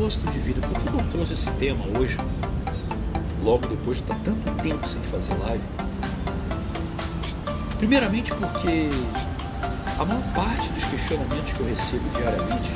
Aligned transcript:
propósito 0.00 0.30
de 0.30 0.38
vida. 0.38 0.60
Por 0.62 0.80
que 0.80 0.88
eu 0.88 1.10
trouxe 1.10 1.34
esse 1.34 1.50
tema 1.52 1.84
hoje? 1.98 2.16
Logo 3.42 3.66
depois 3.68 3.98
de 3.98 4.04
estar 4.04 4.16
tanto 4.24 4.50
tempo 4.62 4.88
sem 4.88 5.00
fazer 5.02 5.34
live. 5.44 5.62
Primeiramente 7.76 8.32
porque 8.32 8.88
a 9.98 10.04
maior 10.04 10.22
parte 10.34 10.70
dos 10.70 10.84
questionamentos 10.84 11.52
que 11.52 11.60
eu 11.60 11.66
recebo 11.66 12.08
diariamente 12.16 12.70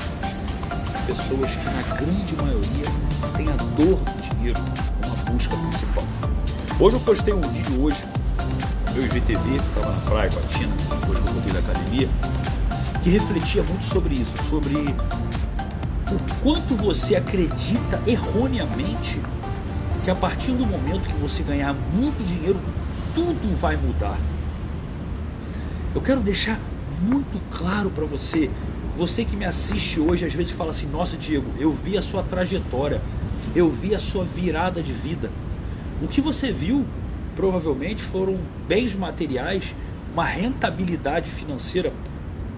são 0.92 1.06
pessoas 1.06 1.50
que 1.56 1.64
na 1.64 1.96
grande 1.96 2.36
maioria 2.36 2.86
têm 3.36 3.48
a 3.48 3.56
dor 3.74 3.96
do 3.96 4.36
dinheiro 4.36 4.60
como 5.00 5.14
a 5.14 5.30
busca 5.30 5.56
principal. 5.56 6.04
Hoje 6.78 6.96
eu 6.96 7.00
postei 7.00 7.32
um 7.32 7.40
vídeo 7.40 7.82
hoje 7.82 8.02
meu 8.92 9.06
IGTV, 9.06 9.42
que 9.42 9.56
estava 9.56 9.92
na 9.92 10.00
praia 10.02 10.30
com 10.30 10.38
a 10.38 10.42
Tina, 10.42 10.72
depois 11.00 11.18
que 11.18 11.28
eu 11.28 11.32
voltei 11.32 11.52
da 11.52 11.58
academia, 11.58 12.08
que 13.02 13.10
refletia 13.10 13.62
muito 13.64 13.84
sobre 13.84 14.14
isso, 14.14 14.36
sobre 14.48 14.94
o 16.12 16.42
quanto 16.42 16.74
você 16.74 17.16
acredita 17.16 18.00
erroneamente 18.06 19.20
que 20.04 20.10
a 20.10 20.14
partir 20.14 20.52
do 20.52 20.66
momento 20.66 21.08
que 21.08 21.14
você 21.14 21.42
ganhar 21.42 21.72
muito 21.72 22.22
dinheiro, 22.24 22.60
tudo 23.14 23.56
vai 23.58 23.76
mudar. 23.76 24.18
Eu 25.94 26.02
quero 26.02 26.20
deixar 26.20 26.60
muito 27.00 27.40
claro 27.50 27.88
para 27.90 28.04
você, 28.04 28.50
você 28.96 29.24
que 29.24 29.34
me 29.34 29.46
assiste 29.46 29.98
hoje, 29.98 30.26
às 30.26 30.34
vezes 30.34 30.52
fala 30.52 30.72
assim: 30.72 30.86
Nossa, 30.86 31.16
Diego, 31.16 31.50
eu 31.58 31.72
vi 31.72 31.96
a 31.96 32.02
sua 32.02 32.22
trajetória, 32.22 33.00
eu 33.54 33.70
vi 33.70 33.94
a 33.94 33.98
sua 33.98 34.24
virada 34.24 34.82
de 34.82 34.92
vida. 34.92 35.30
O 36.02 36.06
que 36.06 36.20
você 36.20 36.52
viu 36.52 36.84
provavelmente 37.34 38.02
foram 38.02 38.38
bens 38.68 38.94
materiais, 38.94 39.74
uma 40.12 40.24
rentabilidade 40.24 41.30
financeira 41.30 41.92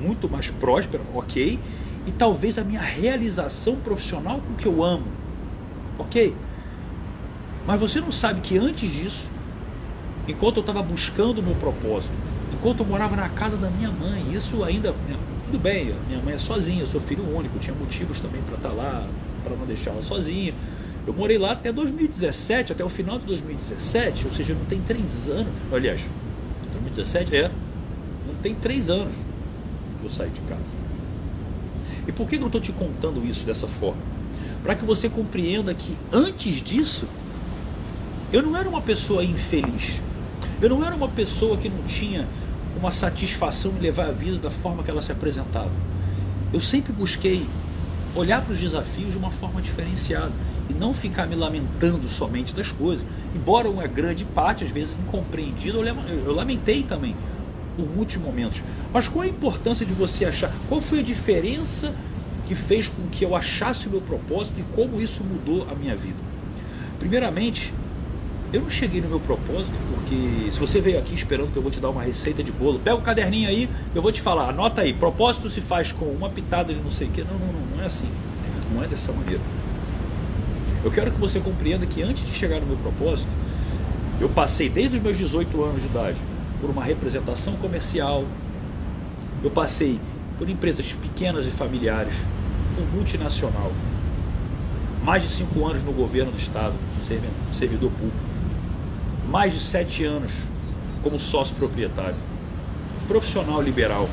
muito 0.00 0.28
mais 0.28 0.50
próspera, 0.50 1.02
ok? 1.14 1.58
E 2.06 2.12
talvez 2.12 2.56
a 2.56 2.64
minha 2.64 2.80
realização 2.80 3.76
profissional 3.76 4.40
com 4.40 4.52
o 4.52 4.56
que 4.56 4.66
eu 4.66 4.84
amo, 4.84 5.06
ok? 5.98 6.34
Mas 7.66 7.80
você 7.80 8.00
não 8.00 8.12
sabe 8.12 8.40
que 8.40 8.56
antes 8.56 8.90
disso, 8.90 9.28
enquanto 10.28 10.58
eu 10.58 10.60
estava 10.60 10.82
buscando 10.82 11.38
o 11.40 11.42
meu 11.42 11.56
propósito, 11.56 12.14
enquanto 12.52 12.80
eu 12.80 12.86
morava 12.86 13.16
na 13.16 13.28
casa 13.28 13.56
da 13.56 13.68
minha 13.70 13.90
mãe, 13.90 14.24
isso 14.32 14.62
ainda, 14.62 14.92
né, 14.92 15.16
tudo 15.46 15.58
bem, 15.58 15.94
minha 16.06 16.22
mãe 16.22 16.34
é 16.34 16.38
sozinha, 16.38 16.82
eu 16.82 16.86
sou 16.86 17.00
filho 17.00 17.24
único, 17.36 17.58
tinha 17.58 17.74
motivos 17.74 18.20
também 18.20 18.40
para 18.42 18.54
estar 18.54 18.68
tá 18.68 18.74
lá, 18.74 19.04
para 19.42 19.56
não 19.56 19.66
deixar 19.66 19.90
ela 19.90 20.02
sozinha. 20.02 20.54
Eu 21.06 21.14
morei 21.14 21.38
lá 21.38 21.52
até 21.52 21.72
2017, 21.72 22.72
até 22.72 22.84
o 22.84 22.88
final 22.88 23.18
de 23.18 23.26
2017, 23.26 24.26
ou 24.26 24.32
seja, 24.32 24.54
não 24.54 24.64
tem 24.64 24.80
três 24.80 25.28
anos. 25.28 25.52
Aliás, 25.72 26.04
2017 26.72 27.36
é, 27.36 27.50
não 28.26 28.34
tem 28.42 28.54
três 28.54 28.90
anos 28.90 29.14
que 30.00 30.04
eu 30.04 30.10
saí 30.10 30.30
de 30.30 30.40
casa. 30.42 30.62
E 32.06 32.12
por 32.12 32.28
que 32.28 32.36
eu 32.36 32.46
estou 32.46 32.60
te 32.60 32.72
contando 32.72 33.24
isso 33.26 33.44
dessa 33.44 33.66
forma? 33.66 34.00
Para 34.62 34.74
que 34.74 34.84
você 34.84 35.08
compreenda 35.08 35.74
que 35.74 35.96
antes 36.12 36.62
disso, 36.62 37.06
eu 38.32 38.42
não 38.42 38.56
era 38.56 38.68
uma 38.68 38.80
pessoa 38.80 39.24
infeliz. 39.24 40.00
Eu 40.60 40.70
não 40.70 40.84
era 40.84 40.94
uma 40.94 41.08
pessoa 41.08 41.56
que 41.56 41.68
não 41.68 41.82
tinha 41.84 42.26
uma 42.78 42.90
satisfação 42.90 43.72
em 43.72 43.80
levar 43.80 44.08
a 44.08 44.12
vida 44.12 44.38
da 44.38 44.50
forma 44.50 44.82
que 44.82 44.90
ela 44.90 45.02
se 45.02 45.12
apresentava. 45.12 45.70
Eu 46.52 46.60
sempre 46.60 46.92
busquei 46.92 47.46
olhar 48.14 48.42
para 48.42 48.54
os 48.54 48.58
desafios 48.58 49.12
de 49.12 49.18
uma 49.18 49.30
forma 49.30 49.60
diferenciada 49.60 50.32
e 50.70 50.74
não 50.74 50.94
ficar 50.94 51.26
me 51.26 51.34
lamentando 51.34 52.08
somente 52.08 52.54
das 52.54 52.72
coisas. 52.72 53.04
Embora 53.34 53.68
uma 53.68 53.86
grande 53.86 54.24
parte, 54.24 54.64
às 54.64 54.70
vezes 54.70 54.96
incompreendida, 54.98 55.78
eu 55.78 56.32
lamentei 56.32 56.82
também 56.82 57.14
por 57.76 57.86
muitos 57.86 58.16
momentos. 58.16 58.62
Mas 58.92 59.06
qual 59.06 59.22
a 59.22 59.28
importância 59.28 59.84
de 59.84 59.92
você 59.92 60.24
achar? 60.24 60.52
Qual 60.68 60.80
foi 60.80 61.00
a 61.00 61.02
diferença 61.02 61.94
que 62.46 62.54
fez 62.54 62.88
com 62.88 63.06
que 63.10 63.24
eu 63.24 63.36
achasse 63.36 63.86
o 63.86 63.90
meu 63.90 64.00
propósito 64.00 64.58
e 64.60 64.64
como 64.74 65.00
isso 65.00 65.22
mudou 65.22 65.66
a 65.70 65.74
minha 65.74 65.94
vida? 65.94 66.18
Primeiramente, 66.98 67.74
eu 68.52 68.62
não 68.62 68.70
cheguei 68.70 69.00
no 69.00 69.08
meu 69.08 69.20
propósito 69.20 69.76
porque 69.90 70.50
se 70.50 70.58
você 70.58 70.80
veio 70.80 70.98
aqui 70.98 71.14
esperando 71.14 71.52
que 71.52 71.56
eu 71.56 71.62
vou 71.62 71.70
te 71.70 71.80
dar 71.80 71.90
uma 71.90 72.02
receita 72.02 72.42
de 72.42 72.50
bolo, 72.50 72.78
pega 72.78 72.96
o 72.96 73.02
caderninho 73.02 73.48
aí, 73.48 73.68
eu 73.94 74.00
vou 74.00 74.10
te 74.10 74.20
falar, 74.20 74.48
anota 74.48 74.82
aí, 74.82 74.92
propósito 74.92 75.50
se 75.50 75.60
faz 75.60 75.92
com 75.92 76.06
uma 76.06 76.30
pitada 76.30 76.72
de 76.72 76.80
não 76.80 76.90
sei 76.90 77.08
o 77.08 77.10
que. 77.10 77.22
Não, 77.22 77.34
não, 77.34 77.46
não, 77.46 77.76
não 77.76 77.82
é 77.82 77.86
assim. 77.86 78.08
Não 78.72 78.82
é 78.82 78.86
dessa 78.86 79.12
maneira. 79.12 79.40
Eu 80.84 80.90
quero 80.90 81.10
que 81.10 81.18
você 81.18 81.40
compreenda 81.40 81.84
que 81.84 82.02
antes 82.02 82.24
de 82.24 82.32
chegar 82.32 82.60
no 82.60 82.66
meu 82.66 82.76
propósito, 82.76 83.28
eu 84.20 84.28
passei 84.28 84.68
desde 84.68 84.96
os 84.96 85.02
meus 85.02 85.18
18 85.18 85.62
anos 85.64 85.82
de 85.82 85.88
idade 85.88 86.16
por 86.60 86.70
uma 86.70 86.82
representação 86.82 87.54
comercial, 87.56 88.24
eu 89.42 89.50
passei 89.50 90.00
por 90.38 90.48
empresas 90.48 90.92
pequenas 90.92 91.46
e 91.46 91.50
familiares, 91.50 92.14
por 92.74 92.86
multinacional, 92.94 93.72
mais 95.04 95.22
de 95.22 95.28
cinco 95.28 95.66
anos 95.66 95.82
no 95.82 95.92
governo 95.92 96.32
do 96.32 96.38
estado, 96.38 96.74
servidor 97.52 97.90
público, 97.92 98.16
mais 99.30 99.52
de 99.52 99.60
sete 99.60 100.04
anos 100.04 100.32
como 101.02 101.18
sócio 101.20 101.54
proprietário, 101.56 102.16
profissional 103.06 103.62
liberal, 103.62 104.08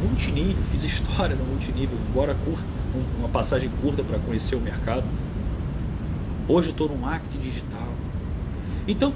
multinível, 0.00 0.62
fiz 0.70 0.84
história 0.84 1.34
no 1.34 1.44
multinível, 1.44 1.98
embora 2.08 2.34
curta, 2.44 2.64
uma 3.18 3.28
passagem 3.28 3.70
curta 3.82 4.02
para 4.02 4.18
conhecer 4.18 4.54
o 4.54 4.60
mercado. 4.60 5.04
Hoje 6.48 6.70
estou 6.70 6.88
no 6.88 6.96
marketing 6.96 7.38
digital. 7.38 7.88
Então, 8.86 9.12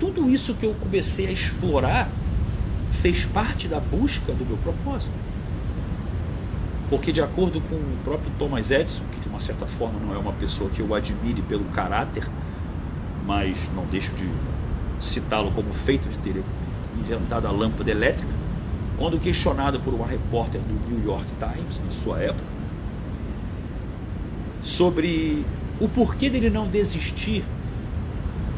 tudo 0.00 0.30
isso 0.30 0.54
que 0.54 0.64
eu 0.64 0.74
comecei 0.80 1.26
a 1.26 1.30
explorar 1.30 2.08
fez 2.90 3.26
parte 3.26 3.68
da 3.68 3.78
busca 3.78 4.32
do 4.32 4.44
meu 4.44 4.56
propósito. 4.56 5.12
Porque, 6.88 7.12
de 7.12 7.20
acordo 7.20 7.60
com 7.60 7.76
o 7.76 7.98
próprio 8.02 8.32
Thomas 8.38 8.70
Edison, 8.70 9.04
que 9.12 9.20
de 9.20 9.28
uma 9.28 9.38
certa 9.38 9.66
forma 9.66 10.00
não 10.00 10.12
é 10.14 10.18
uma 10.18 10.32
pessoa 10.32 10.68
que 10.70 10.80
eu 10.80 10.92
admire 10.94 11.42
pelo 11.42 11.64
caráter, 11.66 12.26
mas 13.26 13.70
não 13.76 13.84
deixo 13.84 14.10
de 14.14 14.28
citá-lo 15.00 15.52
como 15.52 15.72
feito 15.72 16.08
de 16.08 16.18
ter 16.18 16.42
inventado 16.98 17.46
a 17.46 17.50
lâmpada 17.50 17.90
elétrica, 17.90 18.32
quando 18.98 19.20
questionado 19.20 19.78
por 19.80 19.94
uma 19.94 20.06
repórter 20.06 20.60
do 20.60 20.90
New 20.90 21.04
York 21.04 21.26
Times, 21.38 21.80
na 21.84 21.90
sua 21.92 22.20
época, 22.20 22.50
sobre 24.62 25.44
o 25.78 25.88
porquê 25.88 26.28
dele 26.28 26.50
não 26.50 26.66
desistir, 26.66 27.44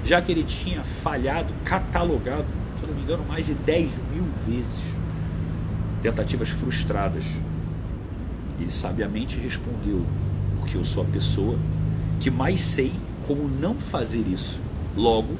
já 0.05 0.21
que 0.21 0.33
ele 0.33 0.43
tinha 0.43 0.83
falhado, 0.83 1.53
catalogado, 1.65 2.47
se 2.81 2.87
não 2.87 2.95
me 2.95 3.03
engano, 3.03 3.25
mais 3.27 3.47
de 3.47 3.55
10 3.55 3.91
mil 4.13 4.25
vezes 4.47 4.81
tentativas 6.03 6.49
frustradas. 6.49 7.25
Ele 8.61 8.71
sabiamente 8.71 9.39
respondeu: 9.39 10.05
Porque 10.59 10.77
eu 10.77 10.85
sou 10.85 11.03
a 11.03 11.07
pessoa 11.07 11.59
que 12.21 12.31
mais 12.31 12.61
sei 12.61 12.93
como 13.27 13.49
não 13.49 13.75
fazer 13.75 14.27
isso. 14.27 14.61
Logo, 14.97 15.39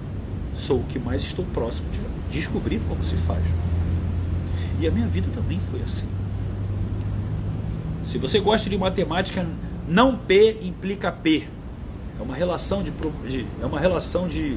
sou 0.55 0.81
o 0.81 0.85
que 0.85 0.99
mais 0.99 1.23
estou 1.23 1.45
próximo 1.47 1.89
de 1.91 2.01
descobrir 2.31 2.81
como 2.89 3.05
se 3.05 3.17
faz. 3.17 3.45
E 4.81 4.87
a 4.87 4.91
minha 4.91 5.07
vida 5.07 5.29
também 5.33 5.61
foi 5.61 5.83
assim. 5.83 6.07
Se 8.05 8.19
você 8.19 8.41
gosta 8.41 8.69
de 8.69 8.77
matemática, 8.77 9.47
não 9.89 10.17
P 10.17 10.59
implica 10.63 11.13
P. 11.13 11.47
É 12.23 12.25
uma 12.25 12.37
relação 12.37 12.85
de, 12.85 12.93
de, 13.29 13.47
é 13.61 13.67
uma 13.67 13.81
relação 13.81 14.29
de 14.29 14.57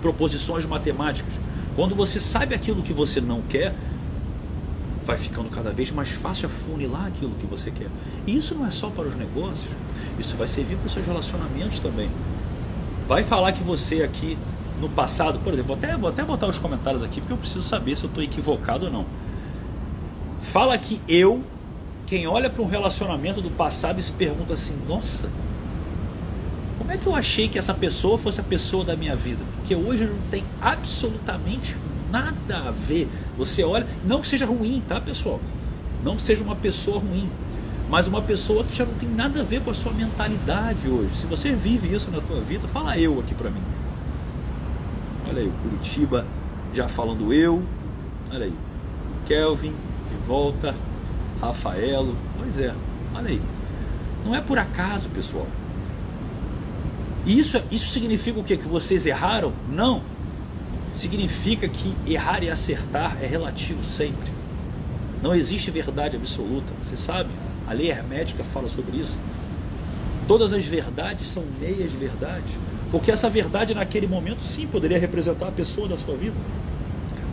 proposições 0.00 0.64
matemáticas. 0.64 1.34
Quando 1.74 1.96
você 1.96 2.20
sabe 2.20 2.54
aquilo 2.54 2.80
que 2.80 2.92
você 2.92 3.20
não 3.20 3.42
quer, 3.42 3.74
vai 5.04 5.18
ficando 5.18 5.50
cada 5.50 5.72
vez 5.72 5.90
mais 5.90 6.10
fácil 6.10 6.46
afunilar 6.46 7.06
aquilo 7.06 7.32
que 7.40 7.46
você 7.46 7.72
quer. 7.72 7.88
E 8.24 8.36
isso 8.36 8.54
não 8.54 8.64
é 8.64 8.70
só 8.70 8.88
para 8.88 9.08
os 9.08 9.16
negócios, 9.16 9.68
isso 10.16 10.36
vai 10.36 10.46
servir 10.46 10.76
para 10.76 10.86
os 10.86 10.92
seus 10.92 11.04
relacionamentos 11.04 11.80
também. 11.80 12.08
Vai 13.08 13.24
falar 13.24 13.50
que 13.50 13.64
você 13.64 14.04
aqui 14.04 14.38
no 14.80 14.88
passado, 14.88 15.40
por 15.40 15.54
exemplo, 15.54 15.74
vou 15.74 15.84
até, 15.84 15.96
vou 15.96 16.08
até 16.08 16.22
botar 16.22 16.46
os 16.46 16.58
comentários 16.58 17.02
aqui 17.02 17.20
porque 17.20 17.32
eu 17.32 17.38
preciso 17.38 17.64
saber 17.64 17.96
se 17.96 18.04
eu 18.04 18.08
estou 18.08 18.22
equivocado 18.22 18.86
ou 18.86 18.92
não. 18.92 19.06
Fala 20.40 20.78
que 20.78 21.00
eu 21.08 21.42
quem 22.06 22.28
olha 22.28 22.48
para 22.48 22.62
um 22.62 22.68
relacionamento 22.68 23.40
do 23.40 23.50
passado 23.50 23.98
e 23.98 24.02
se 24.02 24.12
pergunta 24.12 24.54
assim: 24.54 24.76
nossa, 24.88 25.28
como 26.78 26.92
é 26.92 26.96
que 26.96 27.06
eu 27.06 27.14
achei 27.14 27.48
que 27.48 27.58
essa 27.58 27.74
pessoa 27.74 28.18
fosse 28.18 28.40
a 28.40 28.44
pessoa 28.44 28.84
da 28.84 28.96
minha 28.96 29.16
vida? 29.16 29.42
Porque 29.56 29.74
hoje 29.74 30.04
não 30.04 30.18
tem 30.30 30.44
absolutamente 30.60 31.76
nada 32.10 32.68
a 32.68 32.70
ver. 32.70 33.08
Você 33.36 33.64
olha, 33.64 33.86
não 34.04 34.20
que 34.20 34.28
seja 34.28 34.46
ruim, 34.46 34.82
tá, 34.86 35.00
pessoal? 35.00 35.40
Não 36.04 36.16
que 36.16 36.22
seja 36.22 36.44
uma 36.44 36.56
pessoa 36.56 36.98
ruim, 36.98 37.30
mas 37.88 38.06
uma 38.06 38.22
pessoa 38.22 38.64
que 38.64 38.76
já 38.76 38.84
não 38.84 38.94
tem 38.94 39.08
nada 39.08 39.40
a 39.40 39.44
ver 39.44 39.62
com 39.62 39.70
a 39.70 39.74
sua 39.74 39.92
mentalidade 39.92 40.88
hoje. 40.88 41.14
Se 41.16 41.26
você 41.26 41.52
vive 41.52 41.92
isso 41.94 42.10
na 42.10 42.20
tua 42.20 42.40
vida, 42.40 42.68
fala 42.68 42.98
eu 42.98 43.18
aqui 43.20 43.34
para 43.34 43.50
mim. 43.50 43.62
Olha 45.28 45.40
aí, 45.40 45.48
o 45.48 45.52
Curitiba 45.52 46.26
já 46.74 46.88
falando 46.88 47.32
eu. 47.32 47.62
Olha 48.30 48.44
aí, 48.44 48.52
o 48.52 49.26
Kelvin 49.26 49.72
de 50.10 50.26
volta. 50.26 50.74
Rafaelo. 51.40 52.16
Pois 52.38 52.58
é, 52.58 52.74
olha 53.14 53.28
aí. 53.28 53.42
Não 54.24 54.34
é 54.34 54.40
por 54.40 54.58
acaso, 54.58 55.08
pessoal. 55.10 55.46
Isso, 57.26 57.60
isso 57.72 57.88
significa 57.88 58.38
o 58.38 58.44
quê? 58.44 58.56
Que 58.56 58.68
vocês 58.68 59.04
erraram? 59.04 59.52
Não. 59.68 60.00
Significa 60.94 61.68
que 61.68 61.92
errar 62.06 62.42
e 62.44 62.48
acertar 62.48 63.18
é 63.20 63.26
relativo 63.26 63.82
sempre. 63.84 64.30
Não 65.20 65.34
existe 65.34 65.70
verdade 65.70 66.16
absoluta. 66.16 66.72
Você 66.84 66.96
sabe? 66.96 67.30
A 67.66 67.72
lei 67.72 67.90
hermética 67.90 68.44
fala 68.44 68.68
sobre 68.68 68.98
isso. 68.98 69.16
todas 70.28 70.52
as 70.52 70.64
verdades 70.64 71.28
são 71.28 71.44
meias 71.60 71.92
verdades, 71.92 72.52
porque 72.90 73.10
essa 73.10 73.30
verdade 73.30 73.74
naquele 73.74 74.06
momento 74.06 74.42
sim 74.42 74.66
poderia 74.66 74.98
representar 74.98 75.48
a 75.48 75.52
pessoa 75.52 75.88
da 75.88 75.96
sua 75.96 76.16
vida. 76.16 76.36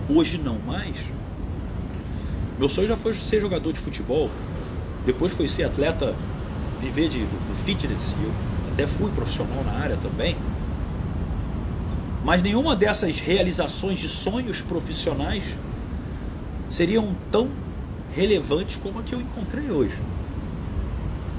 Hoje 0.10 0.38
não 0.38 0.60
mais. 0.60 0.96
Meu 2.60 2.70
sonho 2.70 2.88
já 2.88 2.98
foi 2.98 3.16
ser 3.16 3.42
jogador 3.42 3.74
de 3.74 3.80
futebol, 3.80 4.30
depois 5.06 5.34
foi 5.34 5.48
ser 5.48 5.64
atleta, 5.64 6.16
viver 6.80 7.10
de, 7.10 7.20
do 7.20 7.56
fitness, 7.66 8.14
e 8.20 8.24
eu 8.24 8.32
até 8.74 8.88
fui 8.88 9.12
profissional 9.12 9.64
na 9.64 9.72
área 9.72 9.98
também. 9.98 10.36
Mas 12.24 12.42
nenhuma 12.42 12.76
dessas 12.76 13.20
realizações 13.20 14.00
de 14.00 14.08
sonhos 14.08 14.62
profissionais 14.62 15.44
seriam 16.70 17.16
tão 17.32 17.50
relevantes 18.16 18.78
como 18.78 19.00
a 19.00 19.04
que 19.04 19.14
eu 19.14 19.22
encontrei 19.22 19.70
hoje. 19.70 19.96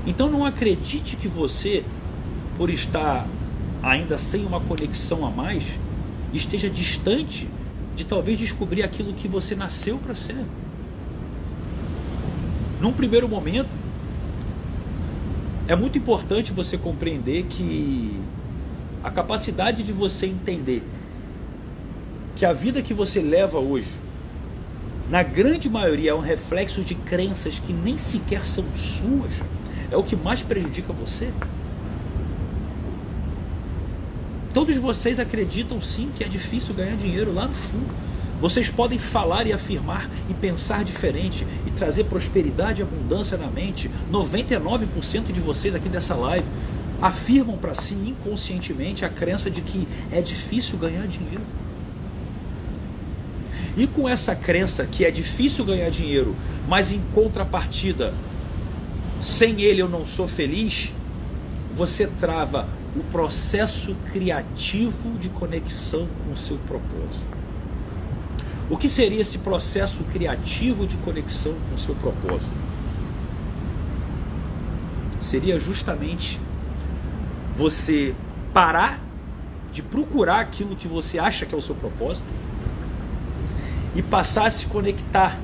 Então 0.07 0.29
não 0.31 0.45
acredite 0.45 1.17
que 1.17 1.27
você, 1.27 1.85
por 2.57 2.71
estar 2.71 3.27
ainda 3.83 4.17
sem 4.19 4.45
uma 4.45 4.61
conexão 4.61 5.27
a 5.27 5.31
mais, 5.31 5.65
esteja 6.33 6.71
distante 6.71 7.49
de 7.97 8.05
talvez 8.05 8.39
descobrir 8.39 8.83
aquilo 8.83 9.13
que 9.15 9.27
você 9.27 9.55
nasceu 9.55 9.99
para 9.99 10.15
ser. 10.15 10.45
Num 12.81 12.93
primeiro 12.93 13.29
momento, 13.29 13.84
é 15.67 15.75
muito 15.75 15.97
importante 15.97 16.53
você 16.53 16.77
compreender 16.77 17.45
que 17.45 18.21
a 19.03 19.11
capacidade 19.11 19.83
de 19.83 19.93
você 19.93 20.27
entender 20.27 20.83
que 22.37 22.45
a 22.45 22.53
vida 22.53 22.83
que 22.83 22.93
você 22.93 23.21
leva 23.21 23.59
hoje, 23.59 23.91
na 25.09 25.23
grande 25.23 25.71
maioria, 25.71 26.11
é 26.11 26.15
um 26.15 26.21
reflexo 26.21 26.83
de 26.83 26.95
crenças 26.95 27.59
que 27.59 27.73
nem 27.73 27.97
sequer 27.97 28.45
são 28.45 28.65
suas, 28.75 29.33
é 29.91 29.97
o 29.97 30.03
que 30.03 30.17
mais 30.17 30.43
prejudica 30.43 30.93
você. 30.93 31.33
Todos 34.53 34.77
vocês 34.77 35.19
acreditam 35.19 35.81
sim 35.81 36.11
que 36.15 36.25
é 36.25 36.29
difícil 36.29 36.75
ganhar 36.75 36.97
dinheiro 36.97 37.33
lá 37.33 37.47
no 37.47 37.55
fundo. 37.55 37.93
Vocês 38.41 38.69
podem 38.69 38.99
falar 38.99 39.47
e 39.47 39.53
afirmar 39.53 40.11
e 40.29 40.35
pensar 40.35 40.85
diferente 40.85 41.47
e 41.67 41.71
trazer 41.71 42.05
prosperidade 42.05 42.81
e 42.81 42.83
abundância 42.83 43.37
na 43.37 43.47
mente. 43.47 43.91
99% 44.11 45.33
de 45.33 45.41
vocês 45.41 45.75
aqui 45.75 45.89
dessa 45.89 46.15
live 46.15 46.47
afirmam 47.01 47.57
para 47.57 47.75
si 47.75 47.95
inconscientemente 47.95 49.05
a 49.05 49.09
crença 49.09 49.51
de 49.51 49.61
que 49.61 49.87
é 50.11 50.21
difícil 50.21 50.77
ganhar 50.79 51.07
dinheiro. 51.07 51.43
E 53.77 53.87
com 53.87 54.09
essa 54.09 54.37
crença 54.37 54.87
que 54.87 55.05
é 55.05 55.11
difícil 55.11 55.65
ganhar 55.65 55.91
dinheiro, 55.91 56.37
mas 56.69 56.93
em 56.93 57.01
contrapartida, 57.13 58.15
sem 59.21 59.63
ele 59.63 59.83
eu 59.83 59.89
não 59.89 60.07
sou 60.07 60.29
feliz, 60.29 60.93
você 61.75 62.07
trava 62.07 62.69
o 62.97 63.03
processo 63.05 63.97
criativo 64.13 65.19
de 65.19 65.29
conexão 65.29 66.09
com 66.25 66.33
o 66.33 66.37
seu 66.37 66.57
propósito. 66.59 67.44
O 68.75 68.77
que 68.77 68.89
seria 68.89 69.23
esse 69.23 69.39
processo 69.39 70.03
criativo 70.13 70.85
de 70.85 70.97
conexão 70.97 71.55
com 71.69 71.77
o 71.77 71.79
seu 71.79 71.95
propósito? 71.95 72.51
Seria 75.21 75.61
justamente 75.61 76.41
você 77.55 78.17
parar 78.53 79.01
de 79.73 79.81
procurar 79.81 80.41
aquilo 80.41 80.75
que 80.75 80.89
você 80.89 81.21
acha 81.21 81.47
que 81.47 81.55
é 81.55 81.57
o 81.57 81.63
seu 81.63 81.77
propósito 81.77 82.27
e 83.95 84.03
passar 84.03 84.49
a 84.49 84.51
se 84.51 84.67
conectar 84.67 85.39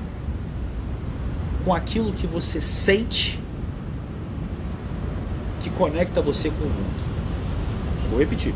com 1.63 1.73
aquilo 1.73 2.11
que 2.11 2.27
você 2.27 2.59
sente 2.59 3.39
que 5.61 5.69
conecta 5.69 6.21
você 6.21 6.49
com 6.49 6.65
o 6.65 6.69
mundo. 6.69 8.09
Vou 8.09 8.19
repetir. 8.19 8.53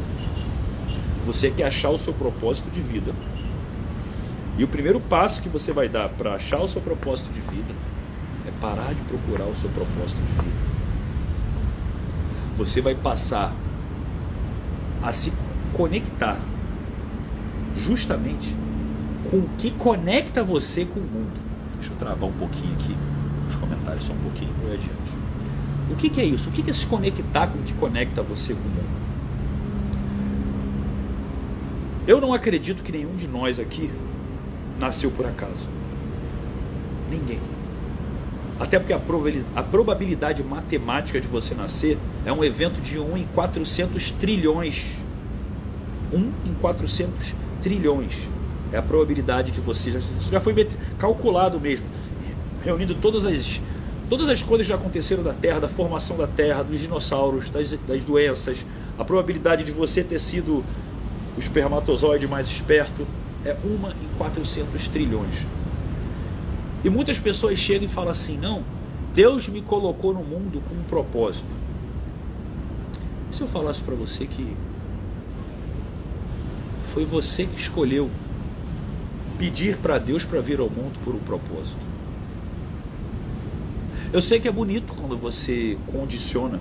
Você 1.25 1.49
quer 1.49 1.67
achar 1.67 1.91
o 1.91 1.97
seu 1.97 2.11
propósito 2.11 2.69
de 2.69 2.81
vida. 2.81 3.13
E 4.57 4.63
o 4.63 4.67
primeiro 4.67 4.99
passo 4.99 5.41
que 5.41 5.49
você 5.49 5.73
vai 5.73 5.89
dar 5.89 6.09
para 6.09 6.35
achar 6.35 6.59
o 6.59 6.67
seu 6.67 6.81
propósito 6.81 7.31
de 7.33 7.41
vida 7.41 7.73
é 8.47 8.51
parar 8.61 8.93
de 8.93 9.01
procurar 9.03 9.45
o 9.45 9.55
seu 9.57 9.69
propósito 9.69 10.21
de 10.21 10.43
vida 10.43 10.75
você 12.57 12.81
vai 12.81 12.95
passar 12.95 13.53
a 15.03 15.11
se 15.11 15.31
conectar 15.73 16.39
justamente 17.75 18.55
com 19.29 19.37
o 19.37 19.49
que 19.57 19.71
conecta 19.71 20.43
você 20.43 20.85
com 20.85 20.99
o 20.99 21.03
mundo. 21.03 21.33
Deixa 21.75 21.91
eu 21.91 21.97
travar 21.97 22.29
um 22.29 22.33
pouquinho 22.33 22.73
aqui 22.73 22.95
os 23.49 23.55
comentários, 23.55 24.05
só 24.05 24.13
um 24.13 24.17
pouquinho 24.17 24.53
para 24.53 24.73
adiante. 24.73 25.15
O 25.91 25.95
que, 25.95 26.09
que, 26.09 26.21
é 26.21 26.25
isso? 26.25 26.49
O 26.49 26.51
que, 26.51 26.63
que 26.63 26.71
é 26.71 26.73
se 26.73 26.87
conectar 26.87 27.47
com 27.47 27.59
o 27.59 27.63
que 27.63 27.73
conecta 27.73 28.23
você 28.23 28.53
com 28.53 28.59
o 28.59 28.63
mundo? 28.63 29.05
Eu 32.07 32.21
não 32.21 32.33
acredito 32.33 32.81
que 32.81 32.91
nenhum 32.91 33.15
de 33.15 33.27
nós 33.27 33.59
aqui 33.59 33.91
nasceu 34.79 35.11
por 35.11 35.25
acaso. 35.25 35.69
Ninguém. 37.09 37.39
Até 38.59 38.79
porque 38.79 38.93
a 38.93 39.63
probabilidade 39.63 40.43
matemática 40.43 41.19
de 41.19 41.27
você 41.27 41.53
nascer 41.53 41.97
é 42.25 42.31
um 42.31 42.43
evento 42.43 42.79
de 42.79 42.97
1 42.97 43.17
em 43.17 43.27
400 43.35 44.11
trilhões. 44.11 44.95
1 46.13 46.17
em 46.17 46.53
400 46.61 47.35
trilhões. 47.61 48.27
É 48.71 48.77
a 48.77 48.81
probabilidade 48.81 49.51
de 49.51 49.59
você. 49.59 49.89
Isso 49.89 50.31
já 50.31 50.39
foi 50.39 50.67
calculado 50.97 51.59
mesmo. 51.59 51.85
Reunindo 52.63 52.95
todas 52.95 53.25
as, 53.25 53.61
todas 54.09 54.29
as 54.29 54.41
coisas 54.41 54.65
que 54.65 54.71
já 54.71 54.79
aconteceram 54.79 55.21
da 55.21 55.33
Terra, 55.33 55.59
da 55.59 55.67
formação 55.67 56.15
da 56.15 56.25
Terra, 56.25 56.63
dos 56.63 56.79
dinossauros, 56.79 57.49
das, 57.49 57.73
das 57.85 58.05
doenças. 58.05 58.65
A 58.97 59.03
probabilidade 59.03 59.65
de 59.65 59.71
você 59.71 60.01
ter 60.01 60.19
sido 60.19 60.63
o 61.37 61.39
espermatozoide 61.39 62.25
mais 62.25 62.47
esperto 62.47 63.05
é 63.45 63.55
1 63.63 63.89
em 64.03 64.17
400 64.17 64.87
trilhões. 64.87 65.35
E 66.83 66.89
muitas 66.89 67.19
pessoas 67.19 67.57
chegam 67.59 67.85
e 67.85 67.91
falam 67.91 68.11
assim: 68.11 68.37
não, 68.37 68.63
Deus 69.13 69.47
me 69.47 69.61
colocou 69.61 70.13
no 70.13 70.23
mundo 70.23 70.61
com 70.67 70.75
um 70.75 70.83
propósito. 70.83 71.45
E 73.31 73.35
se 73.35 73.41
eu 73.41 73.47
falasse 73.47 73.83
para 73.83 73.95
você 73.95 74.25
que 74.25 74.55
foi 76.87 77.05
você 77.05 77.45
que 77.45 77.59
escolheu 77.59 78.09
pedir 79.37 79.77
para 79.77 79.97
Deus 79.97 80.25
para 80.25 80.41
vir 80.41 80.59
ao 80.59 80.69
mundo 80.69 80.99
por 81.03 81.13
um 81.13 81.19
propósito? 81.19 81.85
Eu 84.13 84.21
sei 84.21 84.39
que 84.39 84.47
é 84.47 84.51
bonito 84.51 84.93
quando 84.93 85.17
você 85.17 85.77
condiciona. 85.91 86.59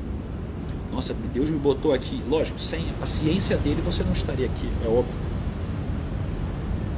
Nossa, 0.93 1.15
Deus 1.33 1.51
me 1.51 1.59
botou 1.59 1.93
aqui. 1.93 2.23
Lógico, 2.29 2.59
sem 2.59 2.85
a 3.01 3.07
ciência 3.07 3.57
dele 3.57 3.81
você 3.85 4.03
não 4.03 4.13
estaria 4.13 4.47
aqui, 4.47 4.69
é 4.85 4.89
óbvio. 4.89 5.34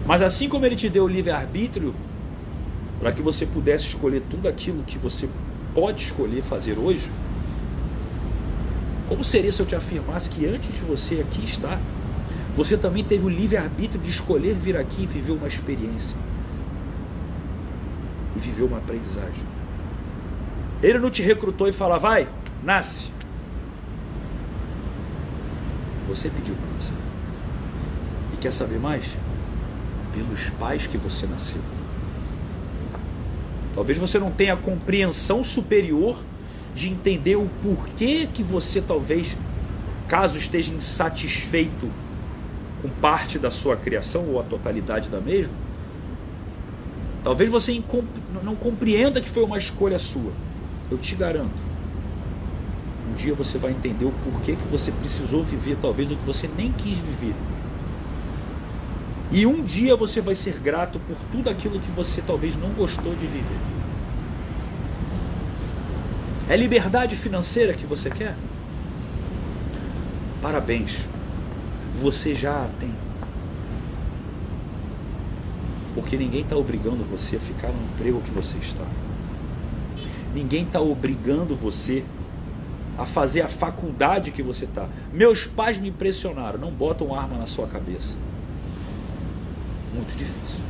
Mas 0.06 0.22
assim 0.22 0.48
como 0.48 0.64
ele 0.64 0.76
te 0.76 0.88
deu 0.88 1.04
o 1.04 1.08
livre-arbítrio, 1.08 1.94
para 3.00 3.12
que 3.12 3.20
você 3.20 3.44
pudesse 3.44 3.86
escolher 3.86 4.22
tudo 4.30 4.48
aquilo 4.48 4.82
que 4.84 4.96
você 4.98 5.28
pode 5.74 6.04
escolher 6.04 6.42
fazer 6.42 6.78
hoje? 6.78 7.10
Como 9.08 9.22
seria 9.24 9.52
se 9.52 9.60
eu 9.60 9.66
te 9.66 9.74
afirmasse 9.74 10.30
que 10.30 10.46
antes 10.46 10.72
de 10.72 10.80
você 10.80 11.20
aqui 11.20 11.44
estar, 11.44 11.80
você 12.56 12.76
também 12.76 13.04
teve 13.04 13.26
o 13.26 13.28
livre-arbítrio 13.28 14.00
de 14.00 14.08
escolher 14.08 14.54
vir 14.54 14.76
aqui 14.76 15.02
e 15.02 15.06
viver 15.06 15.32
uma 15.32 15.46
experiência 15.46 16.16
e 18.34 18.38
viver 18.38 18.62
uma 18.62 18.78
aprendizagem? 18.78 19.44
Ele 20.82 20.98
não 20.98 21.10
te 21.10 21.22
recrutou 21.22 21.68
e 21.68 21.72
fala, 21.72 21.98
vai, 21.98 22.28
nasce. 22.62 23.10
Você 26.08 26.30
pediu 26.30 26.54
para 26.54 26.72
nascer. 26.74 26.94
E 28.34 28.36
quer 28.36 28.52
saber 28.52 28.78
mais? 28.78 29.04
Pelos 30.16 30.48
pais 30.58 30.86
que 30.86 30.96
você 30.96 31.26
nasceu. 31.26 31.60
Talvez 33.74 33.98
você 33.98 34.18
não 34.18 34.30
tenha 34.30 34.54
a 34.54 34.56
compreensão 34.56 35.44
superior 35.44 36.18
de 36.74 36.88
entender 36.88 37.36
o 37.36 37.50
porquê 37.62 38.26
que 38.32 38.42
você 38.42 38.80
talvez, 38.80 39.36
caso 40.08 40.38
esteja 40.38 40.72
insatisfeito 40.72 41.90
com 42.80 42.88
parte 42.88 43.38
da 43.38 43.50
sua 43.50 43.76
criação 43.76 44.24
ou 44.30 44.40
a 44.40 44.42
totalidade 44.42 45.10
da 45.10 45.20
mesma, 45.20 45.52
talvez 47.22 47.50
você 47.50 47.78
não 48.42 48.56
compreenda 48.56 49.20
que 49.20 49.28
foi 49.28 49.44
uma 49.44 49.58
escolha 49.58 49.98
sua. 49.98 50.32
Eu 50.90 50.96
te 50.96 51.14
garanto. 51.14 51.60
Um 53.10 53.14
dia 53.16 53.34
você 53.34 53.58
vai 53.58 53.72
entender 53.72 54.06
o 54.06 54.12
porquê 54.24 54.56
que 54.56 54.66
você 54.68 54.90
precisou 54.90 55.42
viver, 55.42 55.76
talvez 55.76 56.10
o 56.10 56.16
que 56.16 56.24
você 56.24 56.48
nem 56.56 56.72
quis 56.72 56.96
viver. 56.96 57.34
E 59.30 59.44
um 59.44 59.62
dia 59.62 59.96
você 59.96 60.20
vai 60.20 60.34
ser 60.34 60.58
grato 60.60 61.00
por 61.00 61.16
tudo 61.32 61.50
aquilo 61.50 61.80
que 61.80 61.90
você 61.90 62.22
talvez 62.22 62.56
não 62.56 62.70
gostou 62.70 63.14
de 63.14 63.26
viver. 63.26 63.60
É 66.48 66.56
liberdade 66.56 67.16
financeira 67.16 67.74
que 67.74 67.84
você 67.84 68.08
quer? 68.08 68.36
Parabéns, 70.40 71.04
você 71.96 72.34
já 72.34 72.64
a 72.64 72.68
tem. 72.78 72.94
Porque 75.92 76.16
ninguém 76.16 76.42
está 76.42 76.56
obrigando 76.56 77.02
você 77.04 77.36
a 77.36 77.40
ficar 77.40 77.68
no 77.68 77.82
emprego 77.82 78.20
que 78.20 78.30
você 78.30 78.58
está. 78.58 78.84
Ninguém 80.32 80.62
está 80.62 80.80
obrigando 80.80 81.56
você 81.56 82.04
a 82.96 83.04
fazer 83.04 83.40
a 83.40 83.48
faculdade 83.48 84.30
que 84.30 84.42
você 84.42 84.66
está. 84.66 84.88
Meus 85.12 85.46
pais 85.46 85.78
me 85.78 85.88
impressionaram, 85.88 86.58
não 86.58 86.70
botam 86.70 87.18
arma 87.18 87.36
na 87.38 87.46
sua 87.46 87.66
cabeça. 87.66 88.16
Muito 89.96 90.14
difícil. 90.16 90.60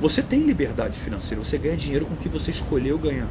Você 0.00 0.22
tem 0.22 0.40
liberdade 0.40 0.98
financeira, 0.98 1.42
você 1.42 1.56
ganha 1.58 1.76
dinheiro 1.76 2.06
com 2.06 2.14
o 2.14 2.16
que 2.16 2.28
você 2.28 2.50
escolheu 2.50 2.98
ganhar. 2.98 3.28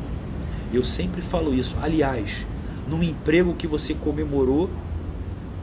Eu 0.74 0.84
sempre 0.84 1.22
falo 1.22 1.54
isso. 1.54 1.76
Aliás, 1.82 2.46
num 2.88 3.04
emprego 3.04 3.54
que 3.54 3.68
você 3.68 3.94
comemorou 3.94 4.70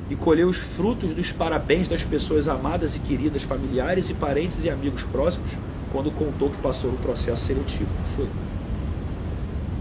e 0.08 0.14
colheu 0.14 0.48
os 0.48 0.58
frutos 0.58 1.12
dos 1.12 1.32
parabéns 1.32 1.88
das 1.88 2.04
pessoas 2.04 2.46
amadas 2.46 2.96
e 2.96 3.00
queridas, 3.00 3.42
familiares 3.42 4.08
e 4.08 4.14
parentes 4.14 4.64
e 4.64 4.70
amigos 4.70 5.02
próximos, 5.04 5.50
quando 5.92 6.10
contou 6.12 6.50
que 6.50 6.58
passou 6.58 6.92
no 6.92 6.98
processo 6.98 7.46
seletivo, 7.46 7.92
não 7.98 8.04
foi? 8.16 8.28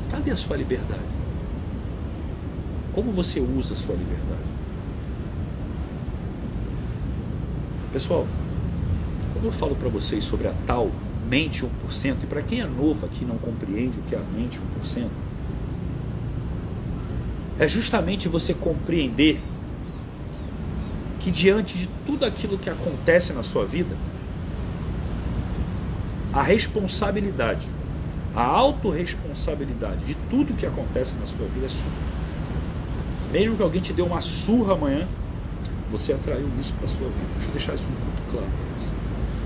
Cadê 0.10 0.32
a 0.32 0.38
sua 0.38 0.58
liberdade? 0.58 1.02
Como 2.94 3.12
você 3.12 3.40
usa 3.40 3.74
a 3.74 3.78
sua 3.78 3.96
liberdade? 3.96 4.56
Pessoal, 7.92 8.28
quando 9.36 9.46
eu 9.46 9.52
falo 9.52 9.76
para 9.76 9.90
vocês 9.90 10.24
sobre 10.24 10.48
a 10.48 10.54
tal 10.66 10.90
mente 11.28 11.66
1%, 11.66 12.24
e 12.24 12.26
para 12.26 12.42
quem 12.42 12.62
é 12.62 12.66
novo 12.66 13.06
aqui 13.06 13.26
não 13.26 13.38
compreende 13.38 14.00
o 14.00 14.04
que 14.04 14.16
é 14.16 14.18
a 14.18 14.22
mente 14.22 14.62
1%, 14.82 15.08
é 17.60 17.68
justamente 17.68 18.30
você 18.30 18.54
compreender 18.54 19.42
que 21.20 21.30
diante 21.32 21.78
de 21.78 21.90
tudo 22.06 22.26
aquilo 22.26 22.58
que 22.58 22.70
acontece 22.70 23.34
na 23.34 23.44
sua 23.44 23.66
vida, 23.66 23.98
a 26.32 26.42
responsabilidade, 26.42 27.68
a 28.34 28.42
autorresponsabilidade 28.42 30.06
de 30.06 30.16
tudo 30.30 30.54
que 30.54 30.66
acontece 30.66 31.14
na 31.20 31.26
sua 31.26 31.46
vida 31.48 31.66
é 31.66 31.70
sua. 31.70 31.88
Mesmo 33.34 33.58
que 33.58 33.64
alguém 33.64 33.82
te 33.82 33.92
dê 33.92 34.02
uma 34.02 34.22
surra 34.22 34.76
amanhã, 34.76 35.06
você 35.92 36.14
atraiu 36.14 36.50
isso 36.58 36.74
para 36.76 36.88
sua 36.88 37.08
vida. 37.08 37.28
Deixa 37.34 37.48
eu 37.48 37.52
deixar 37.52 37.74
isso 37.76 37.90
muito 37.90 38.32
claro 38.32 38.48
para 38.48 38.80
você. 38.80 38.95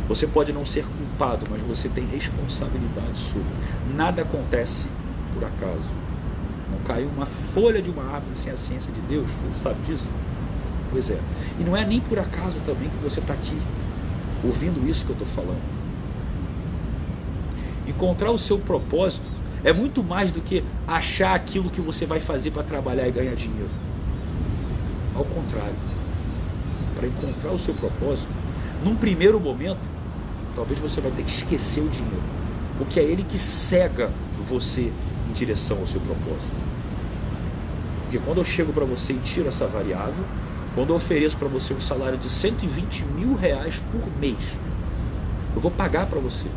Você 0.10 0.26
pode 0.26 0.52
não 0.52 0.66
ser 0.66 0.84
culpado, 0.84 1.46
mas 1.52 1.62
você 1.62 1.88
tem 1.88 2.04
responsabilidade 2.08 3.16
sobre. 3.16 3.46
Nada 3.96 4.24
acontece 4.24 4.88
por 5.36 5.44
acaso. 5.46 5.90
Não 6.72 6.80
caiu 6.80 7.08
uma 7.16 7.28
folha 7.28 7.80
de 7.80 7.92
uma 7.92 8.04
árvore 8.04 8.36
sem 8.36 8.52
a 8.52 8.58
ciência 8.58 8.92
de 8.92 9.02
Deus. 9.02 9.30
Deus 9.44 9.62
sabe 9.62 9.80
disso? 9.84 10.10
Pois 10.90 11.12
é. 11.12 11.20
E 11.60 11.64
não 11.64 11.78
é 11.78 11.86
nem 11.86 12.00
por 12.00 12.18
acaso 12.18 12.60
também 12.66 12.90
que 12.90 12.98
você 12.98 13.20
está 13.20 13.34
aqui 13.34 13.56
ouvindo 14.44 14.90
isso 14.90 15.06
que 15.06 15.12
eu 15.12 15.14
estou 15.14 15.28
falando. 15.28 15.62
Encontrar 17.88 18.32
o 18.32 18.38
seu 18.38 18.58
propósito 18.58 19.30
é 19.64 19.72
muito 19.72 20.04
mais 20.04 20.32
do 20.32 20.42
que 20.42 20.64
achar 20.88 21.36
aquilo 21.36 21.70
que 21.70 21.82
você 21.82 22.08
vai 22.08 22.20
fazer 22.20 22.50
para 22.50 22.64
trabalhar 22.64 23.08
e 23.08 23.12
ganhar 23.12 23.36
dinheiro. 23.36 23.70
Ao 25.16 25.24
contrário, 25.24 25.76
para 26.96 27.08
encontrar 27.08 27.52
o 27.52 27.60
seu 27.60 27.76
propósito, 27.76 28.30
num 28.84 28.96
primeiro 28.96 29.40
momento, 29.40 29.99
talvez 30.56 30.80
você 30.80 31.02
vai 31.02 31.12
ter 31.12 31.24
que 31.24 31.32
esquecer 31.32 31.82
o 31.82 31.90
dinheiro, 31.90 32.24
porque 32.78 33.00
é 33.00 33.04
ele 33.04 33.24
que 33.24 33.38
cega 33.38 34.10
você 34.48 34.92
em 35.30 35.34
direção 35.34 35.80
ao 35.80 35.88
seu 35.88 36.02
propósito. 36.02 36.70
Porque 38.02 38.18
quando 38.20 38.40
eu 38.40 38.44
chego 38.44 38.74
para 38.74 38.86
você 38.86 39.14
e 39.14 39.20
tiro 39.20 39.48
essa 39.48 39.68
variável, 39.68 40.24
quando 40.74 40.90
eu 40.90 40.96
ofereço 40.96 41.38
para 41.38 41.48
você 41.48 41.74
um 41.74 41.80
salário 41.80 42.18
de 42.18 42.30
120 42.30 43.06
mil 43.06 43.36
reais 43.36 43.84
por 43.92 44.02
mês, 44.20 44.58
eu 45.56 45.62
vou 45.62 45.72
pagar 45.72 46.08
para 46.08 46.20
você. 46.20 46.48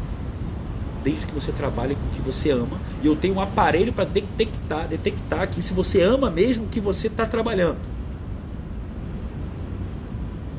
Desde 1.02 1.26
que 1.26 1.34
você 1.34 1.50
trabalhe 1.50 1.94
com 1.94 2.06
o 2.06 2.10
que 2.10 2.22
você 2.22 2.50
ama. 2.50 2.78
E 3.02 3.06
eu 3.06 3.16
tenho 3.16 3.34
um 3.34 3.40
aparelho 3.40 3.92
para 3.92 4.04
detectar, 4.04 4.86
detectar 4.86 5.42
aqui 5.42 5.60
se 5.60 5.74
você 5.74 6.00
ama 6.00 6.30
mesmo 6.30 6.66
o 6.66 6.68
que 6.68 6.80
você 6.80 7.08
está 7.08 7.26
trabalhando. 7.26 7.91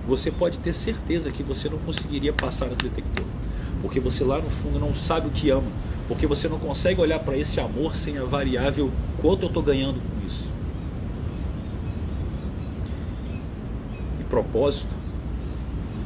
Você 0.07 0.29
pode 0.29 0.59
ter 0.59 0.73
certeza 0.73 1.31
que 1.31 1.43
você 1.43 1.69
não 1.69 1.77
conseguiria 1.79 2.33
passar 2.33 2.67
nesse 2.67 2.81
detector. 2.81 3.25
Porque 3.81 3.99
você 3.99 4.23
lá 4.23 4.39
no 4.39 4.49
fundo 4.49 4.79
não 4.79 4.93
sabe 4.93 5.27
o 5.27 5.31
que 5.31 5.49
ama. 5.49 5.67
Porque 6.07 6.27
você 6.27 6.49
não 6.49 6.59
consegue 6.59 6.99
olhar 6.99 7.19
para 7.19 7.37
esse 7.37 7.59
amor 7.59 7.95
sem 7.95 8.17
a 8.17 8.23
variável 8.23 8.91
quanto 9.21 9.43
eu 9.43 9.47
estou 9.47 9.63
ganhando 9.63 10.01
com 10.01 10.27
isso. 10.27 10.45
E 14.19 14.23
propósito 14.23 14.93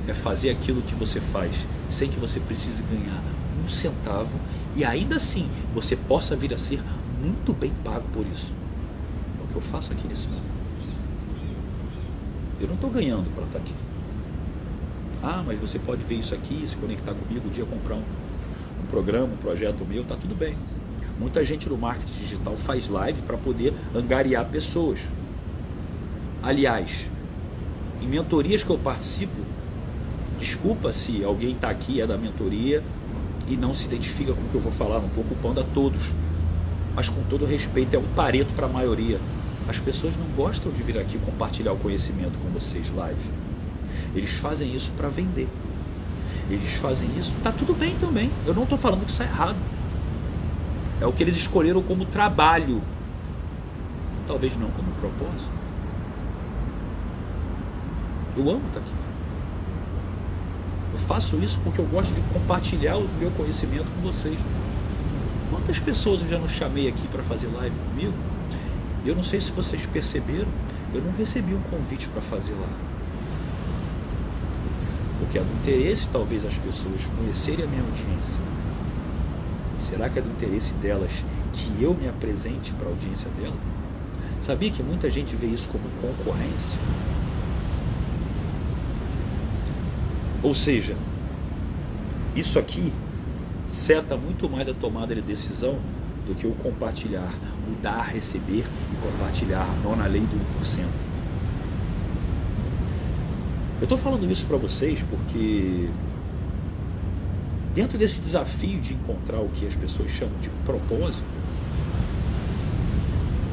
é 0.07 0.13
fazer 0.13 0.51
aquilo 0.51 0.81
que 0.81 0.95
você 0.95 1.19
faz 1.19 1.55
sem 1.89 2.09
que 2.09 2.19
você 2.19 2.39
precise 2.39 2.83
ganhar 2.83 3.21
um 3.63 3.67
centavo 3.67 4.39
e 4.75 4.85
ainda 4.85 5.17
assim 5.17 5.49
você 5.73 5.95
possa 5.95 6.35
vir 6.35 6.53
a 6.53 6.57
ser 6.57 6.81
muito 7.21 7.53
bem 7.53 7.71
pago 7.83 8.05
por 8.13 8.25
isso. 8.27 8.53
É 9.39 9.43
o 9.43 9.47
que 9.47 9.55
eu 9.55 9.61
faço 9.61 9.91
aqui 9.91 10.07
nesse 10.07 10.27
momento. 10.27 10.45
Eu 12.59 12.67
não 12.67 12.75
estou 12.75 12.89
ganhando 12.89 13.29
para 13.35 13.45
estar 13.45 13.59
tá 13.59 13.65
aqui. 13.65 13.86
Ah, 15.29 15.43
mas 15.45 15.59
você 15.59 15.77
pode 15.77 16.05
ver 16.05 16.15
isso 16.15 16.33
aqui, 16.33 16.65
se 16.65 16.77
conectar 16.77 17.13
comigo, 17.13 17.49
um 17.49 17.51
dia 17.51 17.65
comprar 17.65 17.95
um, 17.95 17.99
um 18.81 18.85
programa, 18.89 19.25
um 19.25 19.35
projeto 19.35 19.83
meu, 19.83 20.05
tá 20.05 20.15
tudo 20.15 20.33
bem. 20.33 20.55
Muita 21.19 21.43
gente 21.43 21.67
no 21.67 21.77
marketing 21.77 22.17
digital 22.17 22.55
faz 22.55 22.87
live 22.87 23.21
para 23.23 23.35
poder 23.35 23.73
angariar 23.93 24.45
pessoas. 24.45 25.01
Aliás, 26.41 27.09
em 28.01 28.07
mentorias 28.07 28.63
que 28.63 28.69
eu 28.69 28.77
participo, 28.77 29.41
desculpa 30.39 30.93
se 30.93 31.21
alguém 31.25 31.55
está 31.55 31.71
aqui, 31.71 31.99
é 31.99 32.07
da 32.07 32.17
mentoria 32.17 32.81
e 33.49 33.57
não 33.57 33.73
se 33.73 33.83
identifica 33.83 34.31
com 34.31 34.39
o 34.39 34.47
que 34.47 34.55
eu 34.55 34.61
vou 34.61 34.71
falar, 34.71 35.01
não 35.01 35.07
estou 35.07 35.25
ocupando 35.25 35.59
a 35.59 35.63
todos. 35.65 36.03
Mas 36.95 37.09
com 37.09 37.21
todo 37.23 37.45
respeito, 37.45 37.93
é 37.97 37.99
um 37.99 38.13
pareto 38.15 38.53
para 38.53 38.67
a 38.67 38.69
maioria. 38.69 39.19
As 39.67 39.77
pessoas 39.77 40.15
não 40.15 40.27
gostam 40.37 40.71
de 40.71 40.81
vir 40.83 40.97
aqui 40.97 41.17
compartilhar 41.17 41.73
o 41.73 41.77
conhecimento 41.77 42.39
com 42.39 42.47
vocês 42.47 42.89
live. 42.95 43.46
Eles 44.17 44.31
fazem 44.31 44.75
isso 44.75 44.91
para 44.97 45.09
vender. 45.09 45.47
Eles 46.49 46.73
fazem 46.73 47.07
isso, 47.19 47.35
tá 47.43 47.51
tudo 47.51 47.75
bem 47.75 47.95
também. 47.97 48.31
Eu 48.47 48.53
não 48.53 48.63
estou 48.63 48.77
falando 48.77 49.05
que 49.05 49.11
isso 49.11 49.21
é 49.21 49.25
errado. 49.25 49.57
É 50.99 51.05
o 51.05 51.13
que 51.13 51.21
eles 51.21 51.37
escolheram 51.37 51.83
como 51.83 52.03
trabalho. 52.03 52.81
Talvez 54.25 54.57
não 54.57 54.71
como 54.71 54.89
propósito. 54.93 55.51
Eu 58.35 58.49
amo 58.49 58.65
estar 58.67 58.79
tá 58.79 58.85
aqui. 58.85 58.93
Eu 60.93 60.99
faço 60.99 61.35
isso 61.37 61.59
porque 61.63 61.79
eu 61.79 61.85
gosto 61.85 62.11
de 62.11 62.21
compartilhar 62.33 62.97
o 62.97 63.07
meu 63.19 63.29
conhecimento 63.31 63.85
com 63.91 64.01
vocês. 64.01 64.37
Quantas 65.51 65.77
pessoas 65.77 66.23
eu 66.23 66.27
já 66.27 66.39
não 66.39 66.49
chamei 66.49 66.87
aqui 66.87 67.07
para 67.07 67.21
fazer 67.21 67.47
live 67.47 67.77
comigo? 67.91 68.13
Eu 69.05 69.15
não 69.15 69.23
sei 69.23 69.39
se 69.39 69.51
vocês 69.51 69.85
perceberam, 69.85 70.47
eu 70.91 71.01
não 71.01 71.11
recebi 71.11 71.53
um 71.53 71.61
convite 71.69 72.07
para 72.07 72.21
fazer 72.21 72.53
lá. 72.53 72.96
Porque 75.27 75.39
é 75.39 75.43
do 75.43 75.53
interesse, 75.55 76.07
talvez, 76.07 76.45
as 76.45 76.57
pessoas 76.57 77.05
conhecerem 77.17 77.65
a 77.65 77.67
minha 77.67 77.81
audiência. 77.81 78.39
Será 79.77 80.07
que 80.07 80.19
é 80.19 80.21
do 80.21 80.29
interesse 80.29 80.71
delas 80.75 81.11
que 81.51 81.83
eu 81.83 81.93
me 81.93 82.07
apresente 82.07 82.71
para 82.73 82.87
a 82.87 82.91
audiência 82.91 83.29
dela? 83.31 83.57
Sabia 84.39 84.71
que 84.71 84.81
muita 84.81 85.11
gente 85.11 85.35
vê 85.35 85.47
isso 85.47 85.67
como 85.67 85.83
concorrência? 86.01 86.79
Ou 90.41 90.55
seja, 90.55 90.95
isso 92.33 92.57
aqui 92.57 92.93
seta 93.69 94.15
muito 94.15 94.49
mais 94.49 94.69
a 94.69 94.73
tomada 94.73 95.13
de 95.13 95.21
decisão 95.21 95.77
do 96.25 96.35
que 96.35 96.47
o 96.47 96.51
compartilhar, 96.51 97.33
o 97.69 97.81
dar, 97.81 98.03
receber 98.03 98.63
e 98.63 98.95
compartilhar, 99.05 99.67
não 99.83 99.93
na 99.93 100.07
lei 100.07 100.21
do 100.21 100.37
1%. 100.63 101.06
Eu 103.79 103.83
estou 103.83 103.97
falando 103.97 104.29
isso 104.31 104.43
para 104.45 104.57
vocês 104.57 105.03
porque 105.07 105.87
dentro 107.75 107.95
desse 107.95 108.19
desafio 108.19 108.81
de 108.81 108.95
encontrar 108.95 109.39
o 109.39 109.49
que 109.49 109.67
as 109.67 109.75
pessoas 109.75 110.09
chamam 110.09 110.33
de 110.39 110.49
propósito, 110.65 111.23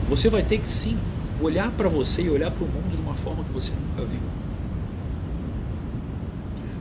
você 0.09 0.31
vai 0.31 0.43
ter 0.43 0.59
que 0.59 0.69
sim 0.69 0.99
olhar 1.43 1.71
para 1.73 1.91
você 1.91 2.23
e 2.23 2.31
olhar 2.31 2.51
para 2.51 2.65
o 2.65 2.67
mundo 2.67 2.97
de 2.97 3.03
uma 3.03 3.15
forma 3.15 3.45
que 3.45 3.53
você 3.53 3.71
nunca 3.73 4.07
viu. 4.07 4.21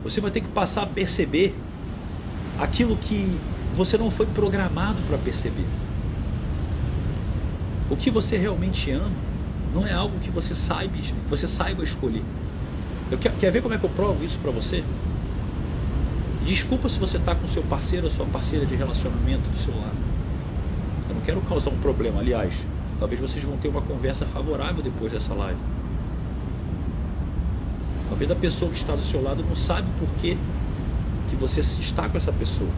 Você 0.02 0.22
vai 0.22 0.30
ter 0.30 0.40
que 0.40 0.48
passar 0.48 0.84
a 0.84 0.86
perceber 0.86 1.54
aquilo 2.58 2.96
que 2.96 3.38
você 3.74 3.98
não 3.98 4.10
foi 4.10 4.24
programado 4.24 5.02
para 5.02 5.18
perceber. 5.18 5.66
O 7.90 7.96
que 7.96 8.10
você 8.10 8.38
realmente 8.38 8.90
ama 8.90 9.12
não 9.74 9.86
é 9.86 9.92
algo 9.92 10.18
que 10.20 10.30
você 10.30 10.54
saiba, 10.54 10.96
você 11.28 11.46
saiba 11.46 11.84
escolher. 11.84 12.22
Eu 13.10 13.18
quer, 13.18 13.32
quer 13.36 13.50
ver 13.50 13.62
como 13.62 13.74
é 13.74 13.78
que 13.78 13.84
eu 13.84 13.90
provo 13.90 14.24
isso 14.24 14.38
para 14.38 14.50
você? 14.50 14.82
Desculpa 16.44 16.88
se 16.88 16.98
você 16.98 17.16
está 17.16 17.34
com 17.34 17.46
seu 17.46 17.62
parceiro 17.62 18.06
ou 18.06 18.10
sua 18.10 18.26
parceira 18.26 18.66
de 18.66 18.74
relacionamento 18.74 19.48
do 19.50 19.58
seu 19.58 19.74
lado. 19.74 19.96
Eu 21.08 21.14
não 21.14 21.22
quero 21.22 21.40
causar 21.42 21.70
um 21.70 21.78
problema. 21.78 22.20
Aliás, 22.20 22.64
talvez 22.98 23.20
vocês 23.20 23.44
vão 23.44 23.56
ter 23.56 23.68
uma 23.68 23.82
conversa 23.82 24.26
favorável 24.26 24.82
depois 24.82 25.12
dessa 25.12 25.34
live. 25.34 25.60
Talvez 28.08 28.30
a 28.30 28.36
pessoa 28.36 28.70
que 28.70 28.76
está 28.76 28.94
do 28.94 29.02
seu 29.02 29.22
lado 29.22 29.42
não 29.42 29.56
sabe 29.56 29.88
por 29.98 30.08
que, 30.20 30.36
que 31.30 31.36
você 31.36 31.60
está 31.60 32.08
com 32.08 32.16
essa 32.16 32.32
pessoa. 32.32 32.70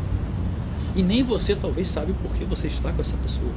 E 0.95 1.03
nem 1.03 1.23
você 1.23 1.55
talvez 1.55 1.89
sabe 1.89 2.15
por 2.23 2.33
que 2.33 2.45
você 2.45 2.69
está 2.69 2.93
com 2.93 3.01
essa 3.01 3.17
pessoa. 3.17 3.53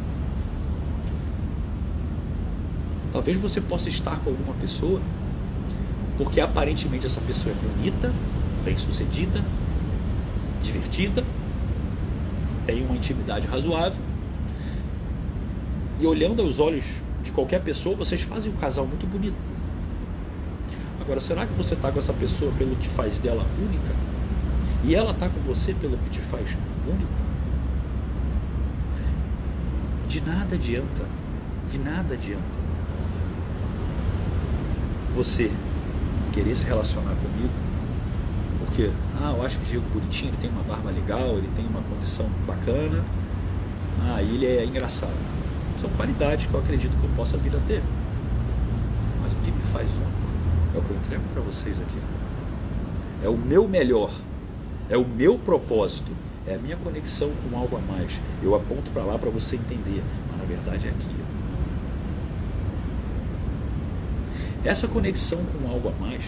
Talvez 3.13 3.39
você 3.39 3.61
possa 3.61 3.89
estar 3.89 4.19
com 4.19 4.29
alguma 4.29 4.53
pessoa 4.55 4.99
porque 6.19 6.41
aparentemente 6.41 7.05
essa 7.05 7.21
pessoa 7.21 7.55
é 7.55 7.65
bonita, 7.65 8.13
bem-sucedida, 8.65 9.41
divertida, 10.61 11.23
tem 12.65 12.85
uma 12.85 12.93
intimidade 12.93 13.47
razoável. 13.47 14.01
E 15.97 16.05
olhando 16.05 16.41
aos 16.41 16.59
olhos 16.59 16.83
de 17.23 17.31
qualquer 17.31 17.61
pessoa, 17.61 17.95
vocês 17.95 18.21
fazem 18.21 18.51
um 18.51 18.55
casal 18.57 18.85
muito 18.85 19.07
bonito. 19.07 19.37
Agora, 20.99 21.21
será 21.21 21.45
que 21.45 21.53
você 21.53 21.73
está 21.73 21.89
com 21.89 21.99
essa 21.99 22.11
pessoa 22.11 22.51
pelo 22.57 22.75
que 22.75 22.89
faz 22.89 23.17
dela 23.19 23.45
única? 23.57 23.95
E 24.83 24.95
ela 24.95 25.11
está 25.11 25.29
com 25.29 25.39
você 25.39 25.73
pelo 25.73 25.97
que 25.99 26.09
te 26.09 26.19
faz 26.19 26.49
único? 26.85 27.13
De 30.09 30.19
nada 30.19 30.55
adianta, 30.55 31.05
de 31.71 31.79
nada 31.79 32.13
adianta 32.13 32.69
você 35.19 35.51
querer 36.39 36.55
se 36.55 36.65
relacionar 36.65 37.15
comigo, 37.15 37.53
porque, 38.59 38.89
ah, 39.21 39.33
eu 39.35 39.43
acho 39.43 39.59
o 39.59 39.63
Diego 39.63 39.85
bonitinho, 39.93 40.29
ele 40.29 40.37
tem 40.37 40.49
uma 40.49 40.63
barba 40.63 40.89
legal, 40.89 41.37
ele 41.37 41.49
tem 41.53 41.65
uma 41.67 41.81
condição 41.81 42.29
bacana, 42.47 43.03
ah, 44.05 44.23
ele 44.23 44.45
é 44.45 44.63
engraçado. 44.63 45.17
São 45.77 45.89
qualidades 45.91 46.45
que 46.45 46.53
eu 46.53 46.59
acredito 46.61 46.95
que 46.97 47.03
eu 47.03 47.09
possa 47.17 47.35
vir 47.37 47.53
a 47.53 47.59
ter. 47.67 47.83
Mas 49.21 49.33
o 49.33 49.35
que 49.37 49.51
me 49.51 49.61
faz 49.63 49.89
único 49.89 50.75
é 50.75 50.77
o 50.77 50.81
que 50.81 50.91
eu 50.91 50.97
entrego 50.97 51.23
para 51.33 51.41
vocês 51.41 51.81
aqui. 51.81 51.97
É 53.21 53.27
o 53.27 53.37
meu 53.37 53.67
melhor, 53.67 54.13
é 54.89 54.97
o 54.97 55.05
meu 55.05 55.37
propósito, 55.37 56.11
é 56.47 56.55
a 56.55 56.57
minha 56.57 56.77
conexão 56.77 57.31
com 57.43 57.57
algo 57.57 57.75
a 57.75 57.81
mais. 57.81 58.17
Eu 58.41 58.55
aponto 58.55 58.91
para 58.91 59.03
lá 59.03 59.17
para 59.17 59.29
você 59.29 59.57
entender, 59.57 60.01
mas 60.29 60.37
na 60.37 60.45
verdade 60.45 60.87
é 60.87 60.91
aqui. 60.91 61.28
Essa 64.63 64.89
conexão 64.89 65.39
com 65.45 65.71
algo 65.71 65.87
a 65.87 65.91
mais, 66.01 66.23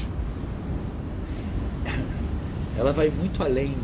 ela 2.78 2.94
vai 2.94 3.10
muito 3.10 3.44
além 3.44 3.76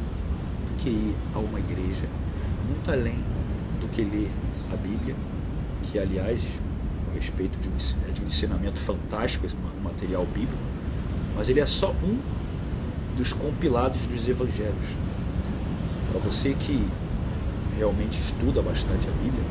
do 0.67 0.75
que 0.77 0.89
ir 0.89 1.15
a 1.35 1.39
uma 1.39 1.59
igreja, 1.59 2.05
muito 2.65 2.89
além 2.89 3.19
do 3.81 3.89
que 3.89 4.03
ler 4.03 4.31
a 4.71 4.77
Bíblia, 4.77 5.15
que 5.83 5.99
aliás, 5.99 6.41
a 7.11 7.15
respeito 7.15 7.59
de 7.59 7.67
um, 7.67 8.13
de 8.13 8.21
um 8.21 8.27
ensinamento 8.27 8.79
fantástico, 8.79 9.45
esse 9.45 9.55
material 9.83 10.25
bíblico, 10.25 10.61
mas 11.35 11.49
ele 11.49 11.59
é 11.59 11.65
só 11.65 11.91
um 11.91 12.17
dos 13.17 13.33
compilados 13.33 14.05
dos 14.05 14.27
evangelhos. 14.29 14.87
Para 16.09 16.21
você 16.21 16.53
que 16.53 16.87
realmente 17.77 18.21
estuda 18.21 18.61
bastante 18.61 19.09
a 19.09 19.11
Bíblia, 19.11 19.43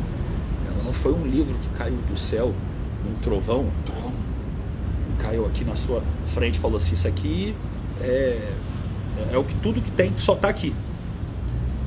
ela 0.68 0.82
não 0.84 0.92
foi 0.92 1.12
um 1.12 1.26
livro 1.26 1.54
que 1.58 1.68
caiu 1.76 1.98
do 2.08 2.16
céu, 2.16 2.54
um 3.06 3.14
trovão, 3.20 3.70
caiu 5.16 5.46
aqui 5.46 5.64
na 5.64 5.76
sua 5.76 6.02
frente 6.26 6.58
falou 6.58 6.76
assim: 6.76 6.94
Isso 6.94 7.08
aqui 7.08 7.54
é, 8.00 8.52
é 9.32 9.38
o 9.38 9.44
que 9.44 9.54
tudo 9.56 9.80
que 9.80 9.90
tem 9.90 10.16
só 10.16 10.34
está 10.34 10.48
aqui. 10.48 10.74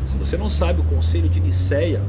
Se 0.07 0.17
você 0.17 0.37
não 0.37 0.49
sabe, 0.49 0.81
o 0.81 0.83
conselho 0.83 1.29
de 1.29 1.39
Niceia, 1.39 2.01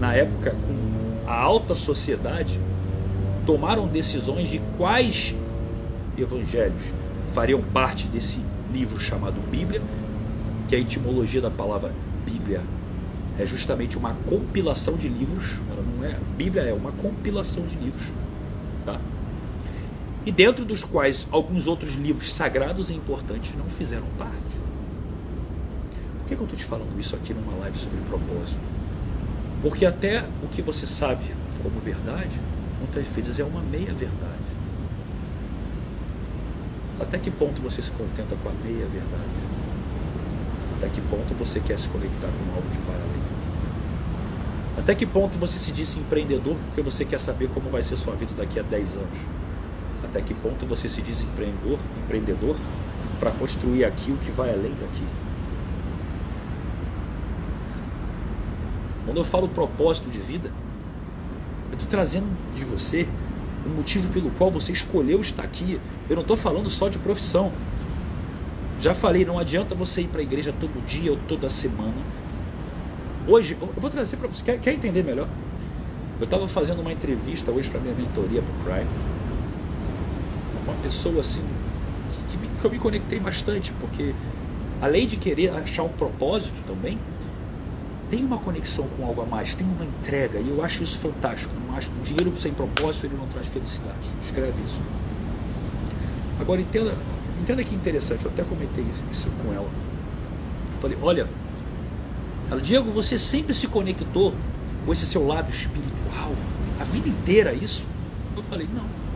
na 0.00 0.14
época 0.14 0.50
com 0.50 1.30
a 1.30 1.34
alta 1.34 1.74
sociedade, 1.74 2.58
tomaram 3.46 3.86
decisões 3.86 4.50
de 4.50 4.60
quais 4.76 5.34
evangelhos 6.16 6.82
fariam 7.32 7.62
parte 7.62 8.06
desse 8.08 8.38
livro 8.72 9.00
chamado 9.00 9.40
Bíblia, 9.50 9.80
que 10.68 10.74
a 10.74 10.78
etimologia 10.78 11.40
da 11.40 11.50
palavra 11.50 11.92
Bíblia 12.24 12.62
é 13.38 13.46
justamente 13.46 13.96
uma 13.96 14.14
compilação 14.28 14.96
de 14.96 15.08
livros, 15.08 15.52
ela 15.70 15.82
não 15.82 16.04
é, 16.04 16.16
Bíblia 16.36 16.62
é 16.62 16.72
uma 16.72 16.90
compilação 16.92 17.64
de 17.64 17.76
livros? 17.76 18.06
E 20.28 20.30
dentro 20.30 20.62
dos 20.62 20.84
quais 20.84 21.26
alguns 21.30 21.66
outros 21.66 21.94
livros 21.94 22.30
sagrados 22.34 22.90
e 22.90 22.94
importantes 22.94 23.54
não 23.56 23.64
fizeram 23.64 24.04
parte. 24.18 24.36
Por 26.18 26.28
que, 26.28 26.36
que 26.36 26.42
eu 26.42 26.44
estou 26.44 26.58
te 26.58 26.66
falando 26.66 27.00
isso 27.00 27.16
aqui 27.16 27.32
numa 27.32 27.56
live 27.60 27.78
sobre 27.78 27.98
propósito? 28.02 28.60
Porque 29.62 29.86
até 29.86 30.22
o 30.42 30.48
que 30.48 30.60
você 30.60 30.86
sabe 30.86 31.24
como 31.62 31.80
verdade, 31.80 32.38
muitas 32.78 33.06
vezes 33.06 33.38
é 33.38 33.42
uma 33.42 33.62
meia 33.62 33.90
verdade. 33.94 34.44
Até 37.00 37.16
que 37.16 37.30
ponto 37.30 37.62
você 37.62 37.80
se 37.80 37.90
contenta 37.92 38.36
com 38.42 38.50
a 38.50 38.52
meia 38.52 38.84
verdade? 38.84 39.38
Até 40.76 40.90
que 40.90 41.00
ponto 41.00 41.32
você 41.38 41.58
quer 41.58 41.78
se 41.78 41.88
conectar 41.88 42.28
com 42.28 42.54
algo 42.54 42.68
que 42.68 42.86
vai 42.86 42.96
além? 42.96 43.22
Até 44.76 44.94
que 44.94 45.06
ponto 45.06 45.38
você 45.38 45.58
se 45.58 45.72
disse 45.72 45.98
empreendedor 45.98 46.54
porque 46.66 46.82
você 46.82 47.06
quer 47.06 47.18
saber 47.18 47.48
como 47.48 47.70
vai 47.70 47.82
ser 47.82 47.96
sua 47.96 48.14
vida 48.14 48.34
daqui 48.36 48.60
a 48.60 48.62
10 48.62 48.96
anos? 48.96 49.37
Até 50.18 50.26
que 50.26 50.34
ponto 50.34 50.66
você 50.66 50.88
se 50.88 51.00
diz 51.00 51.22
empreendedor, 51.22 51.78
empreendedor 52.02 52.56
para 53.20 53.30
construir 53.30 53.84
aqui 53.84 54.10
o 54.10 54.16
que 54.16 54.32
vai 54.32 54.50
além 54.50 54.72
daqui? 54.72 55.04
Quando 59.04 59.18
eu 59.18 59.24
falo 59.24 59.48
propósito 59.48 60.10
de 60.10 60.18
vida, 60.18 60.50
eu 61.70 61.74
estou 61.74 61.88
trazendo 61.88 62.26
de 62.56 62.64
você 62.64 63.06
o 63.64 63.68
motivo 63.68 64.12
pelo 64.12 64.28
qual 64.32 64.50
você 64.50 64.72
escolheu 64.72 65.20
estar 65.20 65.44
aqui. 65.44 65.80
Eu 66.10 66.16
não 66.16 66.22
estou 66.22 66.36
falando 66.36 66.68
só 66.68 66.88
de 66.88 66.98
profissão. 66.98 67.52
Já 68.80 68.96
falei, 68.96 69.24
não 69.24 69.38
adianta 69.38 69.76
você 69.76 70.00
ir 70.00 70.08
para 70.08 70.20
a 70.20 70.24
igreja 70.24 70.52
todo 70.52 70.84
dia 70.84 71.12
ou 71.12 71.18
toda 71.28 71.48
semana 71.48 71.94
Hoje, 73.28 73.56
eu 73.60 73.68
vou 73.76 73.90
trazer 73.90 74.16
para 74.16 74.26
você. 74.26 74.42
Quer, 74.42 74.58
quer, 74.58 74.72
entender 74.72 75.04
melhor? 75.04 75.28
Eu 76.18 76.24
estava 76.24 76.48
fazendo 76.48 76.80
uma 76.80 76.90
entrevista 76.90 77.52
hoje 77.52 77.68
para 77.68 77.78
minha 77.78 77.94
mentoria 77.94 78.42
para 78.42 78.72
o 78.72 78.74
Prime. 78.74 79.17
Uma 80.68 80.76
pessoa 80.82 81.22
assim, 81.22 81.40
que, 82.28 82.36
que, 82.36 82.60
que 82.60 82.64
eu 82.64 82.70
me 82.70 82.78
conectei 82.78 83.18
bastante, 83.18 83.72
porque 83.80 84.14
além 84.82 85.06
de 85.06 85.16
querer 85.16 85.48
achar 85.50 85.82
um 85.82 85.88
propósito 85.88 86.56
também, 86.66 86.98
tem 88.10 88.22
uma 88.22 88.36
conexão 88.36 88.86
com 88.96 89.06
algo 89.06 89.22
a 89.22 89.26
mais, 89.26 89.54
tem 89.54 89.66
uma 89.66 89.84
entrega, 89.84 90.38
e 90.38 90.48
eu 90.50 90.62
acho 90.62 90.82
isso 90.82 90.98
fantástico. 90.98 91.50
Eu 91.54 91.68
não 91.68 91.76
acho 91.76 91.90
que 91.90 92.00
dinheiro 92.02 92.38
sem 92.38 92.52
propósito 92.52 93.06
ele 93.06 93.16
não 93.16 93.26
traz 93.28 93.48
felicidade. 93.48 94.08
Escreve 94.22 94.62
isso. 94.62 94.80
Agora 96.38 96.60
entenda, 96.60 96.94
entenda 97.40 97.64
que 97.64 97.74
interessante, 97.74 98.24
eu 98.24 98.30
até 98.30 98.42
comentei 98.44 98.84
isso 99.10 99.28
com 99.42 99.52
ela. 99.52 99.68
Eu 100.74 100.80
falei, 100.80 100.98
olha, 101.00 101.28
ela, 102.50 102.60
Diego, 102.60 102.90
você 102.90 103.18
sempre 103.18 103.54
se 103.54 103.66
conectou 103.66 104.34
com 104.84 104.92
esse 104.92 105.06
seu 105.06 105.26
lado 105.26 105.50
espiritual, 105.50 106.32
a 106.78 106.84
vida 106.84 107.08
inteira 107.08 107.52
isso? 107.52 107.84
Eu 108.36 108.42
falei, 108.42 108.68
não. 108.72 109.07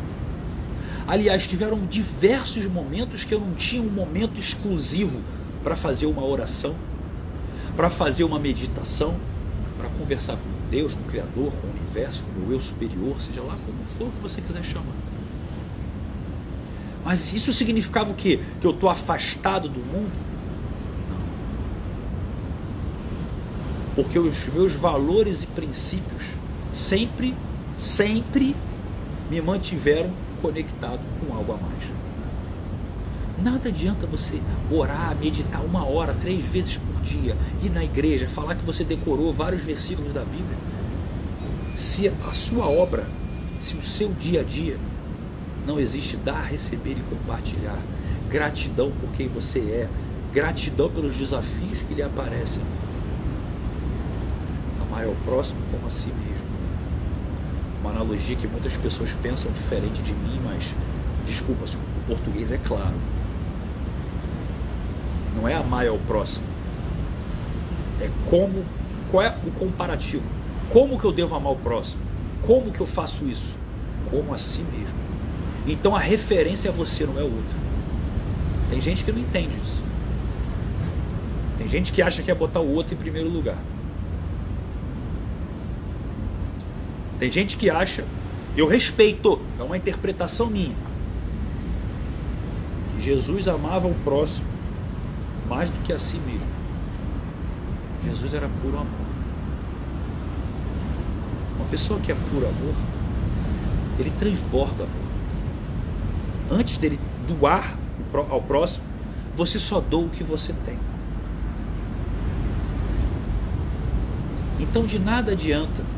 Aliás, 1.07 1.47
tiveram 1.47 1.79
diversos 1.87 2.65
momentos 2.67 3.25
que 3.25 3.35
eu 3.35 3.41
não 3.41 3.55
tinha 3.55 3.83
um 3.83 3.91
momento 3.91 4.39
exclusivo 4.41 5.21
para 5.63 5.77
fazer 5.77 6.07
uma 6.07 6.25
oração, 6.25 6.75
para 7.77 7.91
fazer 7.91 8.25
uma 8.25 8.39
meditação, 8.39 9.17
para 9.77 9.89
conversar 9.91 10.37
com 10.37 10.71
Deus, 10.71 10.95
com 10.95 11.01
o 11.01 11.05
Criador, 11.05 11.53
com 11.53 11.67
o 11.67 11.71
universo, 11.71 12.25
com 12.25 12.49
o 12.49 12.53
eu 12.53 12.61
superior, 12.61 13.21
seja 13.21 13.43
lá 13.43 13.57
como 13.67 13.85
for 13.85 14.13
que 14.13 14.23
você 14.23 14.41
quiser 14.41 14.65
chamar. 14.65 14.95
Mas 17.05 17.33
isso 17.33 17.53
significava 17.53 18.11
o 18.11 18.15
quê? 18.15 18.41
Que 18.61 18.67
eu 18.67 18.71
estou 18.71 18.89
afastado 18.89 19.69
do 19.69 19.81
mundo? 19.81 20.33
porque 23.95 24.19
os 24.19 24.47
meus 24.49 24.75
valores 24.75 25.43
e 25.43 25.47
princípios 25.47 26.25
sempre, 26.73 27.35
sempre 27.77 28.57
me 29.31 29.41
mantiveram 29.41 30.11
conectado 30.43 31.01
com 31.21 31.35
algo 31.35 31.53
a 31.53 31.57
mais. 31.57 31.85
Nada 33.43 33.71
adianta 33.71 34.07
você 34.07 34.41
orar, 34.71 35.17
meditar 35.17 35.65
uma 35.65 35.85
hora, 35.85 36.15
três 36.15 36.45
vezes 36.45 36.77
por 36.77 37.01
dia, 37.03 37.37
ir 37.63 37.71
na 37.71 37.83
igreja, 37.83 38.29
falar 38.29 38.55
que 38.55 38.65
você 38.65 38.85
decorou 38.85 39.33
vários 39.33 39.63
versículos 39.63 40.13
da 40.13 40.25
Bíblia. 40.25 40.59
Se 41.77 42.09
a 42.29 42.33
sua 42.33 42.67
obra, 42.67 43.07
se 43.59 43.75
o 43.77 43.83
seu 43.83 44.13
dia 44.13 44.43
a 44.43 44.45
dia 44.45 44.77
não 45.67 45.81
existe 45.81 46.17
dar, 46.17 46.43
receber 46.43 46.93
e 46.93 47.03
compartilhar, 47.09 47.79
gratidão 48.29 48.93
por 49.01 49.11
quem 49.13 49.29
você 49.29 49.59
é, 49.59 49.89
gratidão 50.33 50.91
pelos 50.91 51.15
desafios 51.15 51.83
que 51.83 51.95
lhe 51.95 52.03
aparecem, 52.03 52.63
amar 54.81 55.05
ao 55.05 55.15
próximo 55.25 55.61
como 55.71 55.87
a 55.87 55.91
si 55.91 56.07
mesmo. 56.07 56.42
Analogia 57.93 58.37
que 58.37 58.49
muitas 58.49 58.75
pessoas 58.77 59.11
pensam 59.23 59.53
diferente 59.53 60.03
de 60.03 60.15
mim, 60.15 60.41
mas 60.43 60.75
desculpa, 61.27 61.65
o 61.65 62.07
português 62.07 62.51
é 62.51 62.59
claro. 62.59 62.95
Não 65.37 65.47
é 65.47 65.55
amar 65.55 65.87
ao 65.87 65.99
próximo. 65.99 66.47
É 68.01 68.11
como, 68.31 68.65
qual 69.11 69.23
é 69.23 69.37
o 69.47 69.51
comparativo? 69.53 70.25
Como 70.71 70.99
que 70.99 71.05
eu 71.05 71.13
devo 71.13 71.35
amar 71.35 71.53
o 71.53 71.57
próximo? 71.57 72.01
Como 72.41 72.73
que 72.73 72.81
eu 72.81 72.87
faço 72.87 73.27
isso? 73.27 73.57
Como 74.11 74.33
a 74.35 74.39
si 74.39 74.61
mesmo. 74.73 75.03
Então 75.67 75.95
a 75.95 76.01
referência 76.01 76.71
é 76.71 76.73
você, 76.73 77.05
não 77.05 77.19
é 77.19 77.23
o 77.23 77.27
outro. 77.27 77.57
Tem 78.71 78.81
gente 78.81 79.05
que 79.05 79.13
não 79.13 79.21
entende 79.21 79.57
isso. 79.63 79.83
Tem 81.59 81.69
gente 81.69 81.93
que 81.93 82.01
acha 82.01 82.23
que 82.23 82.31
é 82.31 82.35
botar 82.35 82.61
o 82.61 82.73
outro 82.73 82.95
em 82.95 82.97
primeiro 82.97 83.29
lugar. 83.29 83.59
Tem 87.23 87.31
gente 87.31 87.57
que 87.57 87.71
acha, 87.71 88.05
eu 88.57 88.67
respeito, 88.67 89.41
é 89.57 89.63
uma 89.63 89.77
interpretação 89.77 90.51
minha, 90.51 90.75
que 92.97 93.01
Jesus 93.01 93.47
amava 93.47 93.87
o 93.87 93.95
próximo 94.03 94.49
mais 95.49 95.71
do 95.71 95.81
que 95.85 95.93
a 95.93 96.01
si 96.01 96.17
mesmo. 96.17 96.51
Jesus 98.05 98.35
era 98.35 98.49
puro 98.61 98.77
amor. 98.77 99.07
Uma 101.55 101.69
pessoa 101.69 102.01
que 102.01 102.11
é 102.11 102.17
puro 102.29 102.45
amor, 102.45 102.75
ele 104.01 104.11
transborda 104.19 104.83
amor. 104.83 106.59
Antes 106.61 106.77
dele 106.77 106.99
doar 107.29 107.79
ao 108.31 108.43
próximo, 108.43 108.85
você 109.37 109.61
só 109.61 109.81
doa 109.81 110.07
o 110.07 110.11
que 110.11 110.25
você 110.25 110.53
tem. 110.65 110.77
Então 114.59 114.85
de 114.85 114.99
nada 114.99 115.31
adianta 115.31 115.92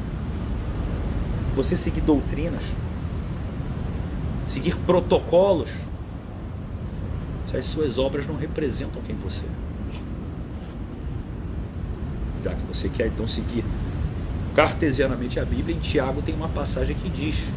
você 1.55 1.77
seguir 1.77 2.01
doutrinas, 2.01 2.65
seguir 4.47 4.77
protocolos, 4.79 5.71
se 7.47 7.57
as 7.57 7.67
suas 7.67 7.99
obras 7.99 8.27
não 8.27 8.37
representam 8.37 9.01
quem 9.03 9.17
você 9.17 9.45
é. 9.45 9.65
Já 12.45 12.55
que 12.55 12.63
você 12.67 12.89
quer 12.89 13.07
então 13.07 13.27
seguir 13.27 13.65
cartesianamente 14.55 15.41
a 15.41 15.45
Bíblia, 15.45 15.75
em 15.75 15.81
Tiago 15.81 16.21
tem 16.21 16.35
uma 16.35 16.49
passagem 16.49 16.95
que 16.95 17.09
diz: 17.09 17.51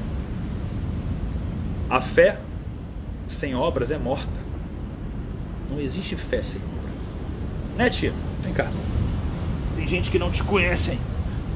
A 1.89 1.99
fé 1.99 2.39
sem 3.27 3.55
obras 3.55 3.91
é 3.91 3.97
morta. 3.97 4.47
Não 5.69 5.79
existe 5.79 6.15
fé 6.15 6.41
sem 6.41 6.61
obra. 6.61 6.91
Né, 7.77 7.89
tia? 7.89 8.13
Vem 8.41 8.53
cá. 8.53 8.71
Tem 9.75 9.87
gente 9.87 10.09
que 10.09 10.17
não 10.17 10.31
te 10.31 10.43
conhece, 10.43 10.91
hein? 10.91 10.99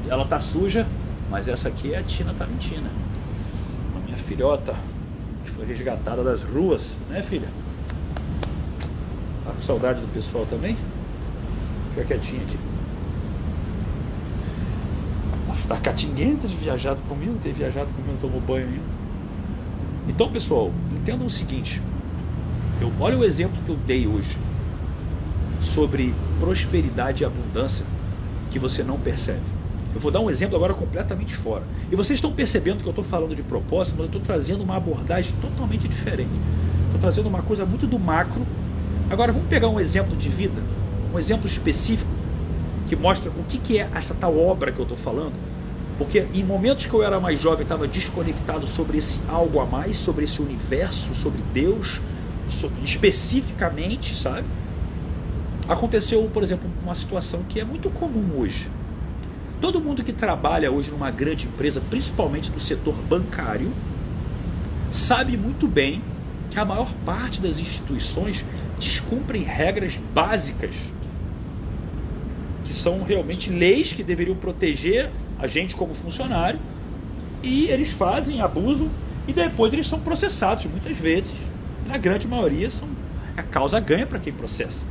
Ela 0.08 0.26
tá 0.26 0.38
suja, 0.38 0.86
mas 1.32 1.48
essa 1.48 1.68
aqui 1.68 1.94
é 1.94 1.98
a 1.98 2.02
Tina 2.02 2.34
Talentina. 2.34 2.90
A 3.96 4.00
minha 4.04 4.18
filhota, 4.18 4.74
que 5.42 5.50
foi 5.50 5.64
resgatada 5.64 6.22
das 6.22 6.42
ruas, 6.42 6.94
né, 7.08 7.22
filha? 7.22 7.48
Tá 9.42 9.52
com 9.52 9.62
saudade 9.62 10.02
do 10.02 10.12
pessoal 10.12 10.44
também? 10.44 10.76
Fica 11.94 12.04
quietinha 12.04 12.42
aqui. 12.42 12.58
Tá 15.66 15.78
catinguenta 15.78 16.46
de 16.46 16.54
viajado 16.54 17.00
comigo, 17.08 17.38
ter 17.42 17.54
viajado 17.54 17.88
comigo, 17.94 18.18
tomou 18.20 18.40
banho 18.40 18.66
ainda. 18.66 19.02
Então, 20.06 20.30
pessoal, 20.30 20.70
entendam 20.92 21.26
o 21.26 21.30
seguinte: 21.30 21.80
eu, 22.78 22.92
olha 23.00 23.16
o 23.16 23.24
exemplo 23.24 23.56
que 23.64 23.70
eu 23.70 23.76
dei 23.86 24.06
hoje 24.06 24.36
sobre 25.62 26.14
prosperidade 26.38 27.22
e 27.22 27.26
abundância 27.26 27.86
que 28.50 28.58
você 28.58 28.82
não 28.82 29.00
percebe. 29.00 29.51
Eu 29.94 30.00
vou 30.00 30.10
dar 30.10 30.20
um 30.20 30.30
exemplo 30.30 30.56
agora 30.56 30.74
completamente 30.74 31.34
fora. 31.34 31.62
E 31.90 31.96
vocês 31.96 32.16
estão 32.16 32.32
percebendo 32.32 32.82
que 32.82 32.86
eu 32.86 32.90
estou 32.90 33.04
falando 33.04 33.34
de 33.34 33.42
propósito, 33.42 33.96
mas 33.96 34.04
eu 34.04 34.06
estou 34.06 34.20
trazendo 34.20 34.62
uma 34.62 34.76
abordagem 34.76 35.34
totalmente 35.40 35.86
diferente. 35.86 36.32
Estou 36.86 37.00
trazendo 37.00 37.28
uma 37.28 37.42
coisa 37.42 37.66
muito 37.66 37.86
do 37.86 37.98
macro. 37.98 38.46
Agora 39.10 39.32
vamos 39.32 39.48
pegar 39.48 39.68
um 39.68 39.78
exemplo 39.78 40.16
de 40.16 40.28
vida, 40.28 40.60
um 41.12 41.18
exemplo 41.18 41.46
específico 41.46 42.10
que 42.88 42.96
mostra 42.96 43.30
o 43.30 43.44
que, 43.44 43.58
que 43.58 43.78
é 43.78 43.88
essa 43.94 44.14
tal 44.14 44.38
obra 44.38 44.72
que 44.72 44.78
eu 44.78 44.84
estou 44.84 44.96
falando 44.96 45.34
porque 45.98 46.26
em 46.34 46.42
momentos 46.42 46.86
que 46.86 46.92
eu 46.92 47.02
era 47.02 47.20
mais 47.20 47.40
jovem, 47.40 47.62
estava 47.62 47.86
desconectado 47.86 48.66
sobre 48.66 48.98
esse 48.98 49.20
algo 49.28 49.60
a 49.60 49.66
mais, 49.66 49.96
sobre 49.96 50.24
esse 50.24 50.40
universo, 50.40 51.14
sobre 51.14 51.40
Deus, 51.52 52.00
especificamente, 52.82 54.14
sabe? 54.14 54.46
Aconteceu, 55.68 56.28
por 56.32 56.42
exemplo, 56.42 56.68
uma 56.82 56.94
situação 56.94 57.44
que 57.48 57.60
é 57.60 57.64
muito 57.64 57.88
comum 57.90 58.40
hoje. 58.40 58.68
Todo 59.62 59.80
mundo 59.80 60.02
que 60.02 60.12
trabalha 60.12 60.72
hoje 60.72 60.90
numa 60.90 61.08
grande 61.08 61.46
empresa, 61.46 61.80
principalmente 61.88 62.50
do 62.50 62.58
setor 62.58 62.96
bancário, 63.08 63.72
sabe 64.90 65.36
muito 65.36 65.68
bem 65.68 66.02
que 66.50 66.58
a 66.58 66.64
maior 66.64 66.92
parte 67.06 67.40
das 67.40 67.60
instituições 67.60 68.44
descumprem 68.76 69.44
regras 69.44 69.96
básicas, 70.12 70.74
que 72.64 72.74
são 72.74 73.04
realmente 73.04 73.50
leis 73.50 73.92
que 73.92 74.02
deveriam 74.02 74.34
proteger 74.34 75.08
a 75.38 75.46
gente 75.46 75.76
como 75.76 75.94
funcionário, 75.94 76.58
e 77.40 77.66
eles 77.66 77.90
fazem, 77.90 78.40
abusam, 78.40 78.90
e 79.28 79.32
depois 79.32 79.72
eles 79.72 79.86
são 79.86 80.00
processados, 80.00 80.64
muitas 80.66 80.96
vezes. 80.98 81.32
Na 81.86 81.98
grande 81.98 82.26
maioria 82.26 82.68
são 82.68 82.88
a 83.36 83.44
causa 83.44 83.78
ganha 83.78 84.08
para 84.08 84.18
quem 84.18 84.32
processa. 84.32 84.82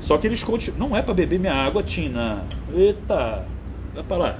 Só 0.00 0.18
que 0.18 0.26
eles 0.26 0.42
continuam. 0.42 0.88
Não 0.88 0.96
é 0.96 1.00
para 1.00 1.14
beber 1.14 1.38
minha 1.38 1.54
água, 1.54 1.80
Tina. 1.82 2.44
Eita, 2.74 3.46
vai 3.94 4.02
para 4.02 4.16
lá. 4.16 4.38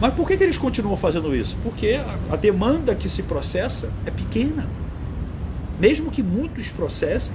Mas 0.00 0.14
por 0.14 0.26
que, 0.26 0.36
que 0.36 0.42
eles 0.42 0.58
continuam 0.58 0.96
fazendo 0.96 1.34
isso? 1.34 1.56
Porque 1.62 1.92
a, 1.94 2.34
a 2.34 2.36
demanda 2.36 2.94
que 2.94 3.08
se 3.08 3.22
processa 3.22 3.90
é 4.04 4.10
pequena. 4.10 4.68
Mesmo 5.78 6.10
que 6.10 6.22
muitos 6.22 6.70
processem, 6.70 7.32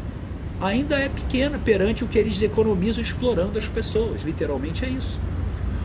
ainda 0.60 0.98
é 0.98 1.08
pequena 1.08 1.58
perante 1.58 2.04
o 2.04 2.08
que 2.08 2.18
eles 2.18 2.42
economizam 2.42 3.02
explorando 3.02 3.58
as 3.58 3.68
pessoas. 3.68 4.24
Literalmente 4.24 4.84
é 4.84 4.90
isso. 4.90 5.20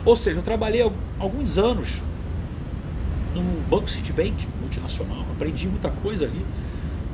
Ou 0.05 0.15
seja, 0.15 0.39
eu 0.39 0.43
trabalhei 0.43 0.81
alguns 1.19 1.57
anos 1.57 2.01
no 3.33 3.41
Banco 3.69 3.89
Citibank, 3.89 4.47
multinacional, 4.59 5.25
aprendi 5.31 5.67
muita 5.67 5.89
coisa 5.89 6.25
ali, 6.25 6.45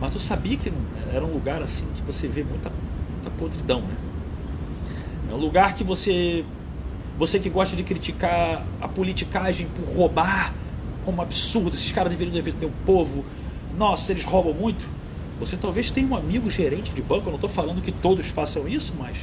mas 0.01 0.13
eu 0.13 0.19
sabia 0.19 0.57
que 0.57 0.71
era 1.13 1.23
um 1.23 1.31
lugar 1.31 1.61
assim 1.61 1.85
que 1.95 2.01
você 2.01 2.27
vê 2.27 2.43
muita, 2.43 2.71
muita 3.13 3.29
podridão, 3.37 3.81
né? 3.81 3.95
É 5.29 5.33
um 5.33 5.37
lugar 5.37 5.75
que 5.75 5.83
você 5.83 6.43
você 7.19 7.37
que 7.37 7.49
gosta 7.49 7.75
de 7.75 7.83
criticar 7.83 8.65
a 8.79 8.87
politicagem 8.87 9.67
por 9.67 9.93
roubar 9.93 10.53
como 11.03 11.21
absurdo, 11.21 11.75
esses 11.75 11.91
caras 11.91 12.09
deveriam 12.11 12.33
defender 12.33 12.65
o 12.65 12.71
povo, 12.85 13.25
nossa, 13.77 14.13
eles 14.13 14.23
roubam 14.23 14.53
muito. 14.53 14.87
Você 15.37 15.57
talvez 15.57 15.91
tenha 15.91 16.07
um 16.07 16.15
amigo 16.15 16.49
gerente 16.49 16.93
de 16.93 17.01
banco, 17.01 17.27
eu 17.27 17.31
não 17.31 17.35
estou 17.35 17.49
falando 17.49 17.81
que 17.81 17.91
todos 17.91 18.27
façam 18.27 18.69
isso, 18.69 18.93
mas 18.97 19.17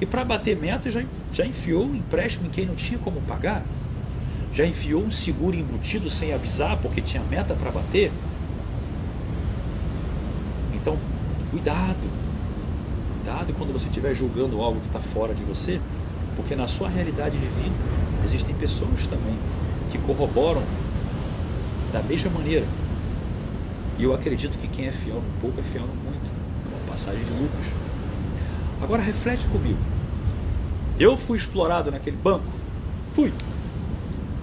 e 0.00 0.06
para 0.06 0.24
bater 0.24 0.56
meta 0.56 0.90
já, 0.90 1.04
já 1.32 1.46
enfiou 1.46 1.84
um 1.84 1.94
empréstimo 1.94 2.46
em 2.46 2.50
quem 2.50 2.66
não 2.66 2.74
tinha 2.74 2.98
como 2.98 3.20
pagar. 3.20 3.64
Já 4.52 4.66
enfiou 4.66 5.02
um 5.02 5.10
seguro 5.10 5.56
embutido 5.56 6.10
sem 6.10 6.32
avisar 6.32 6.76
porque 6.78 7.00
tinha 7.00 7.22
meta 7.22 7.54
para 7.54 7.70
bater. 7.70 8.10
Então, 10.74 10.98
cuidado. 11.52 12.08
Cuidado 13.12 13.52
quando 13.54 13.72
você 13.72 13.86
estiver 13.86 14.14
julgando 14.14 14.60
algo 14.60 14.80
que 14.80 14.86
está 14.86 15.00
fora 15.00 15.34
de 15.34 15.42
você, 15.42 15.80
porque 16.38 16.54
na 16.54 16.68
sua 16.68 16.88
realidade 16.88 17.36
de 17.36 17.46
vida 17.48 17.74
existem 18.24 18.54
pessoas 18.54 19.08
também 19.08 19.36
que 19.90 19.98
corroboram 19.98 20.62
da 21.92 22.00
mesma 22.00 22.30
maneira. 22.30 22.64
E 23.98 24.04
eu 24.04 24.14
acredito 24.14 24.56
que 24.56 24.68
quem 24.68 24.86
é 24.86 24.92
fiel 24.92 25.16
no 25.16 25.40
pouco 25.40 25.58
é 25.58 25.64
fiel 25.64 25.82
no 25.82 25.94
muito. 25.94 26.30
É 26.30 26.76
uma 26.76 26.92
passagem 26.92 27.24
de 27.24 27.30
Lucas. 27.32 27.66
Agora 28.80 29.02
reflete 29.02 29.48
comigo. 29.48 29.80
Eu 30.96 31.16
fui 31.16 31.36
explorado 31.36 31.90
naquele 31.90 32.16
banco? 32.16 32.46
Fui. 33.14 33.32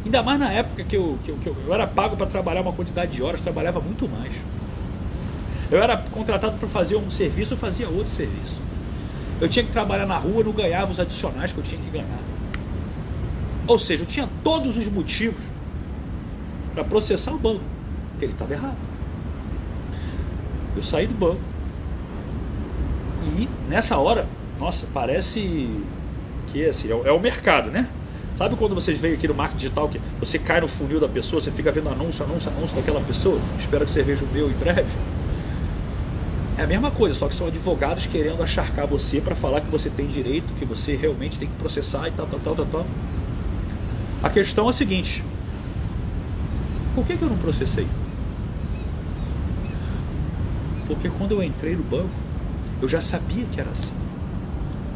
Ainda 0.03 0.21
mais 0.21 0.37
na 0.37 0.51
época 0.51 0.83
que 0.83 0.97
eu, 0.97 1.17
que 1.23 1.31
eu, 1.31 1.37
que 1.37 1.47
eu, 1.47 1.55
eu 1.65 1.73
era 1.73 1.87
pago 1.87 2.17
para 2.17 2.27
trabalhar 2.27 2.61
uma 2.61 2.73
quantidade 2.73 3.13
de 3.13 3.23
horas, 3.23 3.39
trabalhava 3.39 3.79
muito 3.79 4.09
mais. 4.09 4.33
Eu 5.71 5.81
era 5.81 5.95
contratado 5.95 6.57
para 6.57 6.67
fazer 6.67 6.97
um 6.97 7.09
serviço, 7.09 7.53
eu 7.53 7.57
fazia 7.57 7.87
outro 7.87 8.09
serviço. 8.09 8.64
Eu 9.39 9.49
tinha 9.49 9.65
que 9.65 9.71
trabalhar 9.71 10.05
na 10.05 10.17
rua, 10.17 10.43
não 10.43 10.51
ganhava 10.51 10.91
os 10.91 10.99
adicionais 10.99 11.51
que 11.51 11.57
eu 11.57 11.63
tinha 11.63 11.81
que 11.81 11.89
ganhar. 11.89 12.19
Ou 13.67 13.79
seja, 13.79 14.03
eu 14.03 14.07
tinha 14.07 14.29
todos 14.43 14.77
os 14.77 14.87
motivos 14.87 15.39
para 16.73 16.83
processar 16.83 17.31
o 17.31 17.37
banco, 17.37 17.63
porque 18.11 18.25
ele 18.25 18.33
estava 18.33 18.53
errado. 18.53 18.77
Eu 20.75 20.83
saí 20.83 21.07
do 21.07 21.13
banco, 21.13 21.41
e 23.37 23.49
nessa 23.69 23.97
hora, 23.97 24.27
nossa, 24.59 24.85
parece 24.93 25.69
que 26.51 26.65
assim, 26.65 26.89
é, 26.89 27.07
é 27.07 27.11
o 27.11 27.19
mercado, 27.19 27.71
né? 27.71 27.89
Sabe 28.35 28.55
quando 28.55 28.75
vocês 28.75 28.99
veem 28.99 29.13
aqui 29.13 29.27
no 29.27 29.33
marketing 29.33 29.59
digital 29.59 29.89
que 29.89 29.99
você 30.19 30.37
cai 30.37 30.59
no 30.59 30.67
funil 30.67 30.99
da 30.99 31.07
pessoa, 31.07 31.41
você 31.41 31.51
fica 31.51 31.71
vendo 31.71 31.89
anúncio, 31.89 32.23
anúncio, 32.23 32.51
anúncio 32.51 32.75
daquela 32.75 33.01
pessoa? 33.01 33.39
Espero 33.57 33.85
que 33.85 33.91
você 33.91 34.03
veja 34.03 34.25
o 34.25 34.27
meu 34.27 34.49
em 34.49 34.53
breve. 34.53 34.89
É 36.57 36.63
a 36.63 36.67
mesma 36.67 36.89
coisa, 36.89 37.13
só 37.13 37.27
que 37.27 37.35
são 37.35 37.47
advogados 37.47 38.07
querendo 38.07 38.41
acharcar 38.41 38.87
você 38.87 39.19
para 39.19 39.35
falar 39.35 39.59
que 39.59 39.69
você 39.69 39.89
tem 39.89 40.07
direito, 40.07 40.53
que 40.53 40.63
você 40.63 40.95
realmente 40.95 41.37
tem 41.37 41.49
que 41.49 41.55
processar 41.55 42.07
e 42.07 42.11
tal, 42.11 42.25
tal, 42.27 42.39
tal, 42.39 42.55
tal, 42.55 42.65
tal. 42.65 42.85
A 44.23 44.29
questão 44.29 44.67
é 44.67 44.69
a 44.69 44.73
seguinte: 44.73 45.21
por 46.95 47.05
que, 47.05 47.17
que 47.17 47.23
eu 47.23 47.29
não 47.29 47.37
processei? 47.37 47.85
Porque 50.87 51.09
quando 51.09 51.33
eu 51.33 51.43
entrei 51.43 51.75
no 51.75 51.83
banco, 51.83 52.09
eu 52.81 52.87
já 52.87 53.01
sabia 53.01 53.45
que 53.51 53.59
era 53.59 53.71
assim. 53.71 53.91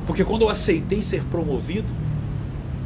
Porque 0.08 0.24
quando 0.24 0.44
eu 0.44 0.50
aceitei 0.50 1.02
ser 1.02 1.24
promovido, 1.26 1.92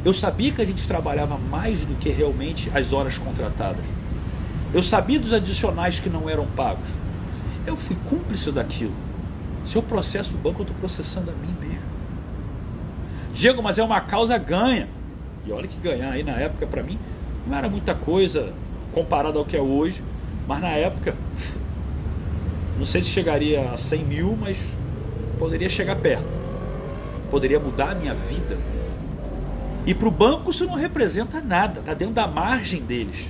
eu 0.04 0.12
sabia 0.12 0.50
que 0.50 0.60
a 0.60 0.64
gente 0.64 0.86
trabalhava 0.88 1.38
mais 1.38 1.84
do 1.84 1.94
que 1.94 2.08
realmente 2.08 2.70
as 2.74 2.92
horas 2.92 3.16
contratadas. 3.18 3.84
Eu 4.72 4.82
sabia 4.82 5.20
dos 5.20 5.32
adicionais 5.32 6.00
que 6.00 6.10
não 6.10 6.28
eram 6.28 6.46
pagos. 6.48 7.03
Eu 7.66 7.76
fui 7.76 7.96
cúmplice 8.08 8.50
daquilo. 8.52 8.94
Se 9.64 9.76
eu 9.76 9.82
processo 9.82 10.34
o 10.34 10.38
banco, 10.38 10.60
eu 10.60 10.64
estou 10.64 10.76
processando 10.78 11.30
a 11.30 11.34
mim 11.34 11.54
mesmo. 11.60 11.82
Diego, 13.32 13.62
mas 13.62 13.78
é 13.78 13.82
uma 13.82 14.00
causa 14.00 14.36
ganha. 14.38 14.88
E 15.46 15.52
olha 15.52 15.66
que 15.66 15.76
ganhar 15.78 16.10
aí 16.12 16.22
na 16.22 16.32
época 16.32 16.66
para 16.66 16.82
mim 16.82 16.98
Não 17.46 17.56
era 17.56 17.68
muita 17.68 17.94
coisa 17.94 18.52
comparado 18.92 19.38
ao 19.38 19.44
que 19.44 19.56
é 19.56 19.60
hoje, 19.60 20.02
mas 20.46 20.60
na 20.60 20.70
época, 20.70 21.14
não 22.78 22.84
sei 22.84 23.02
se 23.02 23.10
chegaria 23.10 23.70
a 23.72 23.76
100 23.76 24.04
mil, 24.04 24.38
mas 24.40 24.56
poderia 25.38 25.68
chegar 25.68 25.96
perto. 25.96 26.24
Poderia 27.30 27.58
mudar 27.58 27.90
a 27.90 27.94
minha 27.94 28.14
vida. 28.14 28.56
E 29.84 29.92
para 29.92 30.08
o 30.08 30.10
banco 30.10 30.50
isso 30.50 30.64
não 30.64 30.74
representa 30.74 31.40
nada, 31.40 31.80
está 31.80 31.92
dentro 31.92 32.14
da 32.14 32.26
margem 32.26 32.80
deles. 32.80 33.26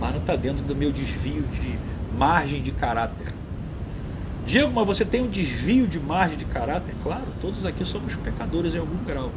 Mas 0.00 0.12
não 0.12 0.20
está 0.20 0.34
dentro 0.34 0.64
do 0.64 0.74
meu 0.74 0.90
desvio 0.90 1.42
de 1.42 1.78
margem 2.16 2.62
de 2.62 2.70
caráter. 2.70 3.32
Diego, 4.46 4.72
mas 4.72 4.86
você 4.86 5.04
tem 5.04 5.22
um 5.22 5.28
desvio 5.28 5.86
de 5.86 5.98
margem 5.98 6.36
de 6.36 6.44
caráter? 6.44 6.94
Claro, 7.02 7.26
todos 7.40 7.64
aqui 7.64 7.84
somos 7.84 8.14
pecadores 8.16 8.74
em 8.74 8.78
algum 8.78 9.02
grau. 9.04 9.30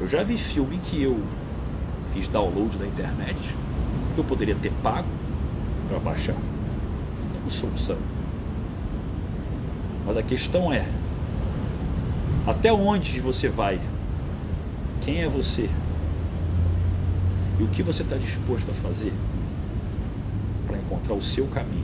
Eu 0.00 0.08
já 0.08 0.22
vi 0.22 0.38
filme 0.38 0.78
que 0.78 1.02
eu 1.02 1.20
fiz 2.12 2.28
download 2.28 2.78
da 2.78 2.86
internet, 2.86 3.36
que 4.14 4.18
eu 4.18 4.24
poderia 4.24 4.54
ter 4.54 4.72
pago 4.82 5.08
para 5.88 5.98
baixar. 5.98 6.34
Eu 6.34 7.40
não 7.42 7.50
sou 7.50 7.68
um 7.68 7.76
santo. 7.76 8.00
Mas 10.06 10.16
a 10.16 10.22
questão 10.22 10.72
é: 10.72 10.86
até 12.46 12.72
onde 12.72 13.20
você 13.20 13.48
vai? 13.48 13.80
Quem 15.02 15.22
é 15.22 15.28
você? 15.28 15.68
E 17.58 17.62
o 17.62 17.68
que 17.68 17.82
você 17.82 18.02
está 18.02 18.16
disposto 18.16 18.70
a 18.70 18.74
fazer 18.74 19.12
para 20.70 20.78
encontrar 20.78 21.14
o 21.14 21.22
seu 21.22 21.46
caminho? 21.48 21.82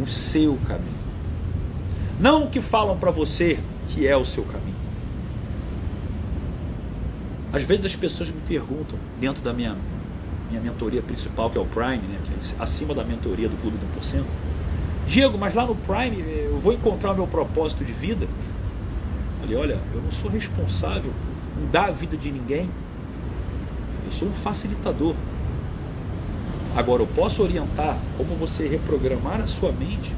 O 0.00 0.06
seu 0.06 0.56
caminho. 0.66 0.94
Não 2.20 2.44
o 2.44 2.48
que 2.48 2.60
falam 2.60 2.96
para 2.96 3.10
você 3.10 3.58
que 3.88 4.06
é 4.06 4.16
o 4.16 4.24
seu 4.24 4.44
caminho. 4.44 4.76
Às 7.52 7.64
vezes 7.64 7.86
as 7.86 7.96
pessoas 7.96 8.30
me 8.30 8.40
perguntam, 8.40 8.98
dentro 9.20 9.42
da 9.42 9.52
minha, 9.52 9.76
minha 10.48 10.60
mentoria 10.60 11.02
principal, 11.02 11.50
que 11.50 11.58
é 11.58 11.60
o 11.60 11.66
Prime, 11.66 11.98
né, 11.98 12.18
que 12.24 12.32
é 12.32 12.62
acima 12.62 12.94
da 12.94 13.04
mentoria 13.04 13.48
do 13.48 13.56
Clube 13.60 13.76
do 13.78 14.00
1%, 14.00 14.24
Diego, 15.06 15.36
mas 15.36 15.54
lá 15.54 15.66
no 15.66 15.76
Prime 15.76 16.20
eh, 16.20 16.48
eu 16.50 16.58
vou 16.58 16.72
encontrar 16.72 17.12
o 17.12 17.14
meu 17.14 17.26
propósito 17.26 17.84
de 17.84 17.92
vida? 17.92 18.26
Falei, 19.40 19.56
olha, 19.56 19.78
eu 19.92 20.00
não 20.00 20.10
sou 20.10 20.30
responsável 20.30 21.12
por 21.12 21.62
mudar 21.62 21.86
a 21.86 21.90
vida 21.90 22.16
de 22.16 22.32
ninguém. 22.32 22.70
Eu 24.06 24.12
sou 24.12 24.28
um 24.28 24.32
facilitador. 24.32 25.14
Agora, 26.76 27.02
eu 27.02 27.06
posso 27.06 27.42
orientar 27.42 27.98
como 28.16 28.34
você 28.34 28.66
reprogramar 28.66 29.40
a 29.40 29.46
sua 29.46 29.70
mente 29.70 30.14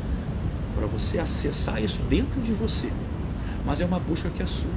para 0.75 0.87
você 0.87 1.19
acessar 1.19 1.83
isso 1.83 2.01
dentro 2.09 2.41
de 2.41 2.53
você. 2.53 2.89
Mas 3.65 3.81
é 3.81 3.85
uma 3.85 4.01
busca 4.01 4.31
que 4.31 4.43
é 4.43 4.47
sua. 4.47 4.71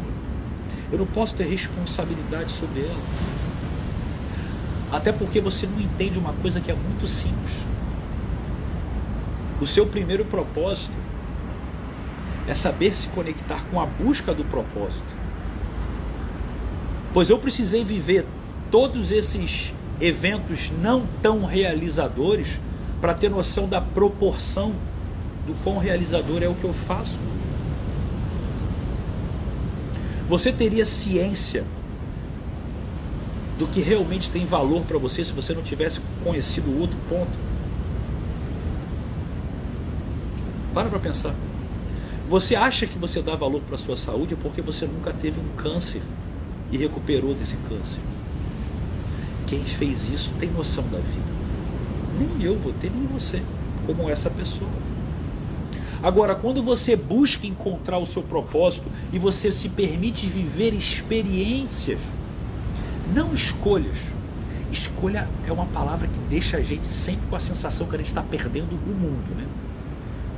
Eu 0.91 0.97
não 0.97 1.05
posso 1.05 1.35
ter 1.35 1.45
responsabilidade 1.45 2.51
sobre 2.51 2.81
ela. 2.81 2.99
Até 4.91 5.13
porque 5.13 5.39
você 5.39 5.67
não 5.67 5.79
entende 5.79 6.19
uma 6.19 6.33
coisa 6.33 6.59
que 6.59 6.69
é 6.69 6.75
muito 6.75 7.07
simples. 7.07 7.53
O 9.61 9.67
seu 9.67 9.85
primeiro 9.85 10.25
propósito 10.25 10.97
é 12.47 12.53
saber 12.53 12.95
se 12.95 13.07
conectar 13.09 13.63
com 13.69 13.79
a 13.79 13.85
busca 13.85 14.33
do 14.33 14.43
propósito. 14.43 15.13
Pois 17.13 17.29
eu 17.29 17.37
precisei 17.39 17.85
viver 17.85 18.25
todos 18.71 19.11
esses 19.11 19.73
eventos 20.01 20.71
não 20.81 21.05
tão 21.21 21.45
realizadores 21.45 22.59
para 23.01 23.13
ter 23.13 23.29
noção 23.29 23.67
da 23.67 23.81
proporção 23.81 24.73
do 25.45 25.53
quão 25.63 25.77
realizador 25.77 26.43
é 26.43 26.47
o 26.47 26.55
que 26.55 26.63
eu 26.63 26.73
faço. 26.73 27.19
Você 30.27 30.51
teria 30.51 30.85
ciência 30.85 31.63
do 33.57 33.67
que 33.67 33.81
realmente 33.81 34.29
tem 34.29 34.45
valor 34.45 34.83
para 34.83 34.97
você 34.97 35.23
se 35.25 35.33
você 35.33 35.53
não 35.53 35.61
tivesse 35.61 35.99
conhecido 36.23 36.69
o 36.69 36.79
outro 36.79 36.97
ponto? 37.09 37.37
Para 40.73 40.87
para 40.87 40.99
pensar. 40.99 41.35
Você 42.29 42.55
acha 42.55 42.85
que 42.85 42.97
você 42.97 43.21
dá 43.23 43.35
valor 43.35 43.61
para 43.61 43.77
sua 43.77 43.97
saúde 43.97 44.35
porque 44.35 44.61
você 44.61 44.85
nunca 44.85 45.11
teve 45.11 45.39
um 45.41 45.55
câncer 45.57 46.01
e 46.71 46.77
recuperou 46.77 47.33
desse 47.33 47.55
câncer. 47.67 47.99
Quem 49.49 49.63
fez 49.63 50.07
isso 50.09 50.31
tem 50.39 50.51
noção 50.51 50.83
da 50.83 50.99
vida. 50.99 51.39
Nem 52.19 52.43
eu 52.43 52.55
vou 52.55 52.71
ter, 52.71 52.91
nem 52.91 53.07
você, 53.07 53.41
como 53.87 54.07
essa 54.07 54.29
pessoa. 54.29 54.69
Agora, 56.03 56.35
quando 56.35 56.61
você 56.61 56.95
busca 56.95 57.47
encontrar 57.47 57.97
o 57.97 58.05
seu 58.05 58.21
propósito 58.21 58.87
e 59.11 59.17
você 59.17 59.51
se 59.51 59.67
permite 59.67 60.27
viver 60.27 60.73
experiências, 60.73 61.99
não 63.13 63.33
escolhas. 63.33 63.97
Escolha 64.71 65.27
é 65.47 65.51
uma 65.51 65.65
palavra 65.65 66.07
que 66.07 66.19
deixa 66.29 66.57
a 66.57 66.61
gente 66.61 66.85
sempre 66.85 67.25
com 67.27 67.35
a 67.35 67.39
sensação 67.39 67.87
que 67.87 67.95
a 67.95 67.97
gente 67.97 68.07
está 68.07 68.21
perdendo 68.21 68.73
o 68.73 68.93
mundo, 68.93 69.35
né? 69.35 69.47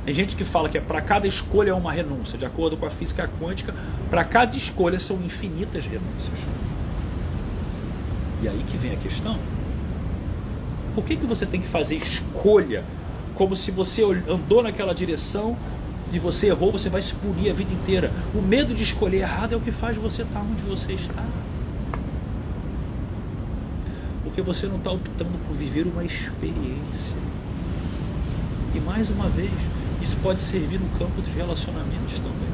Tem 0.06 0.14
gente 0.14 0.34
que 0.34 0.44
fala 0.44 0.70
que 0.70 0.78
é 0.78 0.80
para 0.80 1.02
cada 1.02 1.28
escolha 1.28 1.70
é 1.70 1.74
uma 1.74 1.92
renúncia. 1.92 2.38
De 2.38 2.46
acordo 2.46 2.78
com 2.78 2.86
a 2.86 2.90
física 2.90 3.30
quântica, 3.38 3.74
para 4.08 4.24
cada 4.24 4.56
escolha 4.56 4.98
são 4.98 5.16
infinitas 5.18 5.84
renúncias. 5.84 6.38
E 8.42 8.48
aí 8.48 8.62
que 8.66 8.76
vem 8.76 8.92
a 8.92 8.96
questão. 8.96 9.38
Por 10.94 11.04
que, 11.04 11.16
que 11.16 11.26
você 11.26 11.46
tem 11.46 11.60
que 11.60 11.68
fazer 11.68 11.96
escolha 11.96 12.84
como 13.34 13.56
se 13.56 13.70
você 13.70 14.02
andou 14.28 14.62
naquela 14.62 14.94
direção 14.94 15.56
e 16.12 16.18
você 16.18 16.48
errou, 16.48 16.70
você 16.70 16.90
vai 16.90 17.00
se 17.00 17.14
punir 17.14 17.50
a 17.50 17.54
vida 17.54 17.72
inteira. 17.72 18.12
O 18.34 18.42
medo 18.42 18.74
de 18.74 18.82
escolher 18.82 19.20
errado 19.20 19.54
é 19.54 19.56
o 19.56 19.60
que 19.60 19.72
faz 19.72 19.96
você 19.96 20.22
estar 20.22 20.40
onde 20.40 20.62
você 20.62 20.92
está. 20.92 21.24
Porque 24.22 24.42
você 24.42 24.66
não 24.66 24.76
está 24.76 24.92
optando 24.92 25.38
por 25.46 25.56
viver 25.56 25.86
uma 25.86 26.04
experiência. 26.04 27.16
E 28.74 28.80
mais 28.80 29.10
uma 29.10 29.28
vez, 29.28 29.50
isso 30.02 30.16
pode 30.22 30.40
servir 30.40 30.78
no 30.78 30.88
campo 30.98 31.20
dos 31.22 31.32
relacionamentos 31.32 32.18
também. 32.18 32.52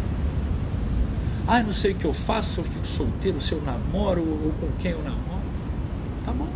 Ah, 1.47 1.63
não 1.63 1.73
sei 1.73 1.93
o 1.93 1.95
que 1.95 2.05
eu 2.05 2.13
faço, 2.13 2.51
se 2.51 2.59
eu 2.59 2.65
fico 2.65 2.87
solteiro, 2.87 3.41
se 3.41 3.53
eu 3.53 3.63
namoro 3.63 4.21
ou 4.21 4.53
com 4.61 4.69
quem 4.79 4.93
eu 4.93 5.03
namoro. 5.03 5.43
Tá 6.25 6.33
bom. 6.33 6.49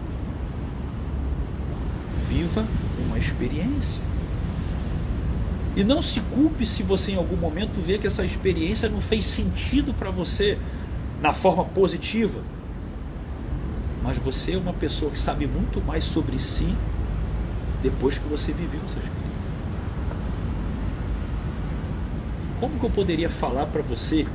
Viva 2.32 2.66
uma 2.98 3.18
experiência. 3.18 4.00
E 5.76 5.84
não 5.84 6.00
se 6.00 6.20
culpe 6.20 6.64
se 6.64 6.82
você 6.82 7.12
em 7.12 7.16
algum 7.16 7.36
momento 7.36 7.78
vê 7.78 7.98
que 7.98 8.06
essa 8.06 8.24
experiência 8.24 8.88
não 8.88 9.00
fez 9.00 9.24
sentido 9.24 9.92
para 9.92 10.10
você 10.10 10.58
na 11.20 11.34
forma 11.34 11.64
positiva. 11.64 12.40
Mas 14.02 14.16
você 14.16 14.54
é 14.54 14.56
uma 14.56 14.72
pessoa 14.72 15.10
que 15.10 15.18
sabe 15.18 15.46
muito 15.46 15.80
mais 15.82 16.04
sobre 16.04 16.38
si 16.38 16.74
depois 17.82 18.16
que 18.16 18.26
você 18.28 18.50
viveu 18.50 18.80
essa 18.84 18.98
experiência. 18.98 19.22
Como 22.58 22.78
que 22.78 22.84
eu 22.84 22.90
poderia 22.90 23.28
falar 23.28 23.66
para 23.66 23.82
você 23.82 24.26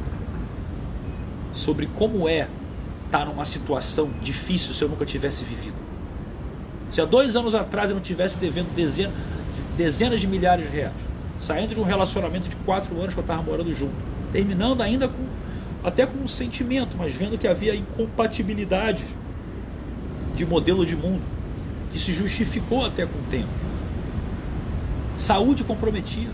sobre 1.54 1.88
como 1.88 2.30
é 2.30 2.48
estar 3.06 3.26
numa 3.26 3.46
situação 3.46 4.12
difícil 4.22 4.74
se 4.74 4.84
eu 4.84 4.90
nunca 4.90 5.06
tivesse 5.06 5.44
vivido? 5.44 5.97
Se 6.90 7.02
há 7.02 7.06
dois 7.06 7.36
anos 7.36 7.54
atrás 7.54 7.90
eu 7.90 7.96
não 7.96 8.02
tivesse 8.02 8.38
devendo 8.38 8.74
dezenas, 8.76 9.14
dezenas 9.76 10.22
de 10.22 10.28
milhares 10.28 10.70
de 10.70 10.76
reais 10.76 11.08
saindo 11.40 11.76
de 11.76 11.80
um 11.80 11.84
relacionamento 11.84 12.50
de 12.50 12.56
quatro 12.58 12.96
anos 13.00 13.14
que 13.14 13.20
eu 13.20 13.22
estava 13.22 13.42
morando 13.42 13.74
junto, 13.74 13.94
terminando 14.32 14.82
ainda 14.82 15.08
com 15.08 15.28
até 15.84 16.06
com 16.06 16.18
um 16.18 16.28
sentimento, 16.28 16.98
mas 16.98 17.14
vendo 17.14 17.38
que 17.38 17.48
havia 17.48 17.74
incompatibilidade 17.76 19.06
de 20.36 20.46
modelo 20.46 20.86
de 20.86 20.96
mundo, 20.96 21.22
que 21.92 22.00
se 22.00 22.14
justificou 22.14 22.84
até 22.84 23.06
com 23.06 23.18
o 23.18 23.24
tempo. 23.30 23.48
Saúde 25.18 25.64
comprometida. 25.64 26.32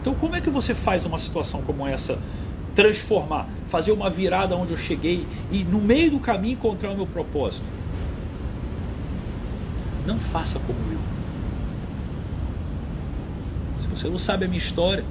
Então, 0.00 0.14
como 0.14 0.36
é 0.36 0.40
que 0.40 0.50
você 0.50 0.74
faz 0.74 1.06
uma 1.06 1.18
situação 1.18 1.62
como 1.62 1.86
essa 1.86 2.18
transformar, 2.74 3.48
fazer 3.68 3.92
uma 3.92 4.10
virada 4.10 4.54
onde 4.54 4.72
eu 4.72 4.78
cheguei 4.78 5.26
e 5.50 5.64
no 5.64 5.80
meio 5.80 6.10
do 6.10 6.20
caminho 6.20 6.54
encontrar 6.54 6.90
o 6.90 6.96
meu 6.96 7.06
propósito? 7.06 7.64
Não 10.06 10.18
faça 10.20 10.58
como 10.60 10.78
eu. 10.92 10.98
Você 13.96 14.08
não 14.10 14.18
sabe 14.18 14.44
a 14.44 14.48
minha 14.48 14.58
história. 14.58 15.04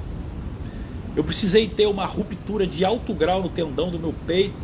Eu 1.16 1.24
precisei 1.24 1.66
ter 1.66 1.86
uma 1.86 2.06
ruptura 2.06 2.66
de 2.66 2.84
alto 2.84 3.12
grau 3.12 3.42
no 3.42 3.48
tendão 3.48 3.90
do 3.90 3.98
meu 3.98 4.14
peito, 4.26 4.54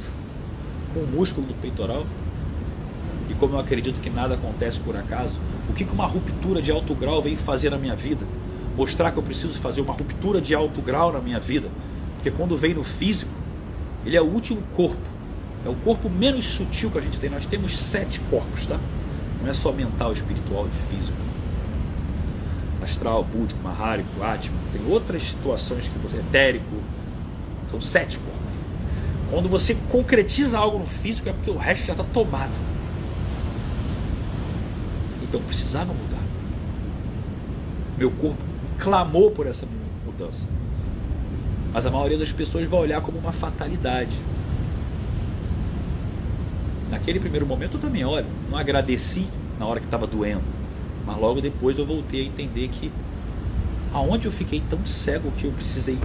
com 0.95 1.01
o 1.01 1.07
músculo 1.07 1.47
do 1.47 1.55
peitoral. 1.55 2.07
E 3.29 3.35
como 3.35 3.55
eu 3.55 3.59
acredito 3.59 4.01
que 4.01 4.09
nada 4.09 4.35
acontece 4.35 4.79
por 4.79 4.97
acaso, 4.97 5.35
o 5.69 5.73
que 5.73 5.83
uma 5.85 6.07
ruptura 6.07 6.63
de 6.63 6.71
alto 6.71 6.95
grau 6.95 7.21
veio 7.21 7.37
fazer 7.37 7.71
na 7.71 7.79
minha 7.79 7.97
vida? 7.97 8.25
Mostrar 8.77 9.11
que 9.11 9.19
eu 9.19 9.23
preciso 9.23 9.59
fazer 9.59 9.81
uma 9.81 9.93
ruptura 9.93 10.41
de 10.41 10.55
alto 10.55 10.81
grau 10.81 11.13
na 11.13 11.21
minha 11.21 11.41
vida. 11.41 11.69
Porque 12.15 12.31
quando 12.31 12.57
vem 12.57 12.75
no 12.75 12.85
físico, 12.85 13.31
ele 14.07 14.17
é 14.17 14.23
o 14.23 14.27
último 14.27 14.63
corpo. 14.77 15.11
É 15.67 15.69
o 15.69 15.75
corpo 15.75 16.09
menos 16.09 16.45
sutil 16.45 16.91
que 16.91 16.99
a 16.99 17.01
gente 17.01 17.19
tem. 17.19 17.29
Nós 17.29 17.45
temos 17.45 17.77
sete 17.77 18.21
corpos, 18.31 18.67
tá? 18.67 18.79
Não 19.43 19.51
é 19.51 19.55
só 19.55 19.73
mental, 19.73 20.13
espiritual 20.13 20.67
e 20.67 20.95
físico 20.95 21.33
astral, 22.85 23.25
búdico, 23.25 23.61
mahárico, 23.63 24.23
átmico, 24.23 24.57
tem 24.73 24.83
outras 24.91 25.23
situações 25.23 25.89
que 25.89 25.99
você 25.99 26.19
etérico, 26.19 26.77
são 27.71 27.81
sete 27.81 28.19
corpos. 28.19 28.41
Quando 29.31 29.49
você 29.49 29.77
concretiza 29.91 30.59
algo 30.59 30.79
no 30.79 30.87
físico 30.87 31.29
é 31.29 31.33
porque 31.33 31.51
o 31.51 31.57
resto 31.57 31.87
já 31.87 31.93
está 31.93 32.05
tomado. 32.05 32.53
Então 35.23 35.41
precisava 35.43 35.93
mudar. 35.93 36.23
Meu 37.97 38.11
corpo 38.11 38.43
clamou 38.79 39.31
por 39.31 39.47
essa 39.47 39.67
mudança. 40.05 40.47
Mas 41.73 41.87
a 41.87 41.91
maioria 41.91 42.19
das 42.19 42.31
pessoas 42.31 42.69
vai 42.69 42.81
olhar 42.81 43.01
como 43.01 43.19
uma 43.19 43.33
fatalidade. 43.33 44.15
Naquele 46.93 47.19
primeiro 47.19 47.47
momento 47.47 47.79
eu 47.79 47.81
também, 47.81 48.05
olha, 48.05 48.27
não 48.51 48.59
agradeci 48.59 49.27
na 49.59 49.65
hora 49.65 49.81
que 49.81 49.87
estava 49.87 50.07
doendo. 50.07 50.43
Mas 51.07 51.17
logo 51.17 51.41
depois 51.41 51.79
eu 51.79 51.87
voltei 51.87 52.21
a 52.21 52.25
entender 52.25 52.69
que 52.69 52.93
aonde 53.95 54.27
eu 54.27 54.33
fiquei 54.33 54.63
tão 54.69 54.85
cego 54.85 55.33
que 55.33 55.47
eu 55.47 55.53
precisei 55.53 55.99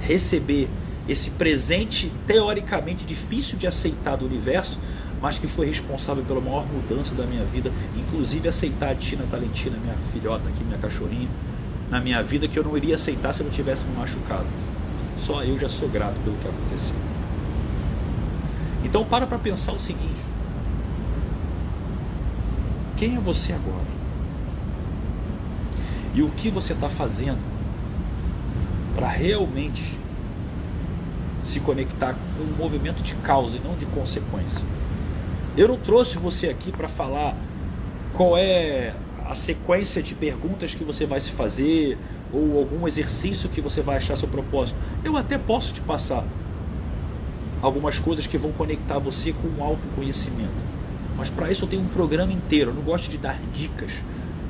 receber 0.00 0.68
esse 1.08 1.30
presente 1.30 2.12
teoricamente 2.26 3.04
difícil 3.04 3.56
de 3.56 3.68
aceitar 3.68 4.16
do 4.16 4.26
universo, 4.26 4.80
mas 5.22 5.38
que 5.38 5.46
foi 5.46 5.64
responsável 5.66 6.24
pela 6.24 6.40
maior 6.40 6.66
mudança 6.66 7.14
da 7.14 7.24
minha 7.24 7.44
vida, 7.44 7.70
inclusive 7.96 8.48
aceitar 8.48 8.90
a 8.90 8.94
Tina 8.96 9.24
Talentina, 9.30 9.78
minha 9.78 9.94
filhota 10.12 10.48
aqui, 10.48 10.64
minha 10.64 10.78
cachorrinha, 10.78 11.28
na 11.88 12.00
minha 12.00 12.20
vida 12.20 12.48
que 12.48 12.58
eu 12.58 12.64
não 12.64 12.76
iria 12.76 12.96
aceitar 12.96 13.32
se 13.32 13.42
eu 13.42 13.44
não 13.44 13.52
tivesse 13.52 13.86
me 13.86 13.96
machucado. 13.96 14.46
Só 15.18 15.44
eu 15.44 15.56
já 15.56 15.68
sou 15.68 15.88
grato 15.88 16.18
pelo 16.24 16.36
que 16.38 16.48
aconteceu. 16.48 16.96
Então 18.86 19.04
para 19.04 19.26
para 19.26 19.38
pensar 19.38 19.72
o 19.72 19.80
seguinte: 19.80 20.15
quem 22.96 23.16
é 23.16 23.20
você 23.20 23.52
agora? 23.52 23.84
E 26.14 26.22
o 26.22 26.30
que 26.30 26.48
você 26.48 26.72
está 26.72 26.88
fazendo 26.88 27.38
para 28.94 29.08
realmente 29.08 30.00
se 31.44 31.60
conectar 31.60 32.14
com 32.14 32.42
um 32.42 32.56
movimento 32.56 33.02
de 33.02 33.14
causa 33.16 33.56
e 33.56 33.60
não 33.60 33.76
de 33.76 33.84
consequência? 33.86 34.64
Eu 35.56 35.68
não 35.68 35.78
trouxe 35.78 36.16
você 36.16 36.48
aqui 36.48 36.72
para 36.72 36.88
falar 36.88 37.36
qual 38.14 38.36
é 38.36 38.94
a 39.26 39.34
sequência 39.34 40.02
de 40.02 40.14
perguntas 40.14 40.74
que 40.74 40.84
você 40.84 41.04
vai 41.04 41.20
se 41.20 41.30
fazer 41.30 41.98
ou 42.32 42.58
algum 42.58 42.88
exercício 42.88 43.48
que 43.48 43.60
você 43.60 43.82
vai 43.82 43.96
achar 43.98 44.16
seu 44.16 44.28
propósito. 44.28 44.78
Eu 45.04 45.16
até 45.16 45.36
posso 45.36 45.74
te 45.74 45.82
passar 45.82 46.24
algumas 47.60 47.98
coisas 47.98 48.26
que 48.26 48.38
vão 48.38 48.52
conectar 48.52 48.98
você 48.98 49.32
com 49.32 49.48
o 49.60 49.64
autoconhecimento. 49.64 50.75
Mas 51.16 51.30
para 51.30 51.50
isso 51.50 51.64
eu 51.64 51.68
tenho 51.68 51.82
um 51.82 51.88
programa 51.88 52.32
inteiro. 52.32 52.70
Eu 52.70 52.74
não 52.74 52.82
gosto 52.82 53.10
de 53.10 53.18
dar 53.18 53.38
dicas. 53.52 53.92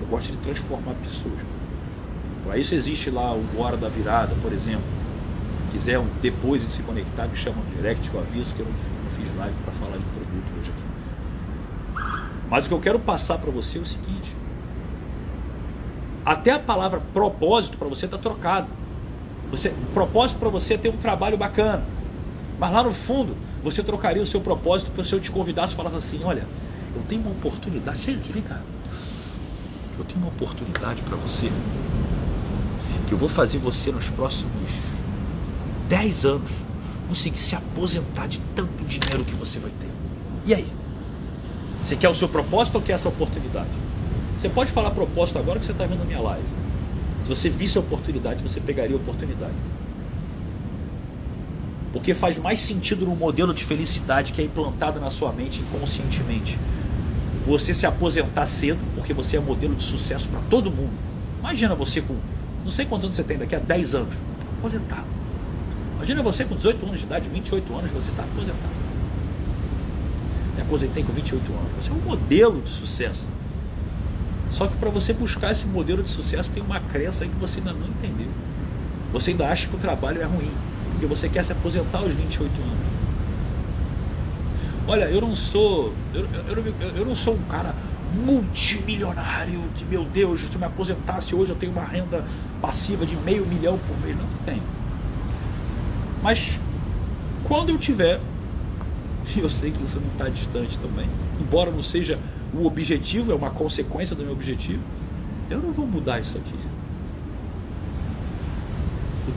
Eu 0.00 0.06
gosto 0.06 0.32
de 0.32 0.38
transformar 0.38 0.94
pessoas. 0.94 1.38
Para 2.44 2.58
isso 2.58 2.74
existe 2.74 3.10
lá 3.10 3.34
o 3.34 3.44
Hora 3.58 3.76
da 3.76 3.88
Virada, 3.88 4.34
por 4.42 4.52
exemplo. 4.52 4.84
Se 5.66 5.72
quiser 5.72 5.98
um, 5.98 6.06
depois 6.22 6.64
de 6.64 6.72
se 6.72 6.82
conectar, 6.82 7.26
me 7.26 7.36
chama 7.36 7.56
no 7.62 7.76
direct 7.76 8.08
eu 8.12 8.20
aviso 8.20 8.54
que 8.54 8.60
eu 8.60 8.66
não, 8.66 8.72
não 8.72 9.10
fiz 9.10 9.36
live 9.36 9.56
para 9.64 9.72
falar 9.74 9.96
de 9.98 10.04
produto 10.04 10.58
hoje 10.58 10.70
aqui. 10.70 10.96
Mas 12.48 12.64
o 12.64 12.68
que 12.68 12.74
eu 12.74 12.80
quero 12.80 12.98
passar 12.98 13.38
para 13.38 13.50
você 13.50 13.78
é 13.78 13.80
o 13.80 13.86
seguinte: 13.86 14.34
até 16.24 16.52
a 16.52 16.58
palavra 16.58 17.00
propósito 17.12 17.76
para 17.76 17.88
você 17.88 18.06
está 18.06 18.18
trocado. 18.18 18.68
Você, 19.50 19.72
propósito 19.94 20.38
para 20.38 20.48
você 20.48 20.74
é 20.74 20.78
ter 20.78 20.88
um 20.88 20.96
trabalho 20.96 21.36
bacana. 21.36 21.84
Mas 22.58 22.72
lá 22.72 22.82
no 22.82 22.92
fundo, 22.92 23.36
você 23.66 23.82
trocaria 23.82 24.22
o 24.22 24.26
seu 24.26 24.40
propósito 24.40 24.92
para 24.92 25.02
se 25.02 25.12
eu 25.12 25.18
te 25.18 25.28
convidasse 25.28 25.74
e 25.74 25.76
falasse 25.76 25.96
assim: 25.96 26.22
olha, 26.22 26.46
eu 26.94 27.02
tenho 27.02 27.20
uma 27.22 27.32
oportunidade. 27.32 27.98
Chega 27.98 28.18
aqui, 28.18 28.32
vem 28.32 28.42
cá. 28.42 28.60
Eu 29.98 30.04
tenho 30.04 30.20
uma 30.20 30.28
oportunidade 30.28 31.02
para 31.02 31.16
você. 31.16 31.50
Que 33.08 33.12
eu 33.12 33.18
vou 33.18 33.28
fazer 33.28 33.58
você 33.58 33.90
nos 33.90 34.08
próximos 34.08 34.70
10 35.88 36.24
anos 36.24 36.50
conseguir 37.08 37.38
se 37.38 37.56
aposentar 37.56 38.28
de 38.28 38.40
tanto 38.54 38.84
dinheiro 38.84 39.24
que 39.24 39.34
você 39.34 39.58
vai 39.58 39.70
ter. 39.80 39.90
E 40.44 40.54
aí? 40.54 40.72
Você 41.82 41.96
quer 41.96 42.08
o 42.08 42.14
seu 42.14 42.28
propósito 42.28 42.76
ou 42.76 42.82
quer 42.82 42.92
essa 42.92 43.08
oportunidade? 43.08 43.70
Você 44.38 44.48
pode 44.48 44.70
falar 44.70 44.92
propósito 44.92 45.40
agora 45.40 45.58
que 45.58 45.64
você 45.64 45.72
está 45.72 45.86
vendo 45.86 46.02
a 46.02 46.04
minha 46.04 46.20
live. 46.20 46.46
Se 47.22 47.28
você 47.28 47.48
visse 47.48 47.76
a 47.78 47.80
oportunidade, 47.80 48.42
você 48.42 48.60
pegaria 48.60 48.94
a 48.94 48.98
oportunidade. 48.98 49.54
Porque 51.96 52.12
faz 52.12 52.38
mais 52.38 52.60
sentido 52.60 53.06
no 53.06 53.16
modelo 53.16 53.54
de 53.54 53.64
felicidade 53.64 54.30
que 54.30 54.42
é 54.42 54.44
implantado 54.44 55.00
na 55.00 55.10
sua 55.10 55.32
mente 55.32 55.62
inconscientemente. 55.62 56.58
Você 57.46 57.72
se 57.72 57.86
aposentar 57.86 58.44
cedo, 58.44 58.84
porque 58.94 59.14
você 59.14 59.38
é 59.38 59.40
modelo 59.40 59.74
de 59.74 59.82
sucesso 59.82 60.28
para 60.28 60.40
todo 60.50 60.70
mundo. 60.70 60.92
Imagina 61.40 61.74
você 61.74 62.02
com, 62.02 62.14
não 62.62 62.70
sei 62.70 62.84
quantos 62.84 63.06
anos 63.06 63.16
você 63.16 63.24
tem, 63.24 63.38
daqui 63.38 63.56
a 63.56 63.58
10 63.58 63.94
anos, 63.94 64.14
aposentado. 64.58 65.06
Imagina 65.94 66.22
você 66.22 66.44
com 66.44 66.54
18 66.54 66.84
anos 66.84 66.98
de 66.98 67.06
idade, 67.06 67.30
28 67.30 67.74
anos, 67.74 67.90
você 67.90 68.10
está 68.10 68.24
aposentado. 68.24 68.76
Me 70.54 70.60
aposentei 70.60 71.02
com 71.02 71.14
28 71.14 71.50
anos. 71.50 71.72
Você 71.80 71.90
é 71.90 71.94
um 71.94 72.00
modelo 72.00 72.60
de 72.60 72.68
sucesso. 72.68 73.24
Só 74.50 74.66
que 74.66 74.76
para 74.76 74.90
você 74.90 75.14
buscar 75.14 75.50
esse 75.52 75.64
modelo 75.64 76.02
de 76.02 76.10
sucesso 76.10 76.50
tem 76.50 76.62
uma 76.62 76.78
crença 76.78 77.24
aí 77.24 77.30
que 77.30 77.36
você 77.36 77.58
ainda 77.58 77.72
não 77.72 77.88
entendeu. 77.88 78.28
Você 79.14 79.30
ainda 79.30 79.48
acha 79.48 79.66
que 79.66 79.74
o 79.74 79.78
trabalho 79.78 80.20
é 80.20 80.24
ruim, 80.24 80.52
porque 80.96 81.06
você 81.06 81.28
quer 81.28 81.44
se 81.44 81.52
aposentar 81.52 81.98
aos 81.98 82.14
28 82.14 82.50
anos. 82.50 82.74
Olha, 84.88 85.04
eu 85.04 85.20
não 85.20 85.34
sou. 85.34 85.92
Eu, 86.14 86.26
eu, 86.48 86.64
eu, 86.64 86.96
eu 86.96 87.04
não 87.04 87.14
sou 87.14 87.34
um 87.34 87.42
cara 87.42 87.74
multimilionário 88.14 89.62
que, 89.74 89.84
meu 89.84 90.04
Deus, 90.04 90.40
se 90.40 90.52
eu 90.52 90.58
me 90.58 90.64
aposentasse 90.64 91.34
hoje 91.34 91.50
eu 91.50 91.56
tenho 91.56 91.72
uma 91.72 91.84
renda 91.84 92.24
passiva 92.62 93.04
de 93.04 93.14
meio 93.14 93.44
milhão 93.44 93.78
por 93.78 93.98
mês. 94.00 94.16
Não 94.16 94.26
tenho. 94.46 94.62
Mas 96.22 96.58
quando 97.44 97.70
eu 97.70 97.78
tiver, 97.78 98.18
e 99.36 99.40
eu 99.40 99.50
sei 99.50 99.70
que 99.70 99.84
isso 99.84 100.00
não 100.00 100.08
está 100.12 100.30
distante 100.30 100.78
também, 100.78 101.08
embora 101.38 101.70
não 101.70 101.82
seja 101.82 102.18
o 102.54 102.64
objetivo, 102.64 103.32
é 103.32 103.34
uma 103.34 103.50
consequência 103.50 104.16
do 104.16 104.22
meu 104.22 104.32
objetivo, 104.32 104.82
eu 105.50 105.58
não 105.58 105.72
vou 105.72 105.86
mudar 105.86 106.20
isso 106.20 106.38
aqui. 106.38 106.54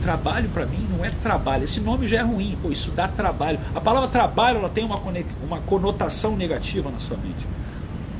Trabalho 0.00 0.48
para 0.48 0.64
mim 0.66 0.86
não 0.90 1.04
é 1.04 1.10
trabalho. 1.10 1.64
Esse 1.64 1.80
nome 1.80 2.06
já 2.06 2.18
é 2.18 2.22
ruim. 2.22 2.56
Pô, 2.62 2.70
isso 2.70 2.90
dá 2.90 3.06
trabalho. 3.06 3.58
A 3.74 3.80
palavra 3.80 4.08
trabalho 4.08 4.58
ela 4.58 4.68
tem 4.68 4.84
uma, 4.84 5.00
uma 5.44 5.60
conotação 5.60 6.36
negativa 6.36 6.90
na 6.90 6.98
sua 7.00 7.16
mente. 7.16 7.46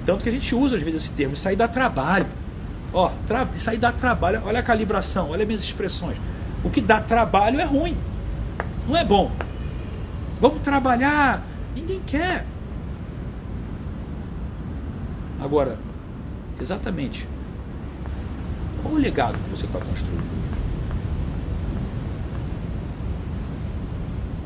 Tanto 0.04 0.22
que 0.22 0.28
a 0.28 0.32
gente 0.32 0.54
usa 0.54 0.76
às 0.76 0.82
vezes 0.82 1.04
esse 1.04 1.12
termo. 1.12 1.34
Isso 1.34 1.48
aí 1.48 1.56
dá 1.56 1.66
trabalho. 1.66 2.26
Ó, 2.92 3.10
tra... 3.26 3.48
isso 3.54 3.70
aí 3.70 3.78
dá 3.78 3.92
trabalho. 3.92 4.42
Olha 4.44 4.60
a 4.60 4.62
calibração, 4.62 5.30
olha 5.30 5.42
as 5.42 5.46
minhas 5.46 5.62
expressões. 5.62 6.16
O 6.62 6.70
que 6.70 6.80
dá 6.80 7.00
trabalho 7.00 7.60
é 7.60 7.64
ruim. 7.64 7.96
Não 8.86 8.96
é 8.96 9.04
bom. 9.04 9.30
Vamos 10.40 10.60
trabalhar. 10.62 11.42
Ninguém 11.74 12.00
quer. 12.06 12.44
Agora, 15.40 15.78
exatamente, 16.60 17.26
qual 18.82 18.94
o 18.94 18.98
legado 18.98 19.38
que 19.38 19.50
você 19.50 19.64
está 19.64 19.78
construindo 19.78 20.49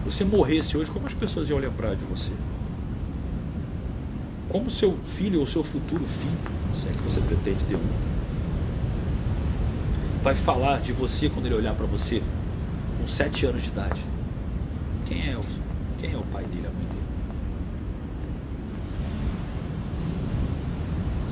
Você 0.05 0.23
morresse 0.23 0.77
hoje, 0.77 0.91
como 0.91 1.07
as 1.07 1.15
pessoas 1.15 1.49
iam 1.49 1.59
lembrar 1.59 1.97
de 1.97 2.05
você? 2.05 2.31
Como 4.51 4.71
seu 4.71 4.95
filho 4.99 5.41
ou 5.41 5.47
seu 5.47 5.65
futuro 5.65 6.05
filho, 6.05 6.39
se 6.81 6.89
é 6.89 6.93
que 6.93 7.03
você 7.03 7.21
pretende 7.23 7.65
ter 7.65 7.75
um, 7.75 8.15
vai 10.23 10.35
falar 10.35 10.81
de 10.81 10.93
você 10.93 11.29
quando 11.31 11.47
ele 11.47 11.55
olhar 11.55 11.75
para 11.75 11.87
você 11.87 12.23
com 13.01 13.07
sete 13.07 13.47
anos 13.47 13.63
de 13.63 13.69
idade? 13.69 14.01
Quem 15.07 15.31
é 15.31 15.37
o, 15.37 15.45
quem 15.99 16.13
é 16.13 16.17
o 16.17 16.23
pai 16.25 16.45
dele, 16.45 16.67
a 16.67 16.71
mãe 16.71 16.87
dele? 16.87 17.03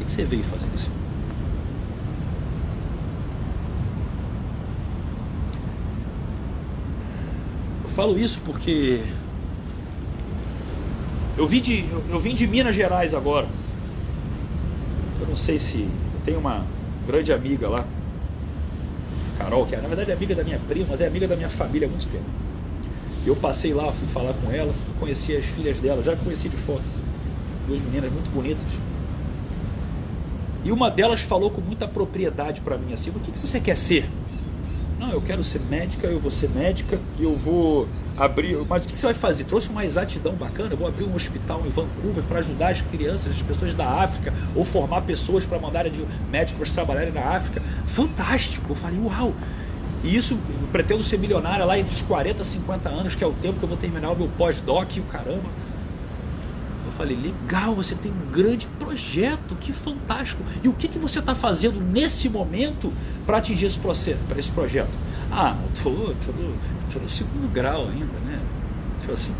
O 0.00 0.04
que 0.04 0.10
você 0.10 0.24
veio 0.24 0.42
fazer 0.44 0.66
nesse 0.66 0.88
falo 7.92 8.18
isso 8.18 8.40
porque 8.44 9.02
eu 11.36 11.46
vim 11.46 11.60
de, 11.60 11.84
eu 12.10 12.18
vim 12.18 12.34
de 12.34 12.46
Minas 12.46 12.74
Gerais 12.74 13.14
agora. 13.14 13.46
Eu 15.20 15.26
não 15.26 15.36
sei 15.36 15.58
se. 15.58 15.78
Eu 15.78 16.20
tenho 16.24 16.38
uma 16.38 16.64
grande 17.06 17.32
amiga 17.32 17.68
lá, 17.68 17.84
Carol, 19.38 19.66
que 19.66 19.74
é, 19.74 19.80
na 19.80 19.88
verdade 19.88 20.10
é 20.10 20.14
amiga 20.14 20.34
da 20.34 20.44
minha 20.44 20.58
prima, 20.58 20.86
mas 20.90 21.00
é 21.00 21.06
amiga 21.06 21.26
da 21.26 21.36
minha 21.36 21.48
família 21.48 21.88
há 21.88 21.90
muito 21.90 22.06
tempo. 22.08 22.24
Eu 23.26 23.36
passei 23.36 23.72
lá, 23.72 23.90
fui 23.92 24.08
falar 24.08 24.34
com 24.34 24.50
ela, 24.50 24.72
conheci 24.98 25.36
as 25.36 25.44
filhas 25.44 25.78
dela, 25.78 26.02
já 26.02 26.16
conheci 26.16 26.48
de 26.48 26.56
foto. 26.56 26.82
Duas 27.66 27.80
meninas 27.82 28.12
muito 28.12 28.30
bonitas. 28.32 28.66
E 30.64 30.70
uma 30.70 30.90
delas 30.90 31.20
falou 31.20 31.50
com 31.50 31.60
muita 31.60 31.88
propriedade 31.88 32.60
para 32.60 32.76
mim 32.76 32.92
assim: 32.92 33.10
o 33.10 33.14
que, 33.14 33.32
que 33.32 33.38
você 33.38 33.60
quer 33.60 33.76
ser? 33.76 34.08
Não, 35.02 35.10
eu 35.10 35.20
quero 35.20 35.42
ser 35.42 35.60
médica, 35.62 36.06
eu 36.06 36.20
vou 36.20 36.30
ser 36.30 36.48
médica, 36.48 36.96
e 37.18 37.24
eu 37.24 37.36
vou 37.36 37.88
abrir. 38.16 38.56
Mas 38.68 38.84
o 38.84 38.88
que 38.88 38.96
você 38.96 39.06
vai 39.06 39.14
fazer? 39.14 39.42
Trouxe 39.42 39.68
uma 39.68 39.84
exatidão 39.84 40.32
bacana, 40.34 40.74
eu 40.74 40.76
vou 40.76 40.86
abrir 40.86 41.02
um 41.02 41.16
hospital 41.16 41.66
em 41.66 41.70
Vancouver 41.70 42.22
para 42.22 42.38
ajudar 42.38 42.68
as 42.68 42.82
crianças, 42.82 43.34
as 43.34 43.42
pessoas 43.42 43.74
da 43.74 43.84
África, 43.84 44.32
ou 44.54 44.64
formar 44.64 45.00
pessoas 45.00 45.44
para 45.44 45.58
mandarem 45.58 45.90
de 45.90 46.06
médicos 46.30 46.70
trabalharem 46.70 47.12
na 47.12 47.20
África. 47.20 47.60
Fantástico! 47.84 48.64
Eu 48.68 48.76
falei, 48.76 49.00
uau! 49.00 49.34
E 50.04 50.14
isso, 50.14 50.38
pretendo 50.70 51.02
ser 51.02 51.18
milionária 51.18 51.64
lá 51.64 51.76
entre 51.76 51.92
os 51.92 52.02
40 52.02 52.40
e 52.40 52.46
50 52.46 52.88
anos, 52.88 53.16
que 53.16 53.24
é 53.24 53.26
o 53.26 53.32
tempo 53.32 53.58
que 53.58 53.64
eu 53.64 53.68
vou 53.68 53.78
terminar 53.78 54.12
o 54.12 54.16
meu 54.16 54.28
pós-doc 54.38 54.98
o 54.98 55.02
caramba. 55.02 55.50
Eu 56.92 56.96
falei, 56.98 57.16
legal, 57.16 57.74
você 57.74 57.94
tem 57.94 58.12
um 58.12 58.30
grande 58.30 58.66
projeto, 58.78 59.56
que 59.58 59.72
fantástico. 59.72 60.44
E 60.62 60.68
o 60.68 60.74
que, 60.74 60.86
que 60.86 60.98
você 60.98 61.20
está 61.20 61.34
fazendo 61.34 61.80
nesse 61.80 62.28
momento 62.28 62.92
para 63.24 63.38
atingir 63.38 63.64
esse, 63.64 63.78
processo, 63.78 64.18
para 64.28 64.38
esse 64.38 64.50
projeto? 64.50 64.90
Ah, 65.30 65.56
tô, 65.82 65.88
no, 65.88 67.08
segundo 67.08 67.50
grau 67.50 67.88
ainda, 67.88 68.12
né? 68.26 68.38
Tipo 69.00 69.14
assim, 69.14 69.32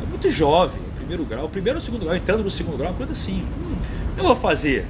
é 0.00 0.06
muito 0.06 0.30
jovem, 0.30 0.80
primeiro 0.94 1.24
grau, 1.24 1.48
primeiro 1.48 1.78
ou 1.78 1.84
segundo 1.84 2.04
grau, 2.04 2.14
entrando 2.14 2.44
no 2.44 2.50
segundo 2.50 2.78
grau, 2.78 2.94
coisa 2.94 3.10
assim. 3.10 3.42
Hum, 3.42 3.76
eu 4.16 4.22
vou 4.22 4.36
fazer. 4.36 4.86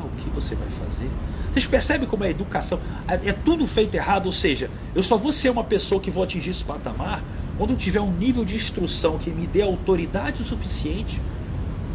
Ah, 0.00 0.04
o 0.06 0.08
que 0.16 0.30
você 0.30 0.54
vai 0.54 0.68
fazer? 0.70 1.10
Vocês 1.52 1.66
percebem 1.66 2.08
como 2.08 2.24
é 2.24 2.28
a 2.28 2.30
educação? 2.30 2.80
É, 3.06 3.28
é 3.28 3.32
tudo 3.34 3.66
feito 3.66 3.94
errado, 3.94 4.24
ou 4.24 4.32
seja, 4.32 4.70
eu 4.94 5.02
só 5.02 5.18
vou 5.18 5.30
ser 5.30 5.50
uma 5.50 5.62
pessoa 5.62 6.00
que 6.00 6.10
vou 6.10 6.22
atingir 6.22 6.48
esse 6.48 6.64
patamar 6.64 7.22
quando 7.58 7.76
tiver 7.76 8.00
um 8.00 8.12
nível 8.12 8.44
de 8.44 8.56
instrução 8.56 9.18
que 9.18 9.30
me 9.30 9.46
dê 9.46 9.62
autoridade 9.62 10.42
o 10.42 10.44
suficiente 10.44 11.20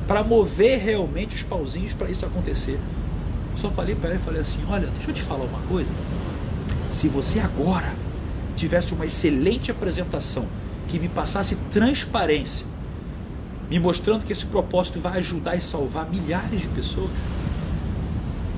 para 0.07 0.23
mover 0.23 0.79
realmente 0.79 1.35
os 1.35 1.43
pauzinhos 1.43 1.93
para 1.93 2.09
isso 2.09 2.25
acontecer. 2.25 2.79
Eu 3.51 3.57
só 3.57 3.69
falei 3.69 3.95
para 3.95 4.11
ele, 4.11 4.19
falei 4.19 4.41
assim, 4.41 4.59
olha, 4.69 4.87
deixa 4.87 5.09
eu 5.09 5.13
te 5.13 5.21
falar 5.21 5.45
uma 5.45 5.59
coisa. 5.67 5.89
Se 6.91 7.07
você 7.07 7.39
agora 7.39 7.93
tivesse 8.55 8.93
uma 8.93 9.05
excelente 9.05 9.69
apresentação 9.69 10.47
que 10.87 10.99
me 10.99 11.09
passasse 11.09 11.55
transparência, 11.71 12.65
me 13.69 13.79
mostrando 13.79 14.23
que 14.23 14.31
esse 14.31 14.45
propósito 14.45 14.99
vai 14.99 15.19
ajudar 15.19 15.55
e 15.55 15.61
salvar 15.61 16.09
milhares 16.09 16.61
de 16.61 16.67
pessoas, 16.69 17.11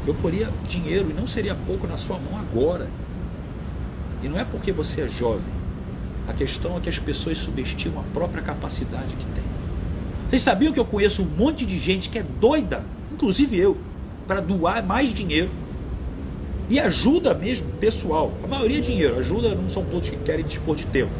eu 0.06 0.14
poria 0.14 0.50
dinheiro 0.68 1.10
e 1.10 1.14
não 1.14 1.26
seria 1.26 1.56
pouco 1.56 1.88
na 1.88 1.98
sua 1.98 2.18
mão 2.20 2.40
agora. 2.40 2.90
E 4.22 4.28
não 4.28 4.40
é 4.40 4.44
porque 4.44 4.72
você 4.72 5.02
é 5.02 5.10
jovem. 5.10 5.59
A 6.30 6.34
questão 6.34 6.78
é 6.78 6.80
que 6.80 6.90
as 6.90 7.00
pessoas 7.00 7.40
subestimam 7.40 8.02
a 8.02 8.14
própria 8.14 8.44
capacidade 8.44 9.16
que 9.16 9.26
tem. 9.26 9.44
Vocês 10.28 10.44
sabiam 10.44 10.72
que 10.72 10.80
eu 10.80 10.86
conheço 10.86 11.24
um 11.24 11.26
monte 11.26 11.66
de 11.66 11.80
gente 11.80 12.08
que 12.08 12.20
é 12.20 12.24
doida, 12.24 12.86
inclusive 13.12 13.58
eu, 13.58 13.76
para 14.28 14.40
doar 14.40 14.86
mais 14.86 15.12
dinheiro 15.12 15.50
e 16.70 16.80
ajuda 16.80 17.34
mesmo, 17.34 17.68
pessoal. 17.80 18.32
A 18.44 18.48
maioria 18.48 18.78
é 18.78 18.82
dinheiro, 18.82 19.18
ajuda 19.18 19.56
não 19.56 19.68
são 19.68 19.84
todos 19.84 20.12
que 20.12 20.18
querem 20.18 20.46
dispor 20.46 20.76
de 20.76 20.86
tempo. 20.86 21.12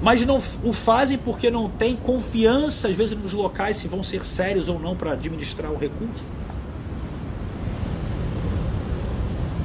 Mas 0.00 0.24
não 0.24 0.40
o 0.62 0.72
fazem 0.72 1.18
porque 1.18 1.50
não 1.50 1.68
tem 1.68 1.96
confiança, 1.96 2.86
às 2.86 2.94
vezes, 2.94 3.18
nos 3.18 3.32
locais, 3.32 3.78
se 3.78 3.88
vão 3.88 4.00
ser 4.00 4.24
sérios 4.24 4.68
ou 4.68 4.78
não 4.78 4.94
para 4.94 5.12
administrar 5.12 5.72
o 5.72 5.76
recurso. 5.76 6.24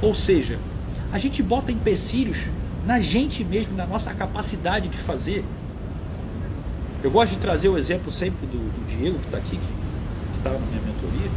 Ou 0.02 0.12
seja, 0.12 0.58
a 1.12 1.18
gente 1.20 1.40
bota 1.40 1.70
empecilhos 1.70 2.38
na 2.86 3.00
gente 3.00 3.44
mesmo, 3.44 3.76
na 3.76 3.84
nossa 3.84 4.14
capacidade 4.14 4.88
de 4.88 4.96
fazer. 4.96 5.44
Eu 7.02 7.10
gosto 7.10 7.32
de 7.32 7.38
trazer 7.38 7.68
o 7.68 7.76
exemplo 7.76 8.12
sempre 8.12 8.46
do, 8.46 8.58
do 8.58 8.86
Diego, 8.86 9.18
que 9.18 9.26
está 9.26 9.38
aqui, 9.38 9.56
que 9.58 10.38
estava 10.38 10.58
na 10.58 10.66
minha 10.66 10.80
mentoria. 10.80 11.30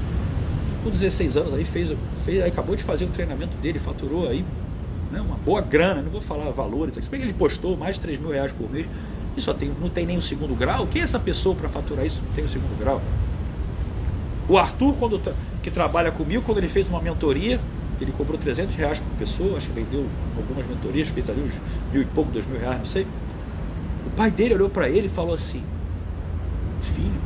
Com 0.84 0.89
16 0.89 1.36
anos 1.38 1.54
aí 1.54 1.66
fez, 1.66 1.93
fez 2.24 2.41
aí 2.41 2.50
acabou 2.50 2.76
de 2.76 2.84
fazer 2.84 3.06
o 3.06 3.10
treinamento 3.10 3.58
dele, 3.58 3.80
faturou 3.80 4.30
aí 4.30 4.45
né, 5.12 5.20
uma 5.20 5.36
boa 5.36 5.60
grana, 5.60 6.02
não 6.02 6.12
vou 6.12 6.22
falar 6.22 6.50
valores, 6.52 6.93
se 6.95 7.10
bem 7.10 7.20
que 7.20 7.26
ele 7.26 7.34
postou 7.34 7.76
mais 7.76 7.95
de 7.95 8.02
3 8.02 8.20
mil 8.20 8.30
reais 8.30 8.54
por 8.54 8.70
mês, 8.70 8.86
e 9.36 9.41
só 9.41 9.54
tem, 9.54 9.72
não 9.82 9.89
tem 9.89 10.06
nem 10.06 10.22
segundo 10.22 10.56
grau, 10.56 10.88
quem 10.88 11.02
é 11.02 11.06
essa 11.06 11.20
pessoa 11.20 11.56
para 11.56 11.68
faturar 11.68 12.06
isso 12.06 12.22
não 12.26 12.34
tem 12.34 12.45
o 12.45 12.50
segundo 12.50 12.78
grau? 12.80 13.02
O 14.47 14.58
Arthur, 14.58 14.95
quando, 14.95 15.22
que 15.62 15.70
trabalha 15.70 16.12
comigo, 16.12 16.43
quando 16.43 16.60
ele 16.60 16.70
fez 16.70 16.88
uma 16.88 17.02
mentoria, 17.02 17.60
ele 18.04 18.12
cobrou 18.12 18.38
300 18.38 18.76
reais 18.76 19.00
por 19.00 19.12
pessoa, 19.18 19.58
acho 19.58 19.68
que 19.68 19.74
vendeu 19.74 20.06
algumas 20.38 20.66
mentorias, 20.66 21.08
fez 21.10 21.30
ali 21.30 21.41
uns 21.41 21.54
mil 21.91 22.02
e 22.02 22.06
pouco, 22.06 22.32
dois 22.32 22.45
mil 22.45 22.60
reais, 22.60 22.78
não 22.78 22.86
sei. 22.86 23.06
O 24.06 24.10
pai 24.12 24.32
dele 24.32 24.54
olhou 24.56 24.70
para 24.70 24.89
ele 24.89 25.08
e 25.08 25.10
falou 25.10 25.34
assim: 25.34 25.64
Filho, 26.82 27.22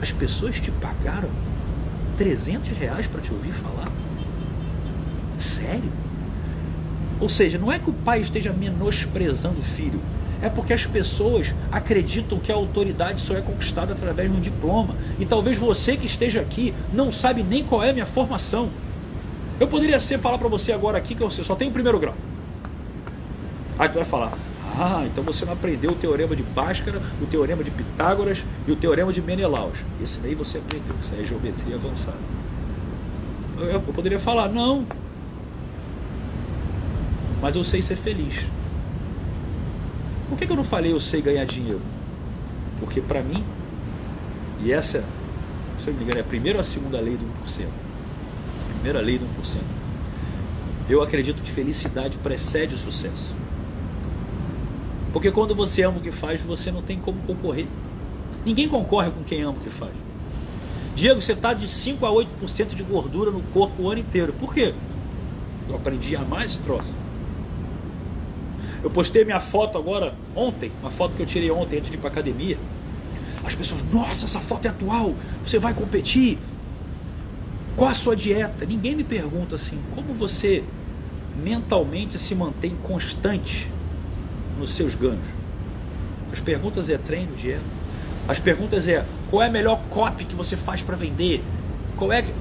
as 0.00 0.12
pessoas 0.12 0.60
te 0.60 0.70
pagaram 0.70 1.30
300 2.16 2.70
reais 2.70 3.06
para 3.06 3.20
te 3.20 3.32
ouvir 3.32 3.52
falar? 3.52 3.90
Sério? 5.38 5.92
Ou 7.20 7.28
seja, 7.28 7.58
não 7.58 7.72
é 7.72 7.78
que 7.78 7.90
o 7.90 7.92
pai 7.92 8.20
esteja 8.20 8.52
menosprezando 8.52 9.58
o 9.58 9.62
filho, 9.62 10.00
é 10.42 10.48
porque 10.48 10.72
as 10.72 10.84
pessoas 10.84 11.54
acreditam 11.72 12.38
que 12.38 12.52
a 12.52 12.54
autoridade 12.54 13.20
só 13.20 13.34
é 13.34 13.40
conquistada 13.40 13.92
através 13.92 14.30
de 14.30 14.36
um 14.36 14.40
diploma. 14.40 14.94
E 15.18 15.24
talvez 15.24 15.56
você 15.56 15.96
que 15.96 16.06
esteja 16.06 16.40
aqui 16.40 16.74
não 16.92 17.10
sabe 17.10 17.42
nem 17.42 17.64
qual 17.64 17.82
é 17.82 17.90
a 17.90 17.92
minha 17.92 18.06
formação. 18.06 18.68
Eu 19.58 19.68
poderia 19.68 20.00
ser 20.00 20.18
falar 20.18 20.38
para 20.38 20.48
você 20.48 20.72
agora 20.72 20.98
aqui 20.98 21.14
que 21.14 21.22
você 21.22 21.44
só 21.44 21.54
tem 21.54 21.68
o 21.68 21.72
primeiro 21.72 21.98
grau. 21.98 22.14
Aí 23.78 23.88
tu 23.88 23.94
vai 23.94 24.04
falar: 24.04 24.36
"Ah, 24.76 25.04
então 25.06 25.22
você 25.22 25.44
não 25.44 25.52
aprendeu 25.52 25.92
o 25.92 25.94
teorema 25.94 26.34
de 26.34 26.42
Bhaskara, 26.42 27.00
o 27.22 27.26
teorema 27.26 27.62
de 27.62 27.70
Pitágoras 27.70 28.44
e 28.66 28.72
o 28.72 28.76
teorema 28.76 29.12
de 29.12 29.22
Menelaus". 29.22 29.78
Esse 30.02 30.18
daí 30.18 30.34
você 30.34 30.58
aprendeu, 30.58 30.94
isso 31.00 31.14
aí 31.14 31.22
é 31.22 31.26
geometria 31.26 31.76
avançada. 31.76 32.18
Eu, 33.58 33.66
eu 33.66 33.80
poderia 33.80 34.18
falar: 34.18 34.48
"Não. 34.48 34.84
Mas 37.40 37.54
eu 37.54 37.62
sei 37.62 37.80
ser 37.80 37.96
feliz". 37.96 38.44
Por 40.28 40.36
que, 40.36 40.46
que 40.46 40.52
eu 40.52 40.56
não 40.56 40.64
falei 40.64 40.92
eu 40.92 41.00
sei 41.00 41.22
ganhar 41.22 41.44
dinheiro? 41.44 41.82
Porque 42.80 43.00
para 43.00 43.22
mim, 43.22 43.44
e 44.60 44.72
essa, 44.72 45.04
se 45.78 45.86
eu 45.86 45.92
não 45.92 46.00
me 46.00 46.04
engano, 46.04 46.18
é 46.18 46.22
a 46.22 46.26
primeira 46.26 46.58
ou 46.58 46.60
a 46.60 46.64
segunda 46.64 46.98
lei 47.00 47.16
do 47.16 47.24
1% 47.24 47.83
primeira 48.84 49.00
lei 49.00 49.16
do 49.16 49.24
1%. 49.24 49.60
Eu 50.90 51.00
acredito 51.02 51.42
que 51.42 51.50
felicidade 51.50 52.18
precede 52.18 52.74
o 52.74 52.78
sucesso. 52.78 53.34
Porque 55.10 55.30
quando 55.30 55.54
você 55.54 55.82
ama 55.82 55.96
o 55.96 56.00
que 56.02 56.12
faz, 56.12 56.42
você 56.42 56.70
não 56.70 56.82
tem 56.82 56.98
como 56.98 57.18
concorrer. 57.22 57.66
Ninguém 58.44 58.68
concorre 58.68 59.10
com 59.10 59.24
quem 59.24 59.42
ama 59.42 59.56
o 59.56 59.60
que 59.60 59.70
faz. 59.70 59.94
Diego, 60.94 61.22
você 61.22 61.32
está 61.32 61.54
de 61.54 61.66
5 61.66 62.04
a 62.04 62.10
8% 62.10 62.74
de 62.74 62.82
gordura 62.82 63.30
no 63.30 63.40
corpo 63.54 63.84
o 63.84 63.90
ano 63.90 64.00
inteiro. 64.00 64.34
Por 64.34 64.52
quê? 64.52 64.74
Eu 65.66 65.76
aprendi 65.76 66.14
a 66.14 66.20
amar 66.20 66.44
esse 66.44 66.58
troço. 66.58 66.92
Eu 68.82 68.90
postei 68.90 69.24
minha 69.24 69.40
foto 69.40 69.78
agora, 69.78 70.14
ontem, 70.36 70.70
uma 70.82 70.90
foto 70.90 71.14
que 71.16 71.22
eu 71.22 71.26
tirei 71.26 71.50
ontem 71.50 71.78
antes 71.78 71.88
de 71.90 71.96
ir 71.96 72.00
para 72.00 72.10
academia. 72.10 72.58
As 73.46 73.54
pessoas, 73.54 73.82
nossa, 73.90 74.26
essa 74.26 74.40
foto 74.40 74.66
é 74.66 74.68
atual, 74.68 75.14
você 75.42 75.58
vai 75.58 75.72
competir. 75.72 76.38
Qual 77.76 77.90
a 77.90 77.94
sua 77.94 78.14
dieta? 78.14 78.64
Ninguém 78.64 78.94
me 78.94 79.02
pergunta 79.02 79.56
assim, 79.56 79.78
como 79.94 80.14
você 80.14 80.62
mentalmente 81.42 82.18
se 82.18 82.34
mantém 82.34 82.76
constante 82.82 83.70
nos 84.58 84.74
seus 84.74 84.94
ganhos? 84.94 85.26
As 86.32 86.40
perguntas 86.40 86.88
é 86.88 86.96
treino, 86.96 87.34
dieta. 87.34 87.62
As 88.28 88.38
perguntas 88.38 88.86
é 88.86 89.04
qual 89.30 89.42
é 89.42 89.48
a 89.48 89.50
melhor 89.50 89.80
copy 89.90 90.24
que 90.24 90.34
você 90.34 90.56
faz 90.56 90.82
para 90.82 90.96
vender? 90.96 91.42
Qual 91.96 92.12
é 92.12 92.22
que... 92.22 92.32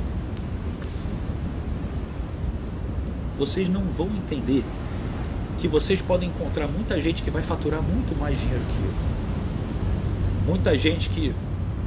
Vocês 3.38 3.68
não 3.68 3.82
vão 3.86 4.08
entender 4.08 4.64
que 5.60 5.68
vocês 5.68 6.02
podem 6.02 6.30
encontrar 6.30 6.68
muita 6.68 7.02
gente 7.02 7.24
que 7.24 7.32
vai 7.32 7.42
faturar 7.42 7.82
muito 7.82 8.16
mais 8.18 8.40
dinheiro 8.40 8.62
que 8.62 8.84
eu. 8.84 8.94
Muita 10.46 10.78
gente 10.78 11.10
que 11.10 11.34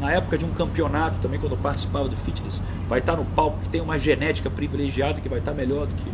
na 0.00 0.12
época 0.12 0.36
de 0.36 0.44
um 0.44 0.50
campeonato 0.50 1.18
também, 1.20 1.40
quando 1.40 1.52
eu 1.52 1.58
participava 1.58 2.08
do 2.08 2.16
fitness, 2.16 2.60
vai 2.88 2.98
estar 2.98 3.16
no 3.16 3.24
palco 3.24 3.58
que 3.62 3.68
tem 3.68 3.80
uma 3.80 3.98
genética 3.98 4.50
privilegiada 4.50 5.20
que 5.20 5.28
vai 5.28 5.38
estar 5.38 5.52
melhor 5.52 5.86
do 5.86 5.94
que. 5.94 6.10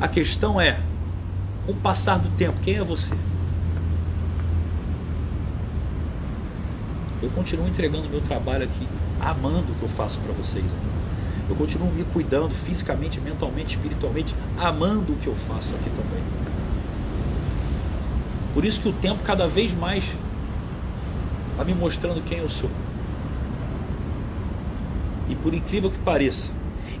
A 0.00 0.06
questão 0.06 0.60
é, 0.60 0.78
com 1.66 1.72
o 1.72 1.74
passar 1.74 2.18
do 2.18 2.28
tempo, 2.30 2.60
quem 2.60 2.76
é 2.76 2.84
você? 2.84 3.14
Eu 7.20 7.30
continuo 7.30 7.66
entregando 7.66 8.08
meu 8.08 8.20
trabalho 8.20 8.62
aqui, 8.64 8.86
amando 9.20 9.72
o 9.72 9.74
que 9.74 9.82
eu 9.82 9.88
faço 9.88 10.20
para 10.20 10.32
vocês. 10.32 10.64
Eu 11.50 11.56
continuo 11.56 11.90
me 11.90 12.04
cuidando 12.04 12.54
fisicamente, 12.54 13.20
mentalmente, 13.20 13.76
espiritualmente, 13.76 14.36
amando 14.56 15.14
o 15.14 15.16
que 15.16 15.26
eu 15.26 15.34
faço 15.34 15.74
aqui 15.74 15.90
também. 15.90 16.22
Por 18.54 18.64
isso 18.64 18.80
que 18.80 18.88
o 18.88 18.92
tempo 18.92 19.24
cada 19.24 19.48
vez 19.48 19.74
mais 19.74 20.12
vai 21.58 21.66
me 21.66 21.74
mostrando 21.74 22.22
quem 22.22 22.38
eu 22.38 22.48
sou. 22.48 22.70
E 25.28 25.34
por 25.34 25.52
incrível 25.52 25.90
que 25.90 25.98
pareça, 25.98 26.50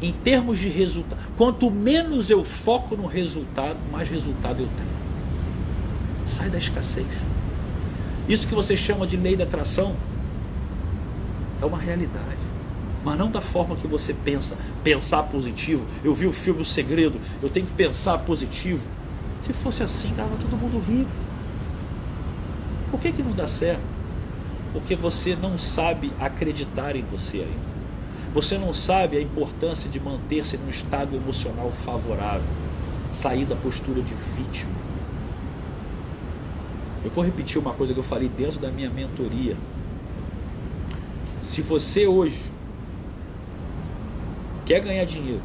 em 0.02 0.12
termos 0.12 0.58
de 0.58 0.68
resultado, 0.68 1.20
quanto 1.36 1.70
menos 1.70 2.28
eu 2.28 2.44
foco 2.44 2.96
no 2.96 3.06
resultado, 3.06 3.78
mais 3.92 4.08
resultado 4.08 4.64
eu 4.64 4.68
tenho. 4.76 6.36
Sai 6.36 6.50
da 6.50 6.58
escassez. 6.58 7.06
Isso 8.28 8.48
que 8.48 8.54
você 8.54 8.76
chama 8.76 9.06
de 9.06 9.16
lei 9.16 9.36
da 9.36 9.44
atração 9.44 9.94
é 11.62 11.64
uma 11.64 11.78
realidade. 11.78 12.48
Mas 13.04 13.16
não 13.16 13.30
da 13.30 13.40
forma 13.40 13.76
que 13.76 13.86
você 13.86 14.12
pensa. 14.12 14.56
Pensar 14.82 15.22
positivo. 15.22 15.86
Eu 16.02 16.14
vi 16.14 16.26
o 16.26 16.32
filme 16.32 16.62
O 16.62 16.64
Segredo, 16.64 17.20
eu 17.40 17.48
tenho 17.48 17.64
que 17.64 17.72
pensar 17.72 18.18
positivo. 18.18 18.86
Se 19.42 19.52
fosse 19.52 19.84
assim, 19.84 20.12
dava 20.16 20.36
todo 20.36 20.56
mundo 20.56 20.84
rico. 20.84 21.10
Por 22.90 22.98
que, 22.98 23.12
que 23.12 23.22
não 23.22 23.32
dá 23.32 23.46
certo? 23.46 23.97
Porque 24.72 24.94
você 24.94 25.34
não 25.34 25.56
sabe 25.56 26.12
acreditar 26.20 26.94
em 26.94 27.02
você 27.02 27.38
ainda. 27.38 27.78
Você 28.34 28.58
não 28.58 28.74
sabe 28.74 29.16
a 29.16 29.20
importância 29.20 29.88
de 29.88 29.98
manter-se 29.98 30.56
num 30.56 30.68
estado 30.68 31.16
emocional 31.16 31.72
favorável. 31.72 32.46
sair 33.10 33.46
da 33.46 33.56
postura 33.56 34.02
de 34.02 34.12
vítima. 34.36 34.70
Eu 37.02 37.10
vou 37.10 37.24
repetir 37.24 37.58
uma 37.58 37.72
coisa 37.72 37.94
que 37.94 37.98
eu 37.98 38.04
falei 38.04 38.28
dentro 38.28 38.60
da 38.60 38.70
minha 38.70 38.90
mentoria. 38.90 39.56
Se 41.40 41.62
você 41.62 42.06
hoje 42.06 42.52
quer 44.66 44.80
ganhar 44.80 45.06
dinheiro 45.06 45.40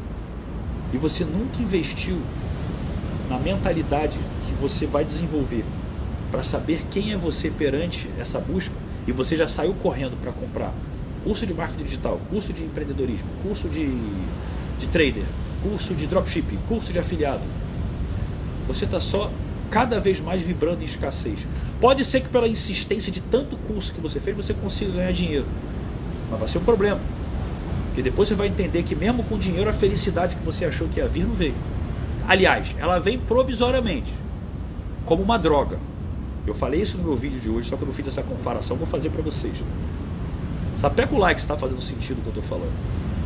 e 0.92 0.98
você 0.98 1.24
nunca 1.24 1.62
investiu 1.62 2.20
na 3.30 3.38
mentalidade 3.38 4.18
que 4.46 4.52
você 4.60 4.84
vai 4.84 5.06
desenvolver 5.06 5.64
para 6.30 6.42
saber 6.42 6.84
quem 6.90 7.12
é 7.12 7.16
você 7.16 7.50
perante 7.50 8.10
essa 8.18 8.38
busca 8.38 8.83
e 9.06 9.12
você 9.12 9.36
já 9.36 9.48
saiu 9.48 9.74
correndo 9.74 10.20
para 10.20 10.32
comprar 10.32 10.72
curso 11.22 11.46
de 11.46 11.54
marketing 11.54 11.84
digital, 11.84 12.20
curso 12.30 12.52
de 12.52 12.62
empreendedorismo, 12.62 13.28
curso 13.42 13.68
de, 13.68 13.86
de 14.78 14.86
trader, 14.88 15.24
curso 15.62 15.94
de 15.94 16.06
dropshipping, 16.06 16.58
curso 16.68 16.92
de 16.92 16.98
afiliado, 16.98 17.42
você 18.66 18.84
está 18.84 19.00
só 19.00 19.30
cada 19.70 19.98
vez 19.98 20.20
mais 20.20 20.42
vibrando 20.42 20.82
em 20.82 20.84
escassez. 20.84 21.46
Pode 21.80 22.04
ser 22.04 22.20
que 22.20 22.28
pela 22.28 22.46
insistência 22.46 23.10
de 23.10 23.20
tanto 23.20 23.56
curso 23.56 23.92
que 23.92 24.00
você 24.00 24.20
fez, 24.20 24.36
você 24.36 24.54
consiga 24.54 24.92
ganhar 24.92 25.12
dinheiro. 25.12 25.46
Mas 26.30 26.40
vai 26.40 26.48
ser 26.48 26.58
um 26.58 26.64
problema. 26.64 27.00
Porque 27.86 28.02
depois 28.02 28.28
você 28.28 28.34
vai 28.34 28.48
entender 28.48 28.82
que 28.82 28.94
mesmo 28.94 29.22
com 29.24 29.38
dinheiro, 29.38 29.68
a 29.68 29.72
felicidade 29.72 30.36
que 30.36 30.44
você 30.44 30.64
achou 30.64 30.88
que 30.88 30.98
ia 30.98 31.08
vir 31.08 31.26
não 31.26 31.34
veio. 31.34 31.54
Aliás, 32.26 32.74
ela 32.78 32.98
vem 32.98 33.18
provisoriamente, 33.18 34.12
como 35.04 35.22
uma 35.22 35.38
droga. 35.38 35.78
Eu 36.46 36.54
falei 36.54 36.80
isso 36.80 36.98
no 36.98 37.04
meu 37.04 37.16
vídeo 37.16 37.40
de 37.40 37.48
hoje, 37.48 37.68
só 37.68 37.76
que 37.76 37.82
eu 37.82 37.86
não 37.86 37.94
fiz 37.94 38.06
essa 38.06 38.22
comparação, 38.22 38.76
vou 38.76 38.86
fazer 38.86 39.10
para 39.10 39.22
vocês. 39.22 39.56
Sapeca 40.76 41.14
o 41.14 41.18
like 41.18 41.40
se 41.40 41.44
está 41.44 41.56
fazendo 41.56 41.80
sentido 41.80 42.18
o 42.18 42.20
que 42.20 42.26
eu 42.26 42.40
estou 42.40 42.42
falando. 42.42 42.72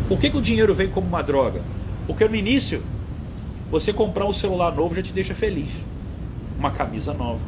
Por 0.09 0.19
que, 0.19 0.31
que 0.31 0.37
o 0.37 0.43
dinheiro 0.43 0.73
vem 0.75 0.89
como 0.89 1.07
uma 1.07 1.23
droga? 1.23 1.61
Porque 2.07 2.27
no 2.29 2.37
início, 2.37 2.83
você 3.71 3.93
comprar 3.93 4.27
um 4.27 4.33
celular 4.33 4.75
novo 4.75 4.95
já 4.95 5.03
te 5.03 5.13
deixa 5.13 5.35
feliz. 5.35 5.71
Uma 6.59 6.71
camisa 6.71 7.13
nova. 7.13 7.41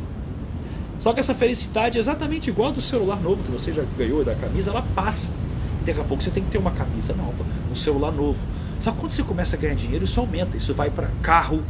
Só 0.98 1.12
que 1.12 1.20
essa 1.20 1.34
felicidade 1.34 1.96
é 1.96 2.00
exatamente 2.00 2.50
igual 2.50 2.70
do 2.70 2.82
celular 2.82 3.18
novo 3.20 3.42
que 3.42 3.50
você 3.50 3.72
já 3.72 3.82
ganhou 3.96 4.22
da 4.22 4.34
camisa, 4.34 4.70
ela 4.70 4.82
passa. 4.94 5.32
E 5.80 5.84
daqui 5.84 6.00
a 6.00 6.04
pouco 6.04 6.22
você 6.22 6.30
tem 6.30 6.44
que 6.44 6.50
ter 6.50 6.58
uma 6.58 6.72
camisa 6.72 7.14
nova, 7.14 7.44
um 7.70 7.74
celular 7.74 8.12
novo. 8.12 8.38
Só 8.80 8.92
que 8.92 8.98
quando 8.98 9.12
você 9.12 9.22
começa 9.22 9.56
a 9.56 9.58
ganhar 9.58 9.74
dinheiro, 9.74 10.04
isso 10.04 10.20
aumenta. 10.20 10.56
Isso 10.56 10.74
vai 10.74 10.90
para 10.90 11.08
carro, 11.22 11.62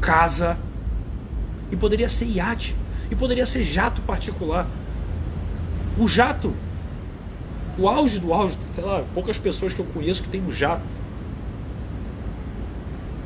casa, 0.00 0.56
e 1.70 1.76
poderia 1.76 2.08
ser 2.08 2.26
iate, 2.26 2.76
e 3.10 3.14
poderia 3.14 3.46
ser 3.46 3.62
jato 3.62 4.02
particular. 4.02 4.66
O 5.98 6.06
jato, 6.06 6.54
o 7.78 7.88
auge 7.88 8.18
do 8.18 8.32
auge, 8.32 8.56
sei 8.72 8.84
lá, 8.84 9.04
poucas 9.14 9.38
pessoas 9.38 9.72
que 9.72 9.80
eu 9.80 9.86
conheço 9.86 10.22
que 10.22 10.28
tem 10.28 10.42
um 10.42 10.52
jato. 10.52 10.84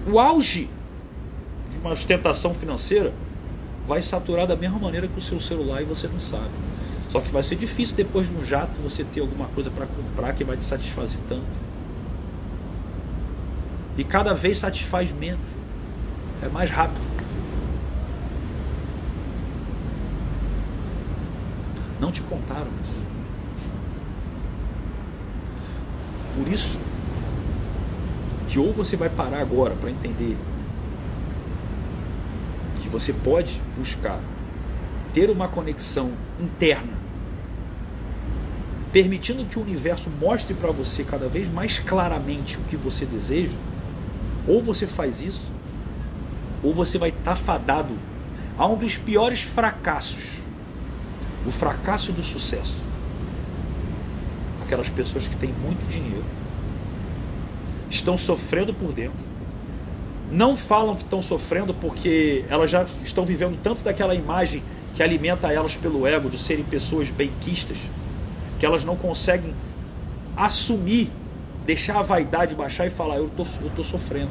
O 0.07 0.19
auge 0.19 0.69
de 1.71 1.79
uma 1.79 1.91
ostentação 1.91 2.55
financeira 2.55 3.13
vai 3.87 4.03
saturar 4.03 4.47
da 4.47 4.57
mesma 4.57 4.79
maneira 4.79 5.09
que 5.09 5.19
o 5.19 5.21
seu 5.21 5.41
celular 5.41 5.83
e 5.83 5.85
você 5.85 6.07
não 6.07 6.21
sabe. 6.21 6.51
Só 7.09 7.21
que 7.21 7.31
vai 7.31 7.43
ser 7.43 7.57
difícil 7.57 7.97
depois 7.97 8.29
de 8.29 8.35
um 8.35 8.45
jato 8.45 8.81
você 8.81 9.03
ter 9.03 9.21
alguma 9.21 9.47
coisa 9.47 9.69
para 9.71 9.87
comprar 9.87 10.33
que 10.33 10.45
vai 10.45 10.57
te 10.57 10.63
satisfazer 10.63 11.19
tanto. 11.29 11.43
E 13.99 14.05
cada 14.05 14.33
vez 14.33 14.59
satisfaz 14.59 15.13
menos. 15.13 15.41
É 16.43 16.49
mais 16.49 16.71
rápido. 16.71 17.20
Não 22.01 22.11
te 22.11 22.23
contaram 22.23 22.71
isso. 22.83 23.05
Por 26.35 26.49
isso 26.49 26.81
que 28.49 28.59
ou 28.59 28.73
você 28.73 28.97
vai 28.97 29.11
parar 29.11 29.41
agora 29.41 29.77
para 29.77 29.91
entender 29.91 30.37
que 32.81 32.89
você 32.89 33.13
pode 33.13 33.61
buscar 33.77 34.21
ter 35.13 35.29
uma 35.31 35.47
conexão 35.49 36.13
interna 36.41 37.01
permitindo 38.93 39.45
que 39.45 39.59
o 39.59 39.63
universo 39.63 40.11
mostre 40.11 40.55
para 40.55 40.73
você 40.73 41.05
cada 41.05 41.29
vez 41.29 41.49
mais 41.49 41.79
claramente 41.79 42.59
o 42.59 42.63
que 42.63 42.77
você 42.77 43.05
deseja, 43.05 43.57
ou 44.49 44.63
você 44.63 44.87
faz 44.87 45.23
isso, 45.23 45.53
ou 46.63 46.75
você 46.75 46.99
vai 46.99 47.11
estar 47.11 47.23
tá 47.23 47.37
fadado 47.37 47.95
a 48.59 48.67
um 48.67 48.77
dos 48.77 48.97
piores 48.97 49.43
fracassos 49.43 50.40
o 51.47 51.51
fracasso 51.51 52.13
do 52.13 52.23
sucesso. 52.23 52.85
Aquelas 54.65 54.89
pessoas 54.89 55.27
que 55.27 55.37
têm 55.37 55.53
muito 55.53 55.87
dinheiro, 55.89 56.25
estão 57.89 58.17
sofrendo 58.17 58.73
por 58.73 58.93
dentro, 58.93 59.31
não 60.31 60.57
falam 60.57 60.95
que 60.95 61.03
estão 61.03 61.21
sofrendo 61.21 61.75
porque 61.75 62.45
elas 62.49 62.71
já 62.71 62.85
estão 63.05 63.25
vivendo 63.25 63.59
tanto 63.63 63.83
daquela 63.83 64.15
imagem 64.15 64.63
que 64.95 65.03
alimenta 65.03 65.53
elas 65.53 65.77
pelo 65.77 66.07
ego 66.07 66.31
de 66.31 66.39
serem 66.39 66.65
pessoas 66.65 67.11
benquistas 67.11 67.79
que 68.61 68.67
elas 68.67 68.85
não 68.85 68.95
conseguem 68.95 69.55
assumir, 70.37 71.11
deixar 71.65 71.99
a 71.99 72.03
vaidade 72.03 72.55
baixar 72.55 72.87
e 72.87 72.91
falar: 72.91 73.17
eu 73.17 73.31
tô, 73.31 73.45
eu 73.63 73.71
tô 73.71 73.83
sofrendo, 73.83 74.31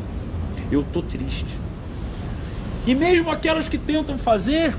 eu 0.72 0.84
tô 0.84 1.01
triste. 1.01 1.57
E 2.86 2.95
mesmo 2.95 3.30
aquelas 3.30 3.68
que 3.68 3.78
tentam 3.78 4.18
fazer, 4.18 4.74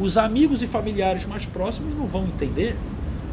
os 0.00 0.16
amigos 0.16 0.62
e 0.62 0.66
familiares 0.66 1.26
mais 1.26 1.44
próximos 1.44 1.94
não 1.94 2.06
vão 2.06 2.24
entender. 2.24 2.74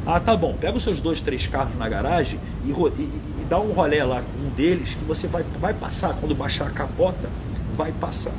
Ah, 0.05 0.19
tá 0.19 0.35
bom, 0.35 0.55
pega 0.59 0.77
os 0.77 0.83
seus 0.83 0.99
dois, 0.99 1.21
três 1.21 1.47
carros 1.47 1.75
na 1.75 1.87
garagem 1.87 2.39
e, 2.65 2.69
e, 2.69 3.03
e 3.41 3.45
dá 3.49 3.59
um 3.59 3.71
rolé 3.71 4.03
lá 4.03 4.21
com 4.21 4.47
um 4.47 4.49
deles 4.49 4.93
que 4.93 5.03
você 5.03 5.27
vai, 5.27 5.43
vai 5.59 5.73
passar, 5.73 6.15
quando 6.15 6.35
baixar 6.35 6.67
a 6.67 6.71
capota, 6.71 7.29
vai 7.75 7.91
passar. 7.91 8.33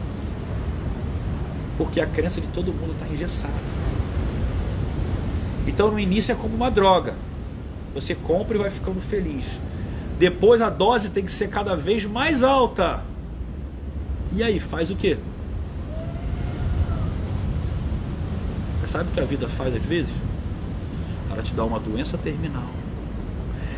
Porque 1.77 2.01
a 2.01 2.07
crença 2.07 2.41
de 2.41 2.49
todo 2.49 2.73
mundo 2.73 2.93
está 2.93 3.07
engessada. 3.07 3.53
Então 5.67 5.91
no 5.91 5.99
início 5.99 6.33
é 6.33 6.35
como 6.35 6.55
uma 6.55 6.71
droga. 6.71 7.15
Você 7.95 8.15
compra 8.15 8.57
e 8.57 8.61
vai 8.61 8.71
ficando 8.71 9.01
feliz. 9.01 9.61
Depois 10.19 10.61
a 10.61 10.69
dose 10.69 11.11
tem 11.11 11.25
que 11.25 11.33
ser 11.33 11.49
cada 11.49 11.77
vez 11.77 12.05
mais 12.05 12.43
alta. 12.43 13.03
E 14.35 14.43
aí, 14.43 14.59
faz 14.59 14.91
o 14.91 14.97
quê? 14.97 15.17
Sabe 18.89 19.11
o 19.11 19.13
que 19.13 19.21
a 19.21 19.25
vida 19.25 19.47
faz 19.49 19.77
às 19.77 19.83
vezes? 19.83 20.15
Ela 21.31 21.43
te 21.43 21.53
dá 21.53 21.63
uma 21.63 21.79
doença 21.79 22.17
terminal. 22.17 22.69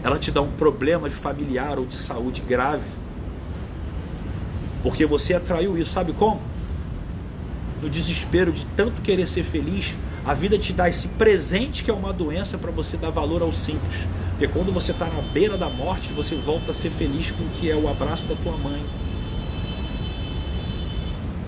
Ela 0.05 0.21
te 0.21 0.31
dá 0.31 0.41
um 0.41 0.53
problema 0.53 1.09
de 1.09 1.17
familiar 1.17 1.81
ou 1.81 1.85
de 1.85 1.97
saúde 1.97 2.41
grave. 2.43 2.89
Porque 4.85 5.05
você 5.05 5.35
atraiu 5.35 5.77
isso, 5.77 5.91
sabe 5.91 6.13
como? 6.13 6.41
No 7.83 7.91
desespero 7.91 8.53
de 8.53 8.65
tanto 8.77 9.03
querer 9.03 9.27
ser 9.27 9.43
feliz, 9.43 9.97
a 10.25 10.33
vida 10.33 10.57
te 10.57 10.73
dá 10.73 10.89
esse 10.89 11.09
presente 11.09 11.83
que 11.83 11.91
é 11.91 11.95
uma 11.95 12.13
doença 12.13 12.57
para 12.57 12.71
você 12.71 12.97
dar 12.97 13.11
valor 13.11 13.43
ao 13.43 13.53
simples. 13.53 14.07
Porque 14.31 14.47
quando 14.47 14.73
você 14.73 14.93
está 14.93 15.07
na 15.07 15.21
beira 15.21 15.59
da 15.59 15.69
morte, 15.69 16.13
você 16.13 16.37
volta 16.37 16.71
a 16.71 16.75
ser 16.75 16.91
feliz 16.91 17.33
com 17.33 17.43
o 17.43 17.51
que 17.51 17.69
é 17.69 17.75
o 17.75 17.91
abraço 17.91 18.27
da 18.27 18.37
tua 18.37 18.57
mãe, 18.57 18.87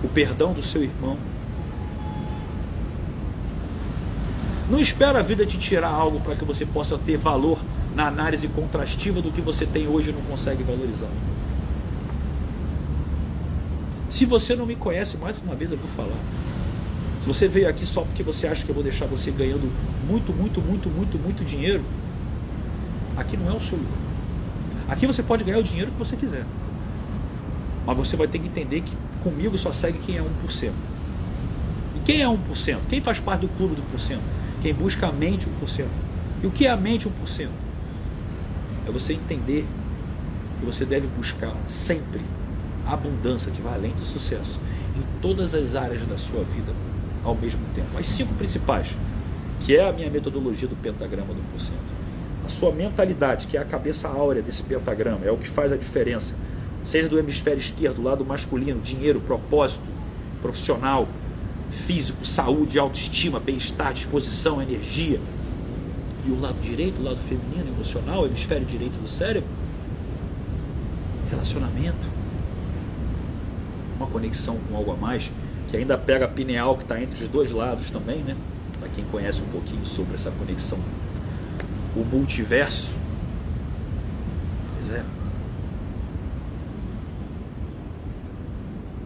o 0.02 0.08
perdão 0.08 0.52
do 0.52 0.62
seu 0.62 0.82
irmão. 0.82 1.16
Não 4.72 4.80
espera 4.80 5.18
a 5.18 5.22
vida 5.22 5.44
te 5.44 5.58
tirar 5.58 5.90
algo 5.90 6.18
para 6.20 6.34
que 6.34 6.46
você 6.46 6.64
possa 6.64 6.96
ter 6.96 7.18
valor 7.18 7.58
na 7.94 8.06
análise 8.06 8.48
contrastiva 8.48 9.20
do 9.20 9.30
que 9.30 9.42
você 9.42 9.66
tem 9.66 9.86
hoje 9.86 10.08
e 10.08 10.12
não 10.14 10.22
consegue 10.22 10.62
valorizar. 10.62 11.10
Se 14.08 14.24
você 14.24 14.56
não 14.56 14.64
me 14.64 14.74
conhece, 14.74 15.18
mais 15.18 15.42
uma 15.42 15.54
vez 15.54 15.70
eu 15.70 15.76
vou 15.76 15.88
falar. 15.88 16.18
Se 17.20 17.26
você 17.26 17.46
veio 17.46 17.68
aqui 17.68 17.84
só 17.84 18.00
porque 18.00 18.22
você 18.22 18.46
acha 18.46 18.64
que 18.64 18.70
eu 18.70 18.74
vou 18.74 18.82
deixar 18.82 19.04
você 19.04 19.30
ganhando 19.30 19.70
muito, 20.08 20.32
muito, 20.32 20.62
muito, 20.62 20.88
muito, 20.88 21.18
muito 21.18 21.44
dinheiro, 21.44 21.84
aqui 23.14 23.36
não 23.36 23.52
é 23.52 23.54
o 23.54 23.60
seu 23.60 23.76
lugar. 23.76 23.98
Aqui 24.88 25.06
você 25.06 25.22
pode 25.22 25.44
ganhar 25.44 25.58
o 25.58 25.62
dinheiro 25.62 25.90
que 25.90 25.98
você 25.98 26.16
quiser. 26.16 26.46
Mas 27.84 27.94
você 27.98 28.16
vai 28.16 28.26
ter 28.26 28.38
que 28.38 28.48
entender 28.48 28.80
que 28.80 28.96
comigo 29.22 29.58
só 29.58 29.70
segue 29.70 29.98
quem 29.98 30.16
é 30.16 30.22
1%. 30.22 30.70
E 31.94 32.00
quem 32.06 32.22
é 32.22 32.26
1%? 32.26 32.78
Quem 32.88 33.02
faz 33.02 33.20
parte 33.20 33.42
do 33.42 33.48
clube 33.48 33.74
do 33.74 33.82
1%? 33.94 34.18
Quem 34.62 34.72
busca 34.72 35.08
a 35.08 35.12
mente 35.12 35.48
1%. 35.60 35.86
E 36.40 36.46
o 36.46 36.50
que 36.52 36.66
é 36.66 36.70
a 36.70 36.76
mente 36.76 37.08
1%? 37.08 37.48
É 38.86 38.90
você 38.92 39.12
entender 39.12 39.66
que 40.60 40.64
você 40.64 40.84
deve 40.84 41.08
buscar 41.08 41.52
sempre 41.66 42.20
a 42.86 42.94
abundância 42.94 43.50
que 43.50 43.60
vai 43.60 43.74
além 43.74 43.90
do 43.90 44.04
sucesso 44.04 44.60
em 44.96 45.20
todas 45.20 45.52
as 45.52 45.74
áreas 45.74 46.06
da 46.06 46.16
sua 46.16 46.44
vida 46.44 46.72
ao 47.24 47.34
mesmo 47.34 47.60
tempo. 47.74 47.98
As 47.98 48.06
cinco 48.06 48.34
principais, 48.34 48.96
que 49.60 49.76
é 49.76 49.88
a 49.88 49.92
minha 49.92 50.08
metodologia 50.08 50.68
do 50.68 50.76
pentagrama 50.76 51.34
do 51.34 51.40
1%. 51.40 51.72
A 52.46 52.48
sua 52.48 52.70
mentalidade, 52.70 53.48
que 53.48 53.56
é 53.56 53.60
a 53.60 53.64
cabeça 53.64 54.08
áurea 54.08 54.42
desse 54.42 54.62
pentagrama, 54.62 55.24
é 55.24 55.30
o 55.32 55.36
que 55.36 55.48
faz 55.48 55.72
a 55.72 55.76
diferença. 55.76 56.36
Seja 56.84 57.08
do 57.08 57.18
hemisfério 57.18 57.58
esquerdo, 57.58 57.96
do 57.96 58.02
lado 58.02 58.24
masculino, 58.24 58.80
dinheiro, 58.80 59.20
propósito, 59.20 59.84
profissional, 60.40 61.08
físico, 61.72 62.24
saúde, 62.24 62.78
autoestima, 62.78 63.40
bem-estar, 63.40 63.92
disposição, 63.92 64.60
energia. 64.62 65.20
E 66.24 66.30
o 66.30 66.38
lado 66.38 66.60
direito, 66.60 67.00
o 67.00 67.04
lado 67.04 67.18
feminino, 67.18 67.68
emocional, 67.68 68.26
hemisfério 68.26 68.64
direito 68.64 69.00
do 69.00 69.08
cérebro, 69.08 69.48
relacionamento, 71.28 72.08
uma 73.96 74.06
conexão 74.06 74.56
com 74.68 74.76
algo 74.76 74.92
a 74.92 74.96
mais, 74.96 75.32
que 75.68 75.76
ainda 75.76 75.98
pega 75.98 76.26
a 76.26 76.28
pineal 76.28 76.76
que 76.76 76.84
está 76.84 77.02
entre 77.02 77.24
os 77.24 77.28
dois 77.28 77.50
lados 77.50 77.90
também, 77.90 78.18
né? 78.18 78.36
Para 78.78 78.88
quem 78.90 79.04
conhece 79.06 79.42
um 79.42 79.46
pouquinho 79.46 79.84
sobre 79.84 80.14
essa 80.14 80.30
conexão, 80.30 80.78
o 81.96 82.04
multiverso. 82.04 82.96
Pois 84.74 84.90
é. 84.90 85.04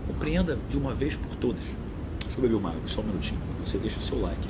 Compreenda 0.06 0.58
de 0.68 0.76
uma 0.76 0.94
vez 0.94 1.16
por 1.16 1.34
todas. 1.36 1.62
Deixa 2.36 2.38
eu 2.38 2.42
beber 2.42 2.54
uma 2.56 2.68
água, 2.68 2.82
só 2.84 3.00
um 3.00 3.04
minutinho. 3.04 3.40
Você 3.64 3.78
deixa 3.78 3.98
o 3.98 4.02
seu 4.02 4.20
like. 4.20 4.46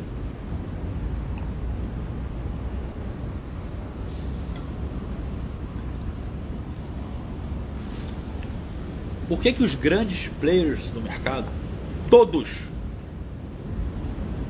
Por 9.28 9.38
que, 9.38 9.52
que 9.52 9.62
os 9.62 9.74
grandes 9.76 10.28
players 10.40 10.88
do 10.90 11.00
mercado, 11.00 11.48
todos, 12.10 12.48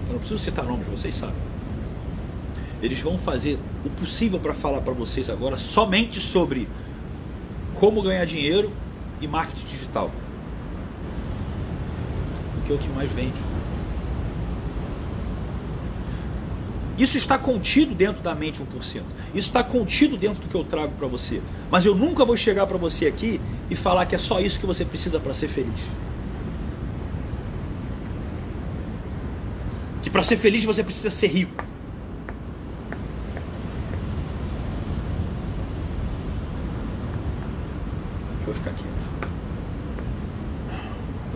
eu 0.06 0.12
não 0.12 0.18
preciso 0.18 0.38
citar 0.38 0.64
nomes, 0.64 0.86
vocês 0.86 1.14
sabem, 1.14 1.36
eles 2.82 3.00
vão 3.00 3.18
fazer 3.18 3.58
o 3.84 3.90
possível 3.90 4.38
para 4.38 4.54
falar 4.54 4.82
para 4.82 4.92
vocês 4.92 5.30
agora 5.30 5.56
somente 5.56 6.20
sobre 6.20 6.68
como 7.74 8.02
ganhar 8.02 8.24
dinheiro 8.26 8.70
e 9.20 9.26
marketing 9.26 9.66
digital. 9.66 10.10
Porque 12.66 12.72
é 12.72 12.74
o 12.74 12.78
que 12.80 12.88
mais 12.88 13.12
vende. 13.12 13.40
Isso 16.98 17.16
está 17.16 17.38
contido 17.38 17.94
dentro 17.94 18.22
da 18.22 18.34
mente 18.34 18.60
1%. 18.60 19.02
Isso 19.28 19.48
está 19.48 19.62
contido 19.62 20.16
dentro 20.16 20.42
do 20.42 20.48
que 20.48 20.54
eu 20.54 20.64
trago 20.64 20.92
para 20.94 21.06
você. 21.06 21.40
Mas 21.70 21.86
eu 21.86 21.94
nunca 21.94 22.24
vou 22.24 22.36
chegar 22.36 22.66
para 22.66 22.76
você 22.76 23.06
aqui 23.06 23.40
e 23.70 23.76
falar 23.76 24.06
que 24.06 24.16
é 24.16 24.18
só 24.18 24.40
isso 24.40 24.58
que 24.58 24.66
você 24.66 24.84
precisa 24.84 25.20
para 25.20 25.32
ser 25.32 25.46
feliz. 25.46 25.80
Que 30.02 30.10
para 30.10 30.24
ser 30.24 30.36
feliz 30.36 30.64
você 30.64 30.82
precisa 30.82 31.10
ser 31.10 31.28
rico. 31.28 31.64
Deixa 38.38 38.50
eu 38.50 38.54
ficar 38.54 38.70
quieto. 38.70 39.06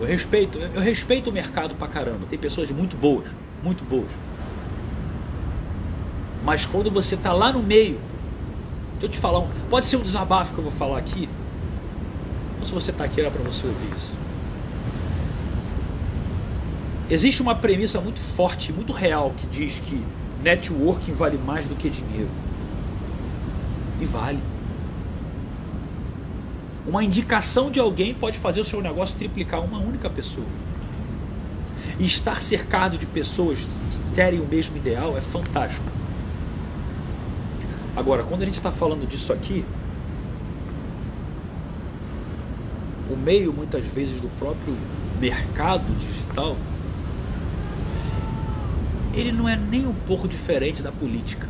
respeito, 0.11 0.57
eu 0.57 0.81
respeito 0.81 1.29
o 1.29 1.33
mercado 1.33 1.75
pra 1.75 1.87
caramba. 1.87 2.25
Tem 2.29 2.37
pessoas 2.37 2.69
muito 2.69 2.97
boas, 2.97 3.25
muito 3.63 3.83
boas. 3.83 4.09
Mas 6.43 6.65
quando 6.65 6.91
você 6.91 7.15
está 7.15 7.31
lá 7.31 7.53
no 7.53 7.63
meio, 7.63 7.99
deixa 8.93 9.05
eu 9.05 9.09
te 9.09 9.17
falar, 9.17 9.47
pode 9.69 9.85
ser 9.85 9.97
um 9.97 10.01
desabafo 10.01 10.53
que 10.53 10.59
eu 10.59 10.63
vou 10.63 10.73
falar 10.73 10.97
aqui, 10.97 11.29
ou 12.59 12.65
se 12.65 12.73
você 12.73 12.91
está 12.91 13.05
aqui 13.05 13.21
era 13.21 13.31
para 13.31 13.41
você 13.43 13.65
ouvir 13.65 13.95
isso. 13.95 14.19
Existe 17.09 17.41
uma 17.41 17.55
premissa 17.55 17.99
muito 18.01 18.19
forte, 18.19 18.73
muito 18.73 18.91
real, 18.91 19.33
que 19.37 19.45
diz 19.47 19.79
que 19.79 20.01
networking 20.43 21.13
vale 21.13 21.37
mais 21.37 21.65
do 21.65 21.75
que 21.75 21.89
dinheiro. 21.89 22.29
E 23.99 24.05
vale. 24.05 24.39
Uma 26.85 27.03
indicação 27.03 27.69
de 27.69 27.79
alguém 27.79 28.13
pode 28.13 28.39
fazer 28.39 28.61
o 28.61 28.65
seu 28.65 28.81
negócio 28.81 29.17
triplicar 29.17 29.63
uma 29.63 29.77
única 29.77 30.09
pessoa. 30.09 30.47
E 31.99 32.05
estar 32.05 32.41
cercado 32.41 32.97
de 32.97 33.05
pessoas 33.05 33.59
que 33.59 34.15
querem 34.15 34.39
o 34.39 34.45
mesmo 34.45 34.77
ideal 34.77 35.15
é 35.17 35.21
fantástico. 35.21 35.85
Agora, 37.95 38.23
quando 38.23 38.41
a 38.41 38.45
gente 38.45 38.55
está 38.55 38.71
falando 38.71 39.07
disso 39.07 39.31
aqui, 39.31 39.63
o 43.11 43.15
meio 43.15 43.53
muitas 43.53 43.85
vezes 43.85 44.19
do 44.19 44.29
próprio 44.39 44.75
mercado 45.19 45.85
digital, 45.99 46.55
ele 49.13 49.31
não 49.31 49.47
é 49.47 49.55
nem 49.55 49.85
um 49.85 49.93
pouco 49.93 50.27
diferente 50.27 50.81
da 50.81 50.91
política. 50.91 51.47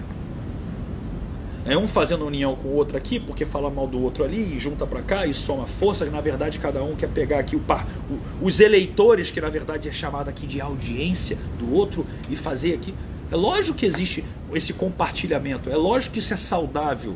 É 1.63 1.77
um 1.77 1.87
fazendo 1.87 2.25
união 2.25 2.55
com 2.55 2.69
o 2.69 2.75
outro 2.75 2.97
aqui, 2.97 3.19
porque 3.19 3.45
fala 3.45 3.69
mal 3.69 3.85
do 3.85 4.01
outro 4.01 4.23
ali, 4.23 4.55
e 4.55 4.57
junta 4.57 4.87
para 4.87 5.01
cá 5.03 5.27
e 5.27 5.33
soma 5.33 5.67
forças. 5.67 6.11
Na 6.11 6.19
verdade, 6.19 6.57
cada 6.57 6.83
um 6.83 6.95
quer 6.95 7.07
pegar 7.07 7.39
aqui 7.39 7.55
o 7.55 7.59
par, 7.59 7.87
o, 8.09 8.45
os 8.45 8.59
eleitores, 8.59 9.29
que 9.29 9.39
na 9.39 9.49
verdade 9.49 9.87
é 9.87 9.91
chamado 9.91 10.27
aqui 10.27 10.47
de 10.47 10.59
audiência 10.59 11.37
do 11.59 11.71
outro, 11.71 12.05
e 12.29 12.35
fazer 12.35 12.73
aqui. 12.73 12.95
É 13.31 13.35
lógico 13.35 13.77
que 13.77 13.85
existe 13.85 14.25
esse 14.53 14.73
compartilhamento, 14.73 15.69
é 15.69 15.75
lógico 15.75 16.13
que 16.13 16.19
isso 16.19 16.33
é 16.33 16.37
saudável. 16.37 17.15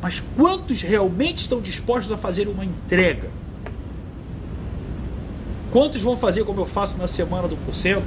Mas 0.00 0.22
quantos 0.36 0.80
realmente 0.80 1.38
estão 1.38 1.60
dispostos 1.60 2.12
a 2.12 2.16
fazer 2.16 2.46
uma 2.46 2.64
entrega? 2.64 3.28
Quantos 5.72 6.00
vão 6.00 6.16
fazer 6.16 6.44
como 6.44 6.60
eu 6.60 6.66
faço 6.66 6.96
na 6.96 7.08
semana 7.08 7.48
do 7.48 7.56
porcento? 7.56 8.04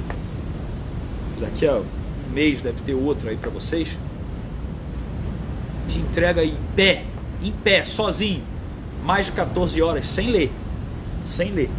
Daqui 1.38 1.66
a 1.66 1.74
um 1.76 2.32
mês 2.32 2.62
deve 2.62 2.80
ter 2.82 2.94
outro 2.94 3.28
aí 3.28 3.36
para 3.36 3.50
vocês. 3.50 3.98
Que 5.88 5.98
entrega 5.98 6.44
em 6.44 6.56
pé, 6.76 7.04
em 7.42 7.52
pé, 7.52 7.84
sozinho, 7.84 8.44
mais 9.04 9.26
de 9.26 9.32
14 9.32 9.80
horas, 9.82 10.06
sem 10.06 10.30
ler. 10.30 10.52
Sem 11.24 11.50
ler. 11.50 11.70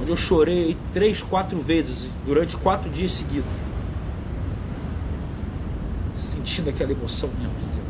Onde 0.00 0.10
eu 0.10 0.16
chorei 0.16 0.76
três, 0.92 1.22
quatro 1.22 1.60
vezes 1.60 2.08
durante 2.26 2.56
quatro 2.56 2.90
dias 2.90 3.12
seguidos 3.12 3.62
sentindo 6.42 6.70
aquela 6.70 6.92
emoção 6.92 7.28
mesmo 7.38 7.54
de 7.54 7.64
Deus. 7.64 7.86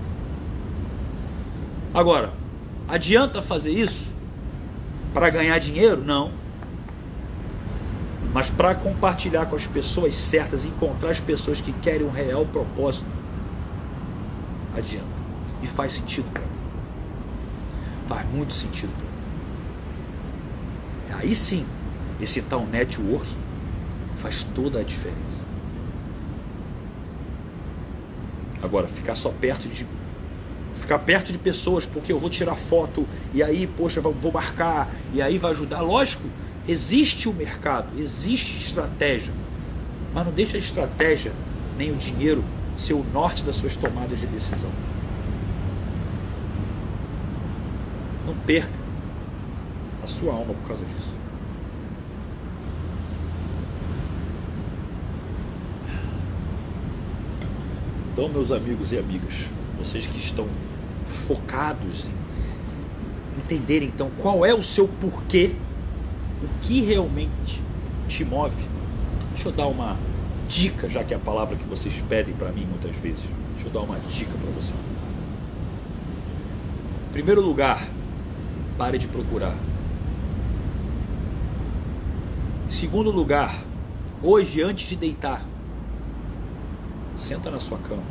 Agora, 1.94 2.32
adianta 2.86 3.40
fazer 3.40 3.70
isso 3.70 4.12
para 5.14 5.30
ganhar 5.30 5.58
dinheiro? 5.58 6.02
Não. 6.04 6.30
Mas 8.32 8.50
para 8.50 8.74
compartilhar 8.74 9.46
com 9.46 9.56
as 9.56 9.66
pessoas 9.66 10.14
certas, 10.14 10.64
encontrar 10.64 11.10
as 11.10 11.20
pessoas 11.20 11.60
que 11.60 11.72
querem 11.72 12.06
um 12.06 12.10
real 12.10 12.46
propósito, 12.46 13.06
adianta. 14.76 15.22
E 15.62 15.66
faz 15.66 15.92
sentido 15.92 16.30
para 16.32 16.42
mim. 16.42 16.48
Faz 18.08 18.28
muito 18.30 18.52
sentido 18.52 18.90
para 18.96 19.06
mim. 19.06 19.12
Aí 21.22 21.34
sim, 21.36 21.64
esse 22.20 22.42
tal 22.42 22.66
networking 22.66 23.36
faz 24.16 24.44
toda 24.54 24.80
a 24.80 24.82
diferença. 24.82 25.42
Agora, 28.62 28.86
ficar 28.86 29.14
só 29.14 29.30
perto 29.30 29.68
de. 29.68 29.86
Ficar 30.74 31.00
perto 31.00 31.32
de 31.32 31.38
pessoas, 31.38 31.84
porque 31.86 32.12
eu 32.12 32.18
vou 32.18 32.30
tirar 32.30 32.54
foto, 32.56 33.06
e 33.32 33.42
aí, 33.42 33.66
poxa, 33.66 34.00
vou 34.00 34.32
marcar, 34.32 34.90
e 35.12 35.20
aí 35.20 35.38
vai 35.38 35.52
ajudar. 35.52 35.80
Lógico, 35.80 36.24
existe 36.66 37.28
o 37.28 37.32
mercado, 37.32 37.88
existe 37.98 38.58
estratégia. 38.58 39.32
Mas 40.14 40.24
não 40.24 40.32
deixa 40.32 40.56
a 40.56 40.60
estratégia, 40.60 41.32
nem 41.76 41.90
o 41.92 41.96
dinheiro, 41.96 42.44
ser 42.76 42.94
o 42.94 43.04
norte 43.12 43.44
das 43.44 43.56
suas 43.56 43.76
tomadas 43.76 44.18
de 44.18 44.26
decisão. 44.26 44.70
Não 48.26 48.34
perca 48.46 48.72
a 50.02 50.06
sua 50.06 50.32
alma 50.32 50.54
por 50.54 50.68
causa 50.68 50.84
disso. 50.84 51.12
Então, 58.12 58.28
meus 58.28 58.52
amigos 58.52 58.92
e 58.92 58.98
amigas, 58.98 59.46
vocês 59.78 60.06
que 60.06 60.18
estão 60.18 60.46
focados 61.26 62.04
em 62.04 63.40
entender 63.40 63.82
então 63.82 64.10
qual 64.18 64.44
é 64.44 64.54
o 64.54 64.62
seu 64.62 64.86
porquê, 64.86 65.54
o 66.42 66.60
que 66.60 66.82
realmente 66.82 67.62
te 68.08 68.24
move. 68.24 68.64
Deixa 69.32 69.48
eu 69.48 69.52
dar 69.52 69.66
uma 69.66 69.96
dica, 70.52 70.88
já 70.88 71.02
que 71.02 71.14
é 71.14 71.16
a 71.16 71.20
palavra 71.20 71.56
que 71.56 71.64
vocês 71.64 72.02
pedem 72.08 72.34
para 72.34 72.52
mim 72.52 72.66
muitas 72.66 72.94
vezes. 72.96 73.24
Deixa 73.54 73.68
eu 73.68 73.72
dar 73.72 73.80
uma 73.80 73.98
dica 74.00 74.32
para 74.32 74.50
você. 74.50 74.74
Em 77.08 77.12
primeiro 77.12 77.40
lugar, 77.40 77.88
pare 78.76 78.98
de 78.98 79.08
procurar. 79.08 79.54
Em 82.66 82.70
segundo 82.70 83.10
lugar, 83.10 83.62
hoje 84.22 84.62
antes 84.62 84.88
de 84.88 84.96
deitar, 84.96 85.42
Senta 87.16 87.52
na 87.52 87.60
sua 87.60 87.78
cama. 87.78 88.02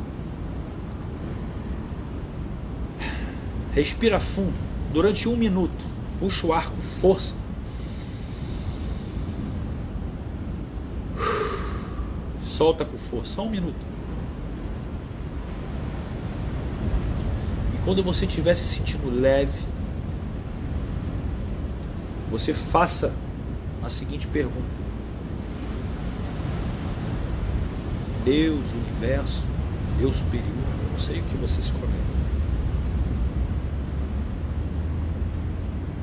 Respira 3.74 4.18
fundo 4.18 4.54
durante 4.90 5.28
um 5.28 5.36
minuto. 5.36 5.84
Puxa 6.18 6.46
o 6.46 6.52
ar 6.52 6.70
com 6.70 6.76
força. 6.78 7.34
Solta 12.52 12.84
com 12.84 12.98
força. 12.98 13.34
Só 13.34 13.46
um 13.46 13.50
minuto. 13.50 13.86
E 17.74 17.84
quando 17.84 18.02
você 18.02 18.26
estiver 18.26 18.54
se 18.54 18.64
sentindo 18.64 19.08
leve, 19.10 19.62
você 22.30 22.52
faça 22.52 23.14
a 23.82 23.88
seguinte 23.88 24.26
pergunta: 24.26 24.82
Deus, 28.22 28.60
universo, 28.72 29.46
Deus 29.98 30.16
superior, 30.16 30.46
eu 30.84 30.92
não 30.92 30.98
sei 30.98 31.20
o 31.20 31.24
que 31.24 31.36
você 31.36 31.60
escolheu. 31.60 31.88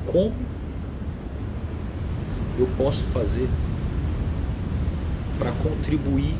Como 0.06 0.34
eu 2.58 2.66
posso 2.76 3.04
fazer 3.04 3.48
para 5.40 5.52
contribuir 5.52 6.36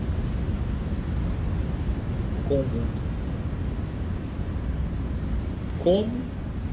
com 2.47 2.57
o 2.57 2.59
mundo? 2.59 3.01
Como 5.83 6.13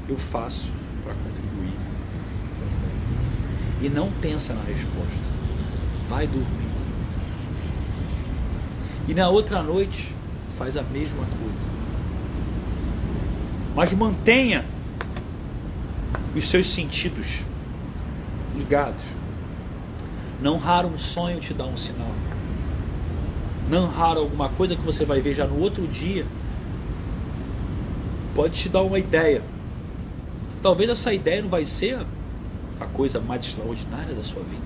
eu 0.10 0.18
faço 0.18 0.74
para 1.06 1.14
contribuir 1.14 1.72
com 1.72 2.66
o 2.66 2.70
mundo? 2.70 3.82
E 3.82 3.88
não 3.88 4.12
pensa 4.12 4.54
na 4.54 4.62
resposta. 4.64 5.28
Vai 6.10 6.28
dormir. 6.28 6.68
E 9.08 9.14
na 9.14 9.30
outra 9.30 9.64
noite 9.64 10.14
faz 10.52 10.76
a 10.76 10.84
mesma 10.84 11.26
coisa. 11.26 11.70
Mas 13.74 13.94
mantenha 13.94 14.66
os 16.36 16.46
seus 16.46 16.70
sentidos 16.70 17.46
ligados. 18.54 19.04
Não 20.42 20.58
raro 20.58 20.88
um 20.88 20.98
sonho 20.98 21.40
te 21.40 21.54
dá 21.54 21.66
um 21.66 21.78
sinal. 21.78 22.12
Não 23.70 23.88
raro 23.88 24.20
alguma 24.22 24.50
coisa 24.50 24.76
que 24.76 24.82
você 24.82 25.04
vai 25.04 25.20
ver 25.20 25.34
já 25.34 25.46
no 25.46 25.60
outro 25.60 25.88
dia 25.88 26.26
pode 28.36 28.54
te 28.54 28.70
dar 28.70 28.84
uma 28.84 29.00
ideia. 29.00 29.42
Talvez 30.62 30.90
essa 30.90 31.12
ideia 31.12 31.42
não 31.42 31.50
vai 31.50 31.66
ser 31.66 32.06
a 32.80 32.86
coisa 32.86 33.20
mais 33.20 33.44
extraordinária 33.44 34.14
da 34.14 34.24
sua 34.24 34.44
vida, 34.44 34.64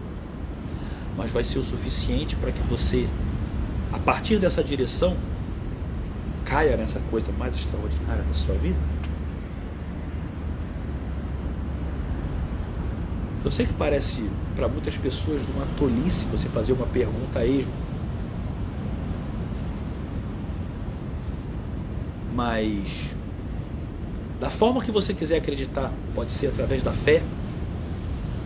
mas 1.15 1.31
vai 1.31 1.45
ser 1.45 1.59
o 1.59 1.63
suficiente 1.63 2.35
para 2.35 2.51
que 2.51 2.61
você, 2.63 3.07
a 3.93 3.97
partir 3.97 4.39
dessa 4.39 4.61
direção, 4.61 5.15
caia 6.43 6.75
nessa 6.75 6.99
coisa 7.09 7.31
mais 7.31 7.55
extraordinária 7.55 8.23
da 8.23 8.33
sua 8.33 8.55
vida. 8.55 8.77
Eu 13.43 13.49
sei 13.49 13.65
que 13.65 13.73
parece 13.73 14.29
para 14.55 14.67
muitas 14.67 14.95
pessoas 14.97 15.41
uma 15.55 15.65
tolice 15.77 16.25
você 16.27 16.47
fazer 16.47 16.73
uma 16.73 16.85
pergunta 16.85 17.39
a 17.39 17.45
esmo. 17.45 17.71
Mas 22.35 23.15
da 24.39 24.49
forma 24.49 24.81
que 24.81 24.91
você 24.91 25.13
quiser 25.13 25.37
acreditar, 25.37 25.91
pode 26.13 26.31
ser 26.31 26.47
através 26.47 26.83
da 26.83 26.93
fé, 26.93 27.23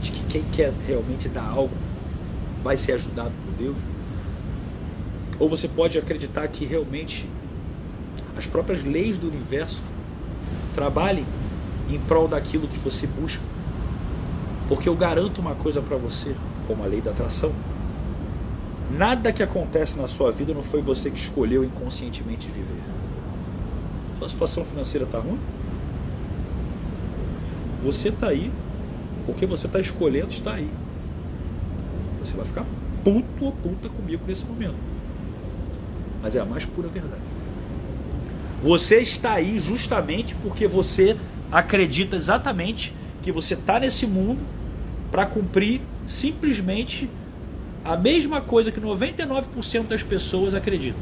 de 0.02 0.12
que 0.12 0.24
quem 0.26 0.44
quer 0.44 0.74
realmente 0.88 1.28
dar 1.28 1.48
algo 1.48 1.76
vai 2.64 2.78
ser 2.78 2.94
ajudado 2.94 3.32
por 3.46 3.54
Deus. 3.54 3.78
Ou 5.38 5.50
você 5.50 5.68
pode 5.68 5.98
acreditar 5.98 6.48
que 6.48 6.66
realmente 6.66 7.28
as 8.38 8.48
próprias 8.48 8.84
leis 8.84 9.18
do 9.18 9.28
universo 9.28 9.82
trabalhem 10.74 11.26
em 11.90 12.00
prol 12.00 12.28
daquilo 12.28 12.68
que 12.68 12.78
você 12.80 13.06
busca. 13.06 13.55
Porque 14.68 14.90
eu 14.90 14.96
garanto 14.96 15.40
uma 15.40 15.56
coisa 15.56 15.82
para 15.82 15.98
você, 15.98 16.36
como 16.68 16.84
a 16.84 16.88
lei 16.88 17.02
da 17.02 17.12
atração. 17.12 17.52
Nada 18.92 19.32
que 19.32 19.44
acontece 19.44 19.98
na 19.98 20.08
sua 20.08 20.32
vida 20.32 20.54
não 20.54 20.64
foi 20.64 20.82
você 20.82 21.10
que 21.10 21.20
escolheu 21.20 21.64
inconscientemente 21.64 22.48
viver. 22.48 22.82
Sua 24.18 24.30
situação 24.30 24.66
financeira 24.66 25.06
está 25.06 25.20
ruim? 25.20 25.40
Você 27.84 28.10
está 28.10 28.28
aí 28.28 28.52
porque 29.26 29.46
você 29.46 29.66
está 29.66 29.80
escolhendo 29.80 30.30
estar 30.30 30.54
aí. 30.54 30.70
Você 32.24 32.36
vai 32.36 32.46
ficar 32.46 32.66
puto 33.04 33.46
ou 33.46 33.52
puta 33.52 33.90
comigo 33.90 34.24
nesse 34.28 34.46
momento. 34.46 34.76
Mas 36.22 36.36
é 36.36 36.40
a 36.40 36.46
mais 36.46 36.66
pura 36.66 36.88
verdade. 36.88 37.22
Você 38.64 38.98
está 38.98 39.34
aí 39.34 39.60
justamente 39.60 40.34
porque 40.36 40.68
você 40.68 41.18
acredita 41.52 42.16
exatamente 42.16 42.94
que 43.22 43.32
você 43.32 43.54
está 43.54 43.80
nesse 43.80 44.08
mundo 44.08 44.44
para 45.16 45.26
cumprir 45.26 45.80
simplesmente 46.06 47.10
a 47.86 47.96
mesma 47.96 48.42
coisa 48.42 48.70
que 48.70 48.82
99% 48.82 49.88
das 49.88 50.04
pessoas 50.04 50.54
acreditam. 50.54 51.00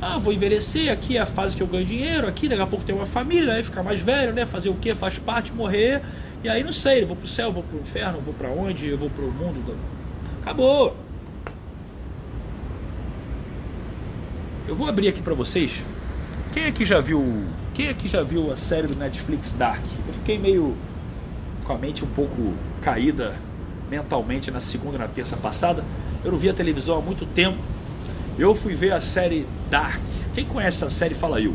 Ah, 0.00 0.16
vou 0.16 0.32
envelhecer, 0.32 0.90
aqui 0.90 1.18
é 1.18 1.20
a 1.20 1.26
fase 1.26 1.54
que 1.54 1.62
eu 1.62 1.66
ganho 1.66 1.84
dinheiro, 1.84 2.26
aqui 2.26 2.48
daqui 2.48 2.62
a 2.62 2.66
pouco 2.66 2.82
tem 2.82 2.94
uma 2.94 3.04
família, 3.04 3.52
aí 3.52 3.62
ficar 3.62 3.82
mais 3.82 4.00
velho, 4.00 4.32
né? 4.32 4.46
Fazer 4.46 4.70
o 4.70 4.74
que? 4.74 4.94
Faz 4.94 5.18
parte, 5.18 5.52
morrer. 5.52 6.00
E 6.42 6.48
aí 6.48 6.64
não 6.64 6.72
sei, 6.72 7.02
eu 7.02 7.08
vou 7.08 7.14
pro 7.14 7.28
céu, 7.28 7.52
vou 7.52 7.62
pro 7.62 7.78
inferno, 7.78 8.22
vou 8.22 8.32
para 8.32 8.48
onde, 8.48 8.88
eu 8.88 8.96
vou 8.96 9.10
pro 9.10 9.30
mundo. 9.30 9.62
Do... 9.66 9.76
Acabou. 10.40 10.96
Eu 14.66 14.74
vou 14.74 14.88
abrir 14.88 15.08
aqui 15.08 15.20
para 15.20 15.34
vocês. 15.34 15.84
Quem 16.54 16.64
aqui 16.64 16.86
já 16.86 17.00
viu, 17.00 17.44
quem 17.74 17.90
aqui 17.90 18.08
já 18.08 18.22
viu 18.22 18.50
a 18.50 18.56
série 18.56 18.86
do 18.86 18.96
Netflix 18.96 19.52
Dark? 19.58 19.84
Eu 20.08 20.14
fiquei 20.14 20.38
meio 20.38 20.74
com 21.66 21.72
a 21.72 21.78
mente 21.78 22.04
um 22.04 22.08
pouco 22.08 22.54
caída 22.80 23.36
mentalmente 23.90 24.50
na 24.50 24.60
segunda 24.60 24.96
e 24.96 24.98
na 24.98 25.08
terça 25.08 25.36
passada. 25.36 25.84
Eu 26.24 26.30
não 26.32 26.38
vi 26.38 26.48
a 26.48 26.54
televisão 26.54 26.98
há 26.98 27.00
muito 27.00 27.26
tempo. 27.26 27.58
Eu 28.38 28.54
fui 28.54 28.74
ver 28.74 28.92
a 28.92 29.00
série 29.00 29.46
Dark. 29.70 30.02
Quem 30.32 30.44
conhece 30.44 30.84
essa 30.84 30.90
série, 30.90 31.14
fala 31.14 31.40
eu. 31.40 31.54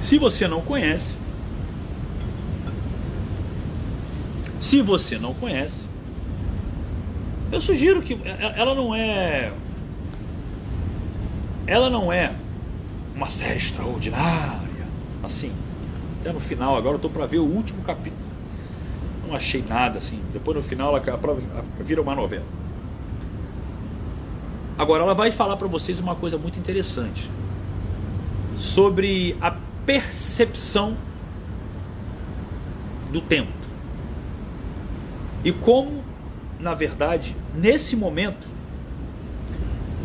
Se 0.00 0.18
você 0.18 0.46
não 0.46 0.60
conhece, 0.60 1.14
se 4.60 4.82
você 4.82 5.18
não 5.18 5.32
conhece, 5.32 5.84
eu 7.50 7.60
sugiro 7.60 8.02
que 8.02 8.18
ela 8.56 8.74
não 8.74 8.94
é 8.94 9.52
ela 11.66 11.88
não 11.88 12.12
é 12.12 12.34
uma 13.22 13.28
série 13.28 13.56
extraordinária. 13.56 14.86
Assim, 15.22 15.52
até 16.20 16.32
no 16.32 16.40
final, 16.40 16.76
agora 16.76 16.96
eu 16.96 16.98
tô 16.98 17.08
para 17.08 17.24
ver 17.24 17.38
o 17.38 17.44
último 17.44 17.80
capítulo. 17.82 18.20
Não 19.26 19.36
achei 19.36 19.62
nada 19.62 19.98
assim. 19.98 20.20
Depois 20.32 20.56
no 20.56 20.62
final 20.62 20.96
ela 20.96 21.38
vira 21.78 22.02
uma 22.02 22.16
novela. 22.16 22.44
Agora 24.76 25.04
ela 25.04 25.14
vai 25.14 25.30
falar 25.30 25.56
para 25.56 25.68
vocês 25.68 26.00
uma 26.00 26.16
coisa 26.16 26.36
muito 26.36 26.58
interessante 26.58 27.30
sobre 28.56 29.36
a 29.40 29.54
percepção 29.86 30.96
do 33.12 33.20
tempo. 33.20 33.52
E 35.44 35.52
como, 35.52 36.02
na 36.58 36.74
verdade, 36.74 37.36
nesse 37.54 37.94
momento, 37.94 38.48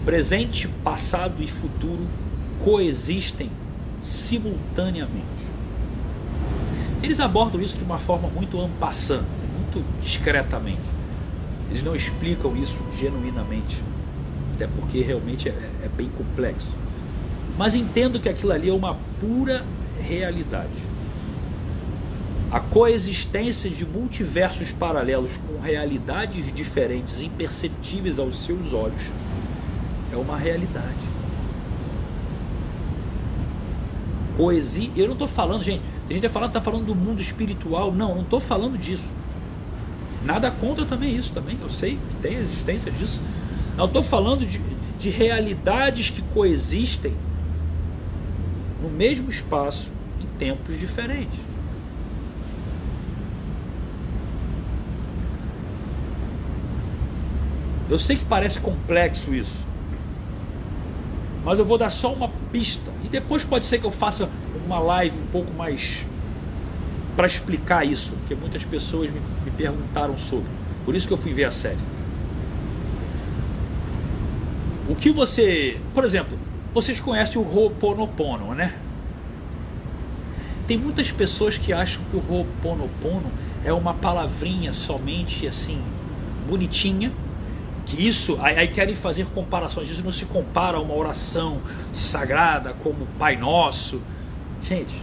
presente, 0.06 0.68
passado 0.68 1.42
e 1.42 1.48
futuro 1.48 2.08
coexistem 2.64 3.50
simultaneamente. 4.02 5.26
Eles 7.02 7.20
abordam 7.20 7.62
isso 7.62 7.78
de 7.78 7.84
uma 7.84 8.00
forma 8.00 8.28
muito 8.28 8.60
ampassã, 8.60 9.24
muito 9.56 9.86
discretamente. 10.02 10.82
Eles 11.70 11.84
não 11.84 11.96
explicam 11.96 12.56
isso 12.56 12.78
genuinamente, 12.98 13.82
até 14.54 14.68
porque 14.68 15.02
realmente 15.02 15.50
é, 15.50 15.52
é 15.84 15.90
bem 15.90 16.10
complexo. 16.10 16.70
Mas 17.58 17.76
entendo 17.76 18.20
que 18.20 18.30
aquilo 18.30 18.52
ali 18.52 18.70
é 18.70 18.74
uma 18.74 18.98
pura 19.20 19.64
realidade. 20.00 20.98
A 22.50 22.60
coexistência 22.60 23.70
de 23.70 23.86
multiversos 23.86 24.72
paralelos 24.72 25.38
com 25.38 25.60
realidades 25.60 26.54
diferentes, 26.54 27.22
imperceptíveis 27.22 28.20
aos 28.20 28.38
seus 28.46 28.72
olhos, 28.74 29.02
é 30.14 30.16
uma 30.16 30.38
realidade. 30.38 31.07
Coexi. 34.38 34.92
Eu 34.96 35.08
não 35.08 35.14
estou 35.14 35.28
falando, 35.28 35.64
gente. 35.64 35.82
A 36.06 36.14
gente 36.14 36.18
está 36.18 36.30
falando, 36.30 36.52
tá 36.54 36.62
falando 36.62 36.86
do 36.86 36.96
mundo 36.96 37.22
espiritual. 37.22 37.92
Não, 37.92 38.16
não 38.16 38.22
estou 38.22 38.40
falando 38.40 38.78
disso. 38.78 39.04
Nada 40.24 40.52
contra 40.52 40.86
também 40.86 41.16
isso, 41.16 41.32
também, 41.32 41.58
eu 41.62 41.70
sei 41.70 41.98
que 42.10 42.16
tem 42.22 42.38
a 42.38 42.40
existência 42.40 42.92
disso. 42.92 43.22
Não 43.76 43.86
estou 43.86 44.04
falando 44.04 44.46
de, 44.46 44.62
de 45.00 45.10
realidades 45.10 46.10
que 46.10 46.22
coexistem 46.22 47.14
no 48.82 48.90
mesmo 48.90 49.30
espaço 49.30 49.92
em 50.20 50.26
tempos 50.38 50.78
diferentes. 50.80 51.40
Eu 57.90 57.98
sei 57.98 58.18
que 58.18 58.26
parece 58.26 58.60
complexo 58.60 59.34
isso, 59.34 59.66
mas 61.48 61.60
eu 61.60 61.66
vou 61.66 61.78
dar 61.78 61.90
só 61.90 62.12
uma 62.12 62.28
pista. 62.52 62.92
E 63.06 63.08
depois 63.08 63.46
pode 63.46 63.64
ser 63.64 63.80
que 63.80 63.86
eu 63.86 63.92
faça 63.92 64.30
uma 64.66 64.80
live 64.80 65.18
um 65.18 65.28
pouco 65.28 65.54
mais 65.54 66.00
para 67.16 67.26
explicar 67.26 67.88
isso, 67.88 68.12
porque 68.20 68.36
muitas 68.36 68.66
pessoas 68.66 69.10
me, 69.10 69.22
me 69.46 69.52
perguntaram 69.52 70.18
sobre. 70.18 70.50
Por 70.84 70.94
isso 70.94 71.08
que 71.08 71.14
eu 71.14 71.18
fui 71.18 71.32
ver 71.32 71.46
a 71.46 71.52
série. 71.52 71.78
O 74.90 74.96
que 74.96 75.10
você, 75.10 75.80
por 75.94 76.04
exemplo, 76.04 76.38
vocês 76.74 77.00
conhecem 77.00 77.42
o 77.42 77.46
Ho'oponopono, 77.46 78.54
né? 78.54 78.74
Tem 80.68 80.78
muitas 80.78 81.14
pessoas 81.14 81.58
que 81.58 81.72
acham 81.72 82.02
que 82.12 82.18
o 82.18 82.24
Ho'oponopono 82.30 83.32
é 83.64 83.72
uma 83.72 83.94
palavrinha 83.94 84.74
somente 84.74 85.48
assim 85.48 85.82
bonitinha 86.46 87.10
que 87.88 88.06
isso, 88.06 88.38
aí, 88.42 88.68
querem 88.68 88.96
fazer 88.96 89.26
comparações, 89.28 89.90
isso 89.90 90.04
não 90.04 90.12
se 90.12 90.26
compara 90.26 90.78
a 90.78 90.82
uma 90.82 90.94
oração 90.94 91.62
sagrada 91.94 92.74
como 92.74 93.08
Pai 93.18 93.38
Nosso. 93.38 94.02
Gente, 94.62 95.02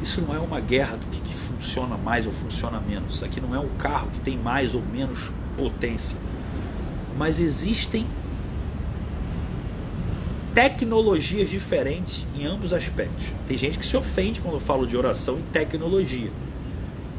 Isso 0.00 0.22
não 0.22 0.34
é 0.34 0.38
uma 0.38 0.60
guerra 0.60 0.96
do 0.96 1.06
que, 1.06 1.20
que 1.20 1.34
funciona 1.34 1.96
mais 1.96 2.26
ou 2.26 2.32
funciona 2.32 2.80
menos. 2.80 3.16
Isso 3.16 3.24
aqui 3.24 3.40
não 3.40 3.54
é 3.54 3.58
um 3.58 3.68
carro 3.76 4.08
que 4.12 4.20
tem 4.20 4.38
mais 4.38 4.74
ou 4.74 4.80
menos 4.80 5.30
potência. 5.58 6.16
Mas 7.18 7.40
existem 7.40 8.06
tecnologias 10.54 11.50
diferentes 11.50 12.26
em 12.34 12.46
ambos 12.46 12.72
aspectos. 12.72 13.26
Tem 13.46 13.58
gente 13.58 13.78
que 13.78 13.84
se 13.84 13.96
ofende 13.96 14.40
quando 14.40 14.54
eu 14.54 14.60
falo 14.60 14.86
de 14.86 14.96
oração 14.96 15.38
e 15.38 15.42
tecnologia. 15.52 16.30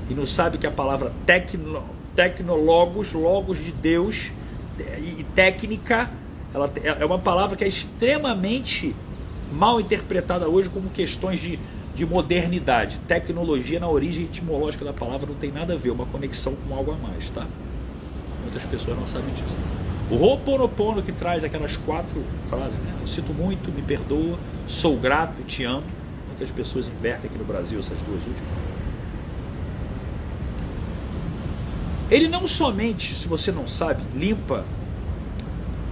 E 0.10 0.14
não 0.14 0.26
sabe 0.26 0.58
que 0.58 0.66
a 0.66 0.72
palavra 0.72 1.14
tecno, 1.26 1.84
tecnologos, 2.16 3.14
logos 3.14 3.58
de 3.58 3.72
Deus 3.72 4.32
e 4.98 5.24
técnica, 5.36 6.10
ela 6.54 6.72
é 7.00 7.06
uma 7.06 7.20
palavra 7.20 7.56
que 7.56 7.64
é 7.64 7.68
extremamente 7.68 8.96
mal 9.52 9.80
interpretada 9.80 10.50
hoje 10.50 10.70
como 10.70 10.90
questões 10.90 11.40
de, 11.40 11.60
de 11.96 12.06
modernidade. 12.06 13.00
Tecnologia 13.08 13.80
na 13.80 13.88
origem 13.88 14.26
etimológica 14.26 14.84
da 14.84 14.94
palavra 14.94 15.28
não 15.28 15.36
tem 15.36 15.52
nada 15.52 15.74
a 15.74 15.78
ver, 15.78 15.92
uma 15.92 16.06
conexão 16.06 16.56
com 16.56 16.76
algo 16.76 16.92
a 16.92 16.96
mais, 16.96 17.30
tá? 17.30 17.48
Muitas 18.42 18.66
pessoas 18.66 18.98
não 18.98 19.08
sabem 19.08 19.34
disso. 19.34 19.56
O 20.10 20.16
Ho'oponopono 20.16 21.02
que 21.02 21.12
traz 21.12 21.44
aquelas 21.44 21.78
quatro 21.78 22.22
frases, 22.48 22.78
né? 22.80 22.94
Eu 23.00 23.08
sinto 23.08 23.34
muito, 23.34 23.72
me 23.72 23.82
perdoa, 23.82 24.38
sou 24.68 24.98
grato, 24.98 25.42
te 25.44 25.64
amo. 25.64 25.84
Muitas 26.28 26.52
pessoas 26.52 26.88
invertem 26.88 27.30
aqui 27.30 27.38
no 27.38 27.46
Brasil 27.46 27.80
essas 27.80 27.98
duas 28.02 28.22
últimas. 28.28 28.71
Ele 32.12 32.28
não 32.28 32.46
somente, 32.46 33.16
se 33.16 33.26
você 33.26 33.54
não 33.54 33.70
sabe, 33.70 34.04
limpa 34.14 34.66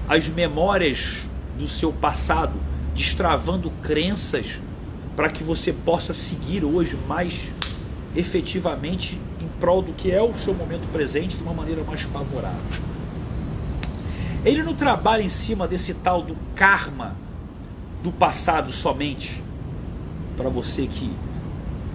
as 0.05 0.27
memórias 0.27 1.29
do 1.57 1.65
seu 1.65 1.93
passado, 1.93 2.59
destravando 2.93 3.71
crenças 3.81 4.59
para 5.15 5.29
que 5.29 5.45
você 5.45 5.71
possa 5.71 6.13
seguir 6.13 6.65
hoje 6.65 6.99
mais 7.07 7.53
efetivamente 8.13 9.17
em 9.41 9.47
prol 9.61 9.81
do 9.81 9.93
que 9.93 10.11
é 10.11 10.21
o 10.21 10.33
seu 10.35 10.53
momento 10.53 10.91
presente 10.91 11.37
de 11.37 11.43
uma 11.43 11.53
maneira 11.53 11.85
mais 11.85 12.01
favorável. 12.01 12.59
Ele 14.43 14.61
não 14.61 14.73
trabalha 14.73 15.21
em 15.21 15.29
cima 15.29 15.69
desse 15.69 15.93
tal 15.93 16.21
do 16.21 16.35
karma 16.53 17.15
do 18.03 18.11
passado 18.11 18.73
somente. 18.73 19.41
Para 20.35 20.49
você 20.49 20.85
que 20.85 21.09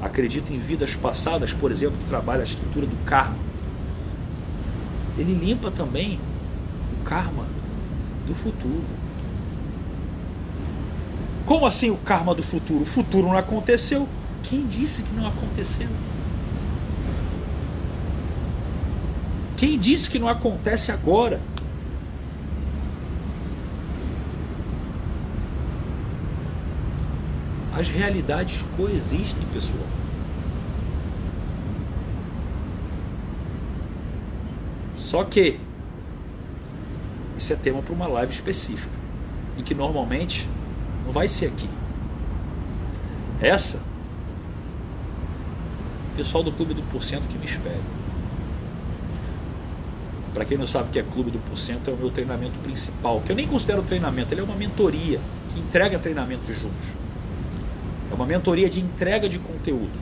acredita 0.00 0.50
em 0.50 0.58
vidas 0.58 0.94
passadas, 0.94 1.52
por 1.52 1.70
exemplo, 1.70 1.98
que 1.98 2.04
trabalha 2.04 2.40
a 2.40 2.44
escritura 2.44 2.86
do 2.86 2.96
karma. 3.04 3.53
Ele 5.16 5.34
limpa 5.34 5.70
também 5.70 6.18
o 7.00 7.04
karma 7.04 7.46
do 8.26 8.34
futuro. 8.34 8.84
Como 11.46 11.66
assim 11.66 11.90
o 11.90 11.96
karma 11.96 12.34
do 12.34 12.42
futuro? 12.42 12.82
O 12.82 12.86
futuro 12.86 13.28
não 13.28 13.36
aconteceu. 13.36 14.08
Quem 14.42 14.66
disse 14.66 15.02
que 15.02 15.14
não 15.14 15.26
aconteceu? 15.26 15.88
Quem 19.56 19.78
disse 19.78 20.10
que 20.10 20.18
não 20.18 20.28
acontece 20.28 20.90
agora? 20.90 21.40
As 27.76 27.88
realidades 27.88 28.64
coexistem, 28.76 29.44
pessoal. 29.52 30.03
Só 35.14 35.22
que 35.22 35.60
isso 37.38 37.52
é 37.52 37.54
tema 37.54 37.80
para 37.80 37.94
uma 37.94 38.08
live 38.08 38.32
específica 38.32 38.90
e 39.56 39.62
que 39.62 39.72
normalmente 39.72 40.48
não 41.06 41.12
vai 41.12 41.28
ser 41.28 41.46
aqui. 41.46 41.68
Essa, 43.40 43.78
pessoal 46.16 46.42
do 46.42 46.50
Clube 46.50 46.74
do 46.74 46.82
Porcento 46.90 47.28
que 47.28 47.38
me 47.38 47.44
espere. 47.44 47.78
Para 50.32 50.44
quem 50.44 50.58
não 50.58 50.66
sabe 50.66 50.88
o 50.88 50.90
que 50.90 50.98
é 50.98 51.04
Clube 51.04 51.30
do 51.30 51.38
Porcento, 51.38 51.88
é 51.88 51.94
o 51.94 51.96
meu 51.96 52.10
treinamento 52.10 52.58
principal, 52.58 53.20
que 53.20 53.30
eu 53.30 53.36
nem 53.36 53.46
considero 53.46 53.84
treinamento, 53.84 54.34
ele 54.34 54.40
é 54.40 54.44
uma 54.44 54.56
mentoria 54.56 55.20
que 55.54 55.60
entrega 55.60 55.96
treinamentos 55.96 56.56
juntos. 56.56 56.88
É 58.10 58.14
uma 58.14 58.26
mentoria 58.26 58.68
de 58.68 58.80
entrega 58.80 59.28
de 59.28 59.38
conteúdo. 59.38 59.96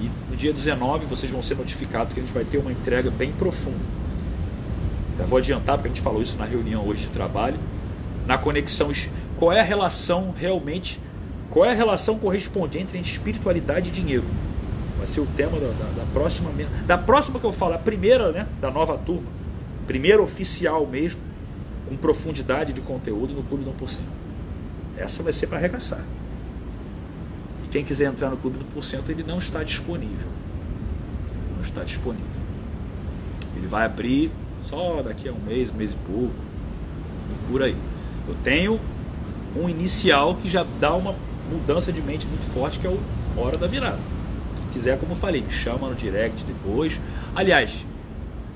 E 0.00 0.08
no 0.27 0.27
dia 0.38 0.52
19 0.52 1.04
vocês 1.06 1.30
vão 1.30 1.42
ser 1.42 1.56
notificados 1.56 2.14
que 2.14 2.20
a 2.20 2.22
gente 2.22 2.32
vai 2.32 2.44
ter 2.44 2.58
uma 2.58 2.70
entrega 2.70 3.10
bem 3.10 3.32
profunda. 3.32 3.98
Já 5.18 5.26
vou 5.26 5.38
adiantar, 5.38 5.76
porque 5.76 5.88
a 5.88 5.92
gente 5.92 6.00
falou 6.00 6.22
isso 6.22 6.36
na 6.36 6.44
reunião 6.44 6.86
hoje 6.86 7.02
de 7.02 7.08
trabalho. 7.08 7.58
Na 8.24 8.38
conexão, 8.38 8.92
qual 9.36 9.52
é 9.52 9.58
a 9.58 9.64
relação 9.64 10.32
realmente, 10.36 11.00
qual 11.50 11.64
é 11.64 11.72
a 11.72 11.74
relação 11.74 12.18
correspondente 12.18 12.96
entre 12.96 13.00
espiritualidade 13.00 13.88
e 13.88 13.92
dinheiro? 13.92 14.24
Vai 14.96 15.08
ser 15.08 15.20
o 15.20 15.26
tema 15.26 15.58
da, 15.58 15.68
da, 15.68 16.02
da 16.02 16.06
próxima. 16.12 16.50
Da 16.86 16.96
próxima 16.96 17.40
que 17.40 17.46
eu 17.46 17.52
falo, 17.52 17.74
a 17.74 17.78
primeira, 17.78 18.30
né? 18.30 18.46
Da 18.60 18.70
nova 18.70 18.96
turma. 18.96 19.26
Primeira 19.88 20.22
oficial 20.22 20.86
mesmo, 20.86 21.20
com 21.88 21.96
profundidade 21.96 22.72
de 22.72 22.80
conteúdo 22.80 23.34
no 23.34 23.42
Clube 23.42 23.64
do 23.64 23.72
1%. 23.72 23.98
Essa 24.96 25.22
vai 25.22 25.32
ser 25.32 25.48
para 25.48 25.58
arregaçar. 25.58 26.04
Quem 27.70 27.84
quiser 27.84 28.06
entrar 28.06 28.30
no 28.30 28.36
Clube 28.36 28.58
do 28.58 28.64
Porcento, 28.66 29.10
ele 29.10 29.22
não 29.22 29.38
está 29.38 29.62
disponível. 29.62 30.28
Não 31.56 31.62
está 31.62 31.84
disponível. 31.84 32.26
Ele 33.56 33.66
vai 33.66 33.84
abrir 33.84 34.32
só 34.62 35.02
daqui 35.02 35.28
a 35.28 35.32
um 35.32 35.40
mês, 35.40 35.70
um 35.70 35.74
mês 35.74 35.92
e 35.92 35.96
pouco. 36.10 36.34
Por 37.50 37.62
aí. 37.62 37.76
Eu 38.26 38.34
tenho 38.42 38.80
um 39.56 39.68
inicial 39.68 40.34
que 40.34 40.48
já 40.48 40.64
dá 40.80 40.94
uma 40.94 41.14
mudança 41.50 41.92
de 41.92 42.00
mente 42.00 42.26
muito 42.26 42.44
forte, 42.46 42.78
que 42.78 42.86
é 42.86 42.90
o 42.90 43.00
Hora 43.36 43.56
da 43.56 43.66
Virada. 43.66 43.98
Quem 44.56 44.66
quiser, 44.72 44.98
como 44.98 45.12
eu 45.12 45.16
falei, 45.16 45.42
me 45.42 45.50
chama 45.50 45.88
no 45.88 45.94
direct 45.94 46.44
depois. 46.44 47.00
Aliás, 47.34 47.84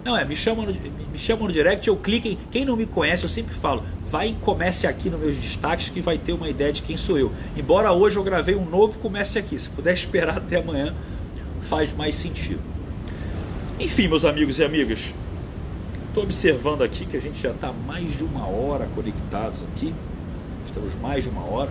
não, 0.05 0.17
é, 0.17 0.25
me 0.25 0.35
chama, 0.35 0.67
no, 0.67 0.73
me 0.73 1.19
chama 1.19 1.47
no 1.47 1.53
direct, 1.53 1.87
eu 1.87 1.97
clico 1.97 2.27
em. 2.27 2.37
Quem 2.51 2.65
não 2.65 2.75
me 2.75 2.87
conhece, 2.87 3.23
eu 3.23 3.29
sempre 3.29 3.55
falo, 3.55 3.85
vai 4.05 4.29
e 4.29 4.35
comece 4.35 4.87
aqui 4.87 5.09
nos 5.09 5.21
meus 5.21 5.37
destaques 5.37 5.89
que 5.91 6.01
vai 6.01 6.19
ter 6.19 6.33
uma 6.33 6.49
ideia 6.49 6.73
de 6.73 6.83
quem 6.83 6.97
sou 6.97 7.17
eu. 7.17 7.33
Embora 7.57 7.93
hoje 7.93 8.17
eu 8.17 8.25
gravei 8.25 8.57
um 8.57 8.65
novo, 8.65 8.99
comece 8.99 9.39
aqui. 9.39 9.59
Se 9.59 9.69
puder 9.71 9.95
esperar 9.95 10.39
até 10.39 10.59
amanhã, 10.59 10.93
faz 11.61 11.95
mais 11.95 12.17
sentido. 12.17 12.61
Enfim, 13.79 14.09
meus 14.09 14.25
amigos 14.25 14.59
e 14.59 14.65
amigas, 14.65 15.15
estou 16.09 16.25
observando 16.25 16.83
aqui 16.83 17.07
que 17.07 17.17
a 17.17 17.21
gente 17.21 17.41
já 17.41 17.51
está 17.51 17.73
mais 17.73 18.17
de 18.17 18.25
uma 18.25 18.47
hora 18.47 18.89
conectados 18.97 19.63
aqui. 19.73 19.95
Estamos 20.67 20.95
mais 20.97 21.23
de 21.23 21.31
uma 21.31 21.45
hora. 21.45 21.71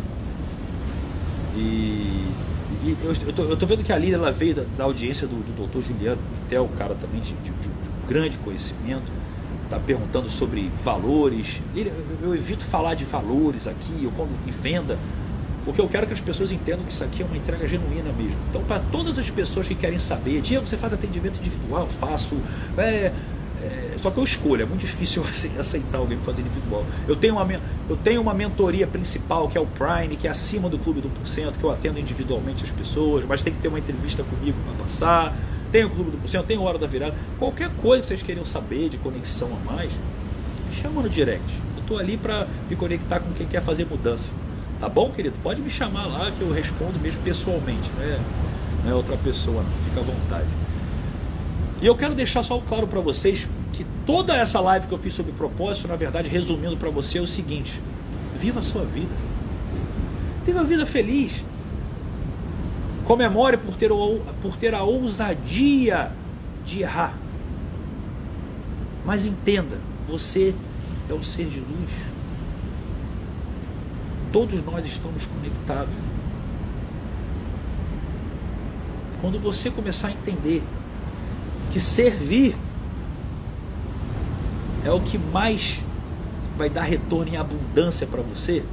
E, 1.54 2.28
e 2.84 2.98
eu, 3.04 3.12
estou 3.12 3.68
vendo 3.68 3.84
que 3.84 3.92
a 3.92 3.98
Lília 3.98 4.16
ela 4.16 4.32
veio 4.32 4.56
da, 4.56 4.64
da 4.78 4.84
audiência 4.86 5.28
do, 5.28 5.36
do 5.36 5.68
Dr. 5.68 5.86
Juliano 5.86 6.22
Pitel, 6.44 6.64
o 6.64 6.70
cara 6.70 6.96
também 6.96 7.20
de, 7.20 7.34
de, 7.34 7.52
de 7.52 7.91
grande 8.12 8.38
conhecimento, 8.40 9.10
está 9.64 9.80
perguntando 9.80 10.30
sobre 10.30 10.70
valores. 10.84 11.62
Eu 12.22 12.36
evito 12.36 12.62
falar 12.62 12.94
de 12.94 13.06
valores 13.06 13.68
aqui, 13.68 14.06
ou 14.06 14.12
quando 14.12 14.32
em 14.46 14.52
venda, 14.52 15.00
porque 15.64 15.80
eu 15.80 15.88
quero 15.88 16.08
que 16.08 16.14
as 16.14 16.20
pessoas 16.20 16.52
entendam 16.52 16.86
que 16.86 16.92
isso 16.92 17.04
aqui 17.04 17.22
é 17.22 17.26
uma 17.26 17.38
entrega 17.38 17.66
genuína 17.66 18.12
mesmo. 18.12 18.36
Então, 18.50 18.62
para 18.64 18.80
todas 18.80 19.18
as 19.18 19.30
pessoas 19.30 19.66
que 19.66 19.76
querem 19.76 19.98
saber, 19.98 20.42
Diego, 20.42 20.68
você 20.68 20.76
faz 20.76 20.92
atendimento 20.92 21.40
individual? 21.40 21.88
Faço. 21.88 22.36
É, 22.78 23.14
é, 23.64 23.96
só 24.02 24.12
que 24.12 24.18
eu 24.18 24.24
escolho, 24.26 24.64
é 24.64 24.66
muito 24.66 24.82
difícil 24.82 25.24
aceitar 25.58 26.00
alguém 26.00 26.18
fazer 26.18 26.42
individual. 26.42 26.86
Eu 27.08 27.16
tenho, 27.16 27.36
uma, 27.36 27.48
eu 27.88 27.96
tenho 27.96 28.20
uma 28.20 28.34
mentoria 28.34 28.88
principal, 28.88 29.48
que 29.48 29.58
é 29.58 29.62
o 29.62 29.68
Prime, 29.68 30.18
que 30.18 30.28
é 30.28 30.32
acima 30.32 30.68
do 30.68 30.78
Clube 30.78 31.00
do 31.00 31.10
Porcento, 31.10 31.58
que 31.58 31.64
eu 31.64 31.72
atendo 31.72 31.98
individualmente 31.98 32.66
as 32.66 32.72
pessoas, 32.72 33.24
mas 33.24 33.42
tem 33.42 33.54
que 33.54 33.62
ter 33.62 33.70
uma 33.70 33.80
entrevista 33.80 34.22
comigo 34.24 34.58
para 34.66 34.84
passar 34.84 35.34
tem 35.72 35.86
o 35.86 35.90
Clube 35.90 36.12
do 36.12 36.18
Porcento, 36.18 36.46
tem 36.46 36.58
o 36.58 36.64
Hora 36.64 36.78
da 36.78 36.88
Virada, 36.88 37.16
qualquer 37.40 37.70
coisa 37.82 38.02
que 38.02 38.08
vocês 38.10 38.24
queiram 38.24 38.46
saber 38.46 38.90
de 38.90 38.98
conexão 38.98 39.50
a 39.56 39.72
mais, 39.72 39.94
chama 40.72 41.02
no 41.02 41.10
direct. 41.10 41.46
Eu 41.76 41.82
estou 41.82 41.98
ali 41.98 42.18
para 42.18 42.48
me 42.70 42.76
conectar 42.76 43.20
com 43.20 43.32
quem 43.34 43.48
quer 43.48 43.62
fazer 43.62 43.86
mudança. 43.86 44.30
Tá 44.80 44.90
bom, 44.90 45.12
querido? 45.12 45.38
Pode 45.42 45.62
me 45.62 45.70
chamar 45.70 46.08
lá 46.08 46.32
que 46.32 46.42
eu 46.42 46.52
respondo 46.52 47.00
mesmo 47.00 47.22
pessoalmente, 47.22 47.90
não 47.96 48.04
é, 48.04 48.20
não 48.84 48.92
é 48.92 48.96
outra 48.96 49.16
pessoa, 49.18 49.64
não. 49.64 49.72
Fica 49.84 50.00
à 50.00 50.04
vontade. 50.04 50.48
E 51.82 51.86
eu 51.86 51.96
quero 51.96 52.14
deixar 52.14 52.44
só 52.44 52.60
claro 52.60 52.88
para 52.88 53.00
vocês 53.00 53.48
que 53.74 53.86
toda 54.06 54.36
essa 54.36 54.60
live 54.60 54.88
que 54.88 54.94
eu 54.94 55.00
fiz 55.00 55.14
sobre 55.14 55.32
propósito, 55.32 55.88
na 55.88 55.96
verdade, 55.96 56.30
resumindo 56.30 56.78
para 56.78 56.90
você, 56.90 57.18
é 57.18 57.22
o 57.22 57.28
seguinte: 57.28 57.82
viva 58.36 58.60
a 58.60 58.64
sua 58.64 58.84
vida. 58.84 59.14
Viva 60.46 60.62
a 60.62 60.64
vida 60.64 60.86
feliz. 60.86 61.44
Comemore 63.12 63.58
por 63.58 63.76
ter, 63.76 63.90
por 64.42 64.56
ter 64.56 64.74
a 64.74 64.84
ousadia 64.84 66.14
de 66.66 66.82
errar. 66.82 67.14
Mas 69.06 69.26
entenda, 69.26 69.78
você 70.08 70.56
é 71.10 71.14
um 71.14 71.22
ser 71.22 71.48
de 71.48 71.60
luz. 71.60 71.90
Todos 74.32 74.64
nós 74.64 74.86
estamos 74.86 75.26
conectados. 75.26 75.94
Quando 79.20 79.42
você 79.42 79.70
começar 79.70 80.08
a 80.08 80.12
entender 80.12 80.64
que 81.70 81.82
servir 81.82 82.56
é 84.86 84.92
o 84.92 85.02
que 85.02 85.18
mais 85.18 85.84
vai 86.58 86.70
dar 86.70 86.84
retorno 86.84 87.34
em 87.34 87.36
abundância 87.36 88.08
para 88.08 88.22
você, 88.22 88.64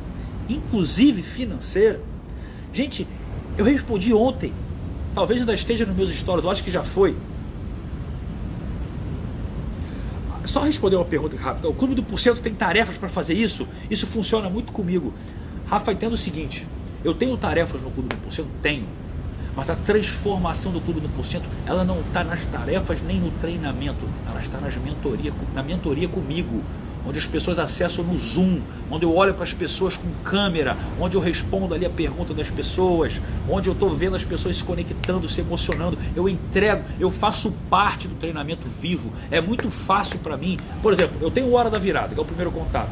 inclusive 0.49 1.25
financeira, 1.25 2.01
Gente, 2.73 3.09
eu 3.59 3.65
respondi 3.65 4.15
ontem. 4.15 4.55
Talvez 5.15 5.41
ainda 5.41 5.53
esteja 5.53 5.85
nos 5.85 5.97
meus 5.97 6.11
stories, 6.11 6.45
eu 6.45 6.51
acho 6.51 6.63
que 6.63 6.71
já 6.71 6.85
foi. 6.85 7.17
Só 10.47 10.61
responder 10.61 10.97
uma 10.97 11.05
pergunta 11.05 11.37
rápida. 11.37 11.69
O 11.69 11.75
Clube 11.75 11.95
do 11.95 12.03
Porcento 12.03 12.41
tem 12.41 12.55
tarefas 12.55 12.97
para 12.97 13.09
fazer 13.09 13.35
isso? 13.35 13.69
Isso 13.91 14.07
funciona 14.07 14.49
muito 14.49 14.73
comigo. 14.73 15.13
Rafa, 15.67 15.93
entendo 15.93 16.13
o 16.13 16.17
seguinte: 16.17 16.67
eu 17.05 17.13
tenho 17.13 17.37
tarefas 17.37 17.83
no 17.83 17.91
Clube 17.91 18.09
do 18.09 18.17
Porcento? 18.17 18.49
Tenho. 18.63 18.87
Mas 19.55 19.69
a 19.69 19.75
transformação 19.75 20.71
do 20.71 20.81
Clube 20.81 21.01
do 21.01 21.09
Porcento, 21.09 21.49
ela 21.67 21.85
não 21.85 22.01
está 22.01 22.23
nas 22.23 22.47
tarefas 22.47 23.03
nem 23.03 23.21
no 23.21 23.31
treinamento, 23.33 24.09
ela 24.27 24.41
está 24.41 24.59
nas 24.61 24.77
mentoria, 24.77 25.35
na 25.53 25.65
mentoria 25.65 26.09
comigo 26.09 26.63
onde 27.09 27.19
as 27.19 27.27
pessoas 27.27 27.59
acessam 27.59 28.05
no 28.05 28.19
Zoom, 28.19 28.61
onde 28.91 29.07
eu 29.07 29.15
olho 29.15 29.33
para 29.33 29.45
as 29.45 29.53
pessoas 29.55 29.97
com 29.97 30.09
câmera, 30.23 30.77
onde 31.01 31.17
eu 31.17 31.21
respondo 31.21 31.75
ali 31.75 31.87
a 31.87 31.91
pergunta 31.91 32.35
das 32.35 32.51
pessoas, 32.51 33.19
onde 33.49 33.69
eu 33.69 33.73
estou 33.73 33.95
vendo 33.95 34.15
as 34.15 34.25
pessoas 34.25 34.57
se 34.57 34.65
conectando, 34.65 35.27
se 35.27 35.41
emocionando, 35.41 35.97
eu 36.15 36.29
entrego, 36.29 36.85
eu 37.01 37.11
faço 37.11 37.51
parte 37.71 38.07
do 38.07 38.15
treinamento 38.17 38.69
vivo. 38.81 39.11
É 39.31 39.41
muito 39.41 39.71
fácil 39.71 40.19
para 40.19 40.37
mim. 40.37 40.59
Por 40.83 40.93
exemplo, 40.93 41.17
eu 41.21 41.31
tenho 41.31 41.51
Hora 41.53 41.71
da 41.71 41.79
Virada, 41.79 42.15
que 42.15 42.21
é 42.21 42.23
o 42.23 42.27
primeiro 42.27 42.51
contato. 42.51 42.91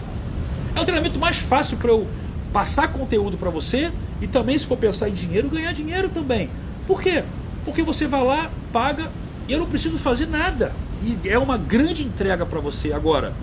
É 0.74 0.80
o 0.80 0.84
treinamento 0.84 1.18
mais 1.18 1.36
fácil 1.36 1.76
para 1.76 1.90
eu 1.90 2.06
passar 2.52 2.88
conteúdo 2.88 3.36
para 3.36 3.50
você 3.50 3.92
e 4.20 4.26
também, 4.26 4.58
se 4.58 4.66
for 4.66 4.78
pensar 4.78 5.10
em 5.10 5.12
dinheiro, 5.12 5.50
ganhar 5.50 5.72
dinheiro 5.72 6.08
também. 6.08 6.48
Por 6.86 7.02
quê? 7.02 7.22
Porque 7.66 7.82
você 7.82 8.06
vai 8.06 8.24
lá, 8.24 8.50
paga 8.72 9.10
e 9.46 9.52
eu 9.52 9.58
não 9.58 9.66
preciso 9.66 9.98
fazer 9.98 10.26
nada. 10.26 10.72
E 11.02 11.28
é 11.28 11.38
uma 11.38 11.58
grande 11.58 12.02
entrega 12.02 12.46
para 12.46 12.60
você. 12.60 12.92
Agora, 12.92 13.34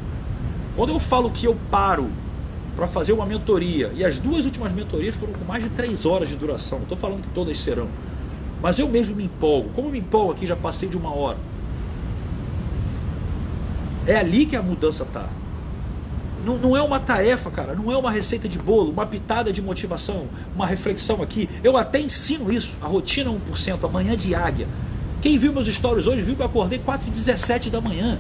quando 0.76 0.90
eu 0.90 1.00
falo 1.00 1.30
que 1.30 1.46
eu 1.46 1.58
paro 1.70 2.10
para 2.76 2.88
fazer 2.88 3.14
uma 3.14 3.26
mentoria, 3.26 3.92
e 3.96 4.04
as 4.04 4.18
duas 4.18 4.46
últimas 4.46 4.72
mentorias 4.72 5.16
foram 5.16 5.34
com 5.34 5.46
mais 5.46 5.64
de 5.64 5.70
três 5.70 6.06
horas 6.06 6.30
de 6.30 6.36
duração, 6.36 6.80
não 6.80 6.84
estou 6.84 6.98
falando 6.98 7.22
que 7.22 7.28
todas 7.30 7.60
serão, 7.60 7.88
mas 8.62 8.80
eu 8.80 8.88
mesmo 8.88 9.16
me 9.16 9.26
empolgo. 9.26 9.70
Como 9.76 9.90
me 9.90 10.00
empolgo 10.00 10.32
aqui, 10.32 10.48
já 10.48 10.56
passei 10.56 10.88
de 10.88 10.98
uma 10.98 11.14
hora. 11.14 11.38
É 14.08 14.16
ali 14.16 14.46
que 14.46 14.56
a 14.56 14.62
mudança 14.62 15.04
está. 15.04 15.30
Não, 16.46 16.58
não, 16.58 16.76
é 16.76 16.82
uma 16.82 17.00
tarefa, 17.00 17.50
cara, 17.50 17.74
não 17.74 17.92
é 17.92 17.98
uma 17.98 18.12
receita 18.12 18.50
de 18.50 18.60
bolo, 18.60 18.92
uma 18.92 19.06
pitada 19.06 19.52
de 19.54 19.62
motivação, 19.62 20.28
uma 20.54 20.66
reflexão 20.66 21.22
aqui. 21.22 21.50
Eu 21.64 21.78
até 21.78 22.02
ensino 22.02 22.52
isso, 22.52 22.74
a 22.82 22.88
rotina 22.88 23.30
1%, 23.30 23.86
amanhã 23.86 24.18
de 24.18 24.36
águia. 24.36 24.68
Quem 25.22 25.38
viu 25.38 25.54
meus 25.54 25.68
stories 25.68 26.06
hoje 26.06 26.22
viu 26.22 26.36
que 26.36 26.42
eu 26.42 26.46
acordei 26.46 26.80
4h17 26.80 27.70
da 27.70 27.80
manhã. 27.80 28.20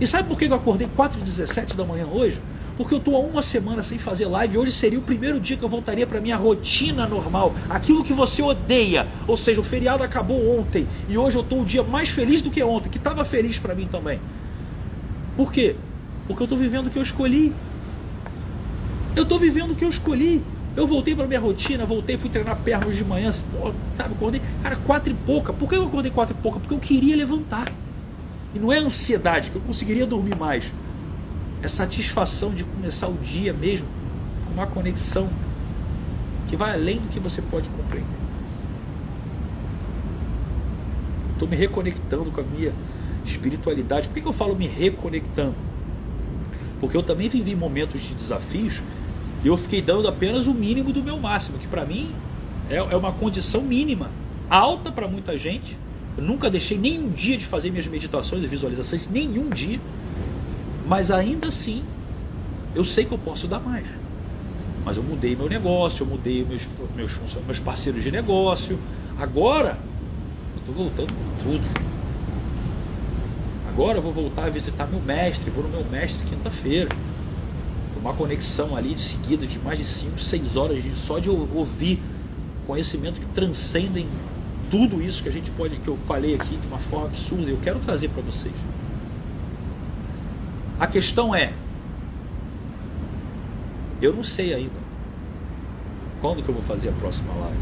E 0.00 0.06
sabe 0.06 0.28
por 0.28 0.38
que 0.38 0.46
eu 0.46 0.54
acordei 0.54 0.88
4 0.96 1.18
h 1.18 1.24
17 1.24 1.76
da 1.76 1.84
manhã 1.84 2.06
hoje? 2.06 2.40
Porque 2.76 2.94
eu 2.94 2.98
estou 2.98 3.16
há 3.16 3.20
uma 3.20 3.42
semana 3.42 3.82
sem 3.82 3.98
fazer 3.98 4.26
live. 4.26 4.58
Hoje 4.58 4.72
seria 4.72 4.98
o 4.98 5.02
primeiro 5.02 5.38
dia 5.38 5.56
que 5.56 5.62
eu 5.62 5.68
voltaria 5.68 6.06
para 6.06 6.20
minha 6.20 6.36
rotina 6.36 7.06
normal. 7.06 7.54
Aquilo 7.68 8.02
que 8.02 8.12
você 8.12 8.42
odeia. 8.42 9.06
Ou 9.26 9.36
seja, 9.36 9.60
o 9.60 9.64
feriado 9.64 10.02
acabou 10.02 10.58
ontem. 10.58 10.88
E 11.08 11.16
hoje 11.18 11.36
eu 11.36 11.42
estou 11.42 11.60
um 11.60 11.64
dia 11.64 11.82
mais 11.82 12.08
feliz 12.08 12.40
do 12.40 12.50
que 12.50 12.62
ontem, 12.62 12.88
que 12.88 12.98
estava 12.98 13.24
feliz 13.24 13.58
para 13.58 13.74
mim 13.74 13.86
também. 13.86 14.20
Por 15.36 15.52
quê? 15.52 15.76
Porque 16.26 16.42
eu 16.42 16.46
estou 16.46 16.58
vivendo 16.58 16.86
o 16.86 16.90
que 16.90 16.98
eu 16.98 17.02
escolhi. 17.02 17.54
Eu 19.14 19.24
estou 19.24 19.38
vivendo 19.38 19.72
o 19.72 19.74
que 19.74 19.84
eu 19.84 19.90
escolhi. 19.90 20.42
Eu 20.74 20.86
voltei 20.86 21.14
para 21.14 21.26
minha 21.26 21.40
rotina, 21.40 21.84
voltei, 21.84 22.16
fui 22.16 22.30
treinar 22.30 22.56
pernas 22.56 22.96
de 22.96 23.04
manhã, 23.04 23.30
sabe, 23.30 24.14
acordei, 24.14 24.40
cara, 24.62 24.76
quatro 24.76 25.12
e 25.12 25.14
pouca. 25.14 25.52
Por 25.52 25.68
que 25.68 25.76
eu 25.76 25.84
acordei 25.84 26.10
quatro 26.10 26.34
e 26.34 26.42
pouca? 26.42 26.58
Porque 26.58 26.72
eu 26.72 26.78
queria 26.78 27.14
levantar. 27.14 27.70
E 28.54 28.58
não 28.58 28.72
é 28.72 28.78
ansiedade, 28.78 29.50
que 29.50 29.56
eu 29.56 29.62
conseguiria 29.62 30.06
dormir 30.06 30.36
mais. 30.36 30.72
É 31.62 31.68
satisfação 31.68 32.54
de 32.54 32.64
começar 32.64 33.08
o 33.08 33.14
dia 33.14 33.52
mesmo 33.52 33.86
com 34.46 34.52
uma 34.52 34.66
conexão 34.66 35.30
que 36.48 36.56
vai 36.56 36.72
além 36.74 36.98
do 36.98 37.08
que 37.08 37.18
você 37.18 37.40
pode 37.40 37.70
compreender. 37.70 38.22
Estou 41.32 41.48
me 41.48 41.56
reconectando 41.56 42.30
com 42.30 42.40
a 42.40 42.44
minha 42.44 42.74
espiritualidade. 43.24 44.08
Por 44.08 44.20
que, 44.20 44.28
eu 44.28 44.32
falo 44.32 44.54
me 44.54 44.66
reconectando? 44.66 45.54
Porque 46.80 46.96
eu 46.96 47.02
também 47.02 47.28
vivi 47.28 47.56
momentos 47.56 48.00
de 48.02 48.14
desafios 48.14 48.82
e 49.42 49.48
eu 49.48 49.56
fiquei 49.56 49.80
dando 49.80 50.06
apenas 50.06 50.46
o 50.46 50.54
mínimo 50.54 50.92
do 50.92 51.02
meu 51.02 51.18
máximo, 51.18 51.58
que 51.58 51.66
para 51.66 51.84
mim 51.84 52.14
é, 52.68 52.76
é 52.76 52.96
uma 52.96 53.12
condição 53.12 53.62
mínima, 53.62 54.10
alta 54.48 54.92
para 54.92 55.08
muita 55.08 55.38
gente, 55.38 55.78
eu 56.16 56.22
nunca 56.22 56.50
deixei 56.50 56.76
nenhum 56.76 57.08
dia 57.08 57.36
de 57.36 57.46
fazer 57.46 57.70
minhas 57.70 57.86
meditações 57.86 58.42
e 58.44 58.46
visualizações, 58.46 59.08
nenhum 59.08 59.48
dia. 59.48 59.80
Mas 60.86 61.10
ainda 61.10 61.48
assim, 61.48 61.82
eu 62.74 62.84
sei 62.84 63.04
que 63.04 63.12
eu 63.12 63.18
posso 63.18 63.46
dar 63.46 63.60
mais. 63.60 63.86
Mas 64.84 64.96
eu 64.96 65.02
mudei 65.02 65.34
meu 65.34 65.48
negócio, 65.48 66.02
eu 66.02 66.06
mudei 66.06 66.44
meus, 66.44 66.68
meus, 66.94 67.12
meus 67.46 67.60
parceiros 67.60 68.02
de 68.02 68.10
negócio. 68.10 68.78
Agora, 69.18 69.78
eu 70.54 70.60
estou 70.60 70.74
voltando 70.74 71.12
com 71.12 71.44
tudo. 71.44 71.92
Agora 73.68 73.98
eu 73.98 74.02
vou 74.02 74.12
voltar 74.12 74.44
a 74.44 74.50
visitar 74.50 74.86
meu 74.86 75.00
mestre, 75.00 75.50
vou 75.50 75.64
no 75.64 75.70
meu 75.70 75.84
mestre 75.84 76.24
quinta-feira. 76.26 76.94
Uma 77.98 78.12
conexão 78.12 78.76
ali 78.76 78.94
de 78.94 79.00
seguida 79.00 79.46
de 79.46 79.58
mais 79.60 79.78
de 79.78 79.84
5, 79.84 80.18
6 80.18 80.56
horas 80.56 80.82
de, 80.82 80.90
só 80.96 81.20
de 81.20 81.30
ouvir 81.30 82.02
conhecimento 82.66 83.20
que 83.20 83.26
transcendem 83.28 84.08
tudo 84.72 85.02
isso 85.02 85.22
que 85.22 85.28
a 85.28 85.32
gente 85.32 85.50
pode, 85.50 85.76
que 85.76 85.86
eu 85.86 85.98
falei 86.08 86.34
aqui 86.34 86.56
de 86.56 86.66
uma 86.66 86.78
forma 86.78 87.08
absurda, 87.08 87.50
eu 87.50 87.58
quero 87.62 87.78
trazer 87.78 88.08
para 88.08 88.22
vocês. 88.22 88.54
A 90.80 90.86
questão 90.86 91.34
é, 91.34 91.52
eu 94.00 94.14
não 94.14 94.24
sei 94.24 94.54
ainda 94.54 94.80
quando 96.22 96.42
que 96.42 96.48
eu 96.48 96.54
vou 96.54 96.62
fazer 96.62 96.88
a 96.88 96.92
próxima 96.92 97.34
live. 97.34 97.58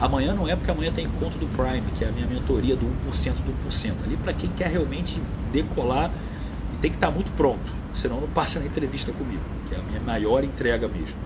Amanhã 0.00 0.34
não 0.34 0.48
é 0.48 0.56
porque 0.56 0.68
amanhã 0.68 0.90
tem 0.90 1.04
encontro 1.04 1.38
do 1.38 1.46
Prime, 1.46 1.88
que 1.96 2.04
é 2.04 2.08
a 2.08 2.10
minha 2.10 2.26
mentoria 2.26 2.74
do 2.74 2.86
1% 3.08 3.34
do 3.34 3.68
1%. 3.70 4.02
Ali 4.02 4.16
para 4.16 4.32
quem 4.32 4.50
quer 4.50 4.66
realmente 4.66 5.22
decolar 5.52 6.10
e 6.74 6.76
tem 6.78 6.90
que 6.90 6.96
estar 6.96 7.06
tá 7.06 7.12
muito 7.12 7.30
pronto, 7.36 7.70
senão 7.94 8.20
não 8.20 8.28
passa 8.28 8.58
na 8.58 8.66
entrevista 8.66 9.12
comigo, 9.12 9.44
que 9.68 9.76
é 9.76 9.78
a 9.78 9.82
minha 9.82 10.00
maior 10.00 10.42
entrega 10.42 10.88
mesmo. 10.88 11.20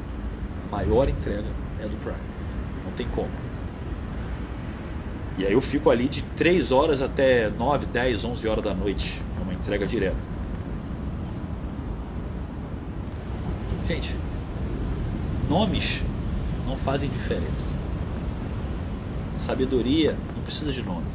A 0.71 0.77
maior 0.77 1.09
entrega 1.09 1.49
é 1.81 1.85
do 1.85 1.97
Prime. 2.03 2.19
Não 2.85 2.93
tem 2.93 3.09
como. 3.15 3.46
E 5.39 5.45
aí 5.45 5.53
eu 5.53 5.61
fico 5.61 5.91
ali 5.91 6.09
de 6.09 6.23
3 6.23 6.73
horas 6.73 7.03
até 7.03 7.51
9, 7.51 7.87
10, 7.87 8.25
11 8.25 8.49
horas 8.49 8.65
da 8.65 8.75
noite. 8.75 9.21
É 9.39 9.43
uma 9.43 9.53
entrega 9.53 9.87
direta. 9.87 10.17
Gente, 13.87 14.17
nomes 15.49 16.03
não 16.67 16.77
fazem 16.77 17.09
diferença. 17.09 17.77
Sabedoria 19.39 20.17
não 20.35 20.43
precisa 20.43 20.73
de 20.73 20.83
nome. 20.83 21.07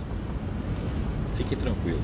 Fiquem 1.36 1.58
tranquilos. 1.58 2.00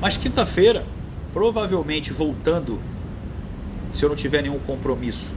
Mas 0.00 0.16
quinta-feira, 0.16 0.84
provavelmente 1.32 2.12
voltando, 2.12 2.78
se 3.92 4.04
eu 4.04 4.08
não 4.08 4.16
tiver 4.16 4.42
nenhum 4.42 4.58
compromisso, 4.58 5.28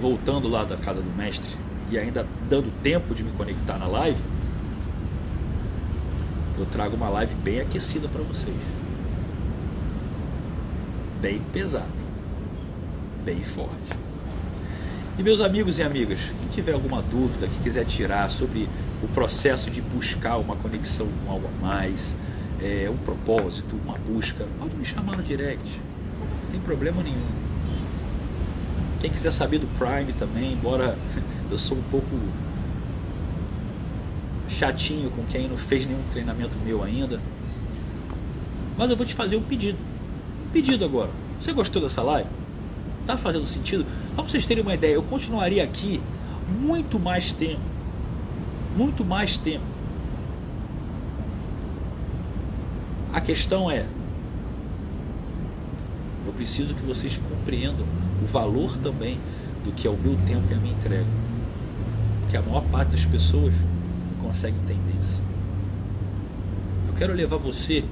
voltando 0.00 0.48
lá 0.48 0.64
da 0.64 0.76
casa 0.76 1.00
do 1.00 1.10
mestre, 1.16 1.48
e 1.94 1.98
ainda 1.98 2.26
dando 2.50 2.72
tempo 2.82 3.14
de 3.14 3.22
me 3.22 3.30
conectar 3.32 3.78
na 3.78 3.86
live, 3.86 4.20
eu 6.58 6.66
trago 6.66 6.96
uma 6.96 7.08
live 7.08 7.34
bem 7.36 7.60
aquecida 7.60 8.08
para 8.08 8.20
vocês. 8.22 8.56
Bem 11.20 11.40
pesada. 11.52 11.86
Bem 13.24 13.42
forte. 13.44 13.92
E 15.16 15.22
meus 15.22 15.40
amigos 15.40 15.78
e 15.78 15.84
amigas, 15.84 16.18
quem 16.40 16.48
tiver 16.48 16.72
alguma 16.72 17.00
dúvida, 17.00 17.46
que 17.46 17.62
quiser 17.62 17.84
tirar 17.84 18.28
sobre 18.28 18.68
o 19.00 19.06
processo 19.08 19.70
de 19.70 19.80
buscar 19.80 20.38
uma 20.38 20.56
conexão 20.56 21.06
com 21.24 21.30
algo 21.30 21.46
a 21.46 21.64
mais, 21.64 22.16
é, 22.60 22.90
um 22.90 22.96
propósito, 22.96 23.76
uma 23.84 23.96
busca, 23.96 24.44
pode 24.58 24.74
me 24.74 24.84
chamar 24.84 25.16
no 25.16 25.22
direct. 25.22 25.80
Não 26.18 26.50
tem 26.50 26.60
problema 26.60 27.04
nenhum. 27.04 27.44
Quem 29.00 29.10
quiser 29.10 29.32
saber 29.32 29.58
do 29.58 29.68
Prime 29.78 30.12
também, 30.14 30.54
embora 30.54 30.98
eu 31.54 31.58
sou 31.58 31.78
um 31.78 31.82
pouco 31.82 32.08
chatinho 34.48 35.08
com 35.10 35.24
quem 35.24 35.48
não 35.48 35.56
fez 35.56 35.86
nenhum 35.86 36.02
treinamento 36.10 36.58
meu 36.58 36.82
ainda. 36.82 37.20
Mas 38.76 38.90
eu 38.90 38.96
vou 38.96 39.06
te 39.06 39.14
fazer 39.14 39.36
um 39.36 39.42
pedido. 39.42 39.78
Um 40.46 40.50
pedido 40.50 40.84
agora. 40.84 41.10
Você 41.40 41.52
gostou 41.52 41.80
dessa 41.80 42.02
live? 42.02 42.28
Tá 43.06 43.16
fazendo 43.16 43.46
sentido? 43.46 43.86
Só 44.08 44.14
para 44.22 44.24
vocês 44.24 44.44
terem 44.44 44.62
uma 44.62 44.74
ideia, 44.74 44.94
eu 44.94 45.02
continuaria 45.04 45.62
aqui 45.62 46.02
muito 46.60 46.98
mais 46.98 47.30
tempo. 47.30 47.60
Muito 48.76 49.04
mais 49.04 49.36
tempo. 49.36 49.64
A 53.12 53.20
questão 53.20 53.70
é, 53.70 53.86
eu 56.26 56.32
preciso 56.32 56.74
que 56.74 56.82
vocês 56.82 57.16
compreendam 57.16 57.86
o 58.20 58.26
valor 58.26 58.76
também 58.78 59.20
do 59.64 59.70
que 59.70 59.86
é 59.86 59.90
o 59.90 59.96
meu 59.96 60.16
tempo 60.26 60.50
e 60.50 60.54
a 60.54 60.56
minha 60.56 60.74
entrega 60.74 61.23
que 62.34 62.38
a 62.38 62.42
maior 62.42 62.64
parte 62.64 62.88
das 62.88 63.04
pessoas 63.04 63.54
não 64.16 64.28
consegue 64.28 64.56
entender 64.56 64.92
isso. 65.00 65.22
Eu 66.88 66.94
quero 66.94 67.12
levar 67.12 67.36
você 67.36 67.84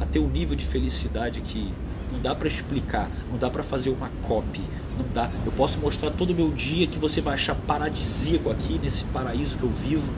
a 0.00 0.06
ter 0.06 0.20
um 0.20 0.28
nível 0.28 0.56
de 0.56 0.64
felicidade 0.64 1.42
que 1.42 1.70
Não 2.10 2.20
dá 2.20 2.34
para 2.34 2.46
explicar, 2.46 3.10
não 3.30 3.38
dá 3.38 3.48
para 3.48 3.62
fazer 3.62 3.88
uma 3.88 4.10
copy, 4.22 4.60
não 4.98 5.06
dá. 5.14 5.30
Eu 5.46 5.52
posso 5.52 5.78
mostrar 5.78 6.10
todo 6.10 6.30
o 6.30 6.34
meu 6.34 6.50
dia 6.50 6.86
que 6.86 6.98
você 6.98 7.22
vai 7.22 7.34
achar 7.34 7.54
paradisíaco 7.54 8.50
aqui 8.50 8.78
nesse 8.82 9.04
paraíso 9.06 9.56
que 9.56 9.62
eu 9.62 9.70
vivo. 9.70 10.12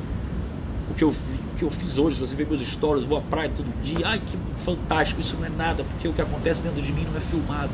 O 0.90 0.94
que 0.94 1.04
eu 1.04 1.10
o 1.10 1.56
que 1.56 1.62
eu 1.62 1.70
fiz 1.70 1.98
hoje, 1.98 2.18
você 2.18 2.34
vê 2.34 2.44
meus 2.44 2.60
stories, 2.60 3.04
vou 3.04 3.18
à 3.18 3.20
praia 3.20 3.48
todo 3.48 3.66
dia. 3.80 4.04
Ai, 4.04 4.18
que 4.18 4.36
fantástico, 4.56 5.20
isso 5.20 5.36
não 5.36 5.46
é 5.46 5.48
nada, 5.48 5.84
porque 5.84 6.08
o 6.08 6.12
que 6.12 6.20
acontece 6.20 6.60
dentro 6.60 6.82
de 6.82 6.92
mim 6.92 7.04
não 7.04 7.16
é 7.16 7.20
filmado. 7.20 7.72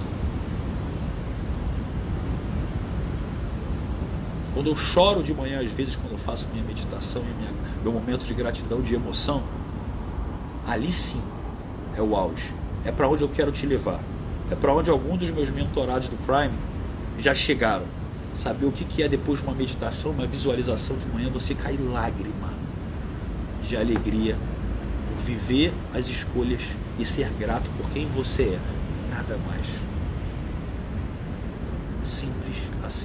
Quando 4.60 4.68
eu 4.68 4.76
choro 4.76 5.22
de 5.22 5.32
manhã, 5.32 5.62
às 5.62 5.72
vezes, 5.72 5.96
quando 5.96 6.12
eu 6.12 6.18
faço 6.18 6.46
minha 6.52 6.62
meditação 6.62 7.22
e 7.22 7.34
minha, 7.40 7.50
meu 7.82 7.90
momento 7.90 8.26
de 8.26 8.34
gratidão, 8.34 8.82
de 8.82 8.94
emoção, 8.94 9.42
ali 10.68 10.92
sim 10.92 11.18
é 11.96 12.02
o 12.02 12.14
auge. 12.14 12.52
É 12.84 12.92
para 12.92 13.08
onde 13.08 13.22
eu 13.24 13.28
quero 13.30 13.50
te 13.50 13.64
levar. 13.64 13.98
É 14.50 14.54
para 14.54 14.74
onde 14.74 14.90
alguns 14.90 15.20
dos 15.20 15.30
meus 15.30 15.50
mentorados 15.50 16.10
do 16.10 16.16
Prime 16.26 16.52
já 17.18 17.34
chegaram. 17.34 17.86
Saber 18.34 18.66
o 18.66 18.70
que, 18.70 19.02
é 19.02 19.08
depois 19.08 19.38
de 19.38 19.46
uma 19.46 19.54
meditação, 19.54 20.10
uma 20.10 20.26
visualização 20.26 20.94
de 20.98 21.08
manhã, 21.08 21.30
você 21.30 21.54
cair 21.54 21.80
lágrima 21.80 22.52
de 23.66 23.78
alegria 23.78 24.36
por 25.08 25.22
viver 25.22 25.72
as 25.94 26.06
escolhas 26.06 26.60
e 26.98 27.06
ser 27.06 27.30
grato 27.38 27.70
por 27.78 27.88
quem 27.92 28.06
você 28.08 28.42
é. 28.42 28.60
Nada 29.10 29.38
mais. 29.38 29.66
Simples 32.02 32.56
assim. 32.84 32.98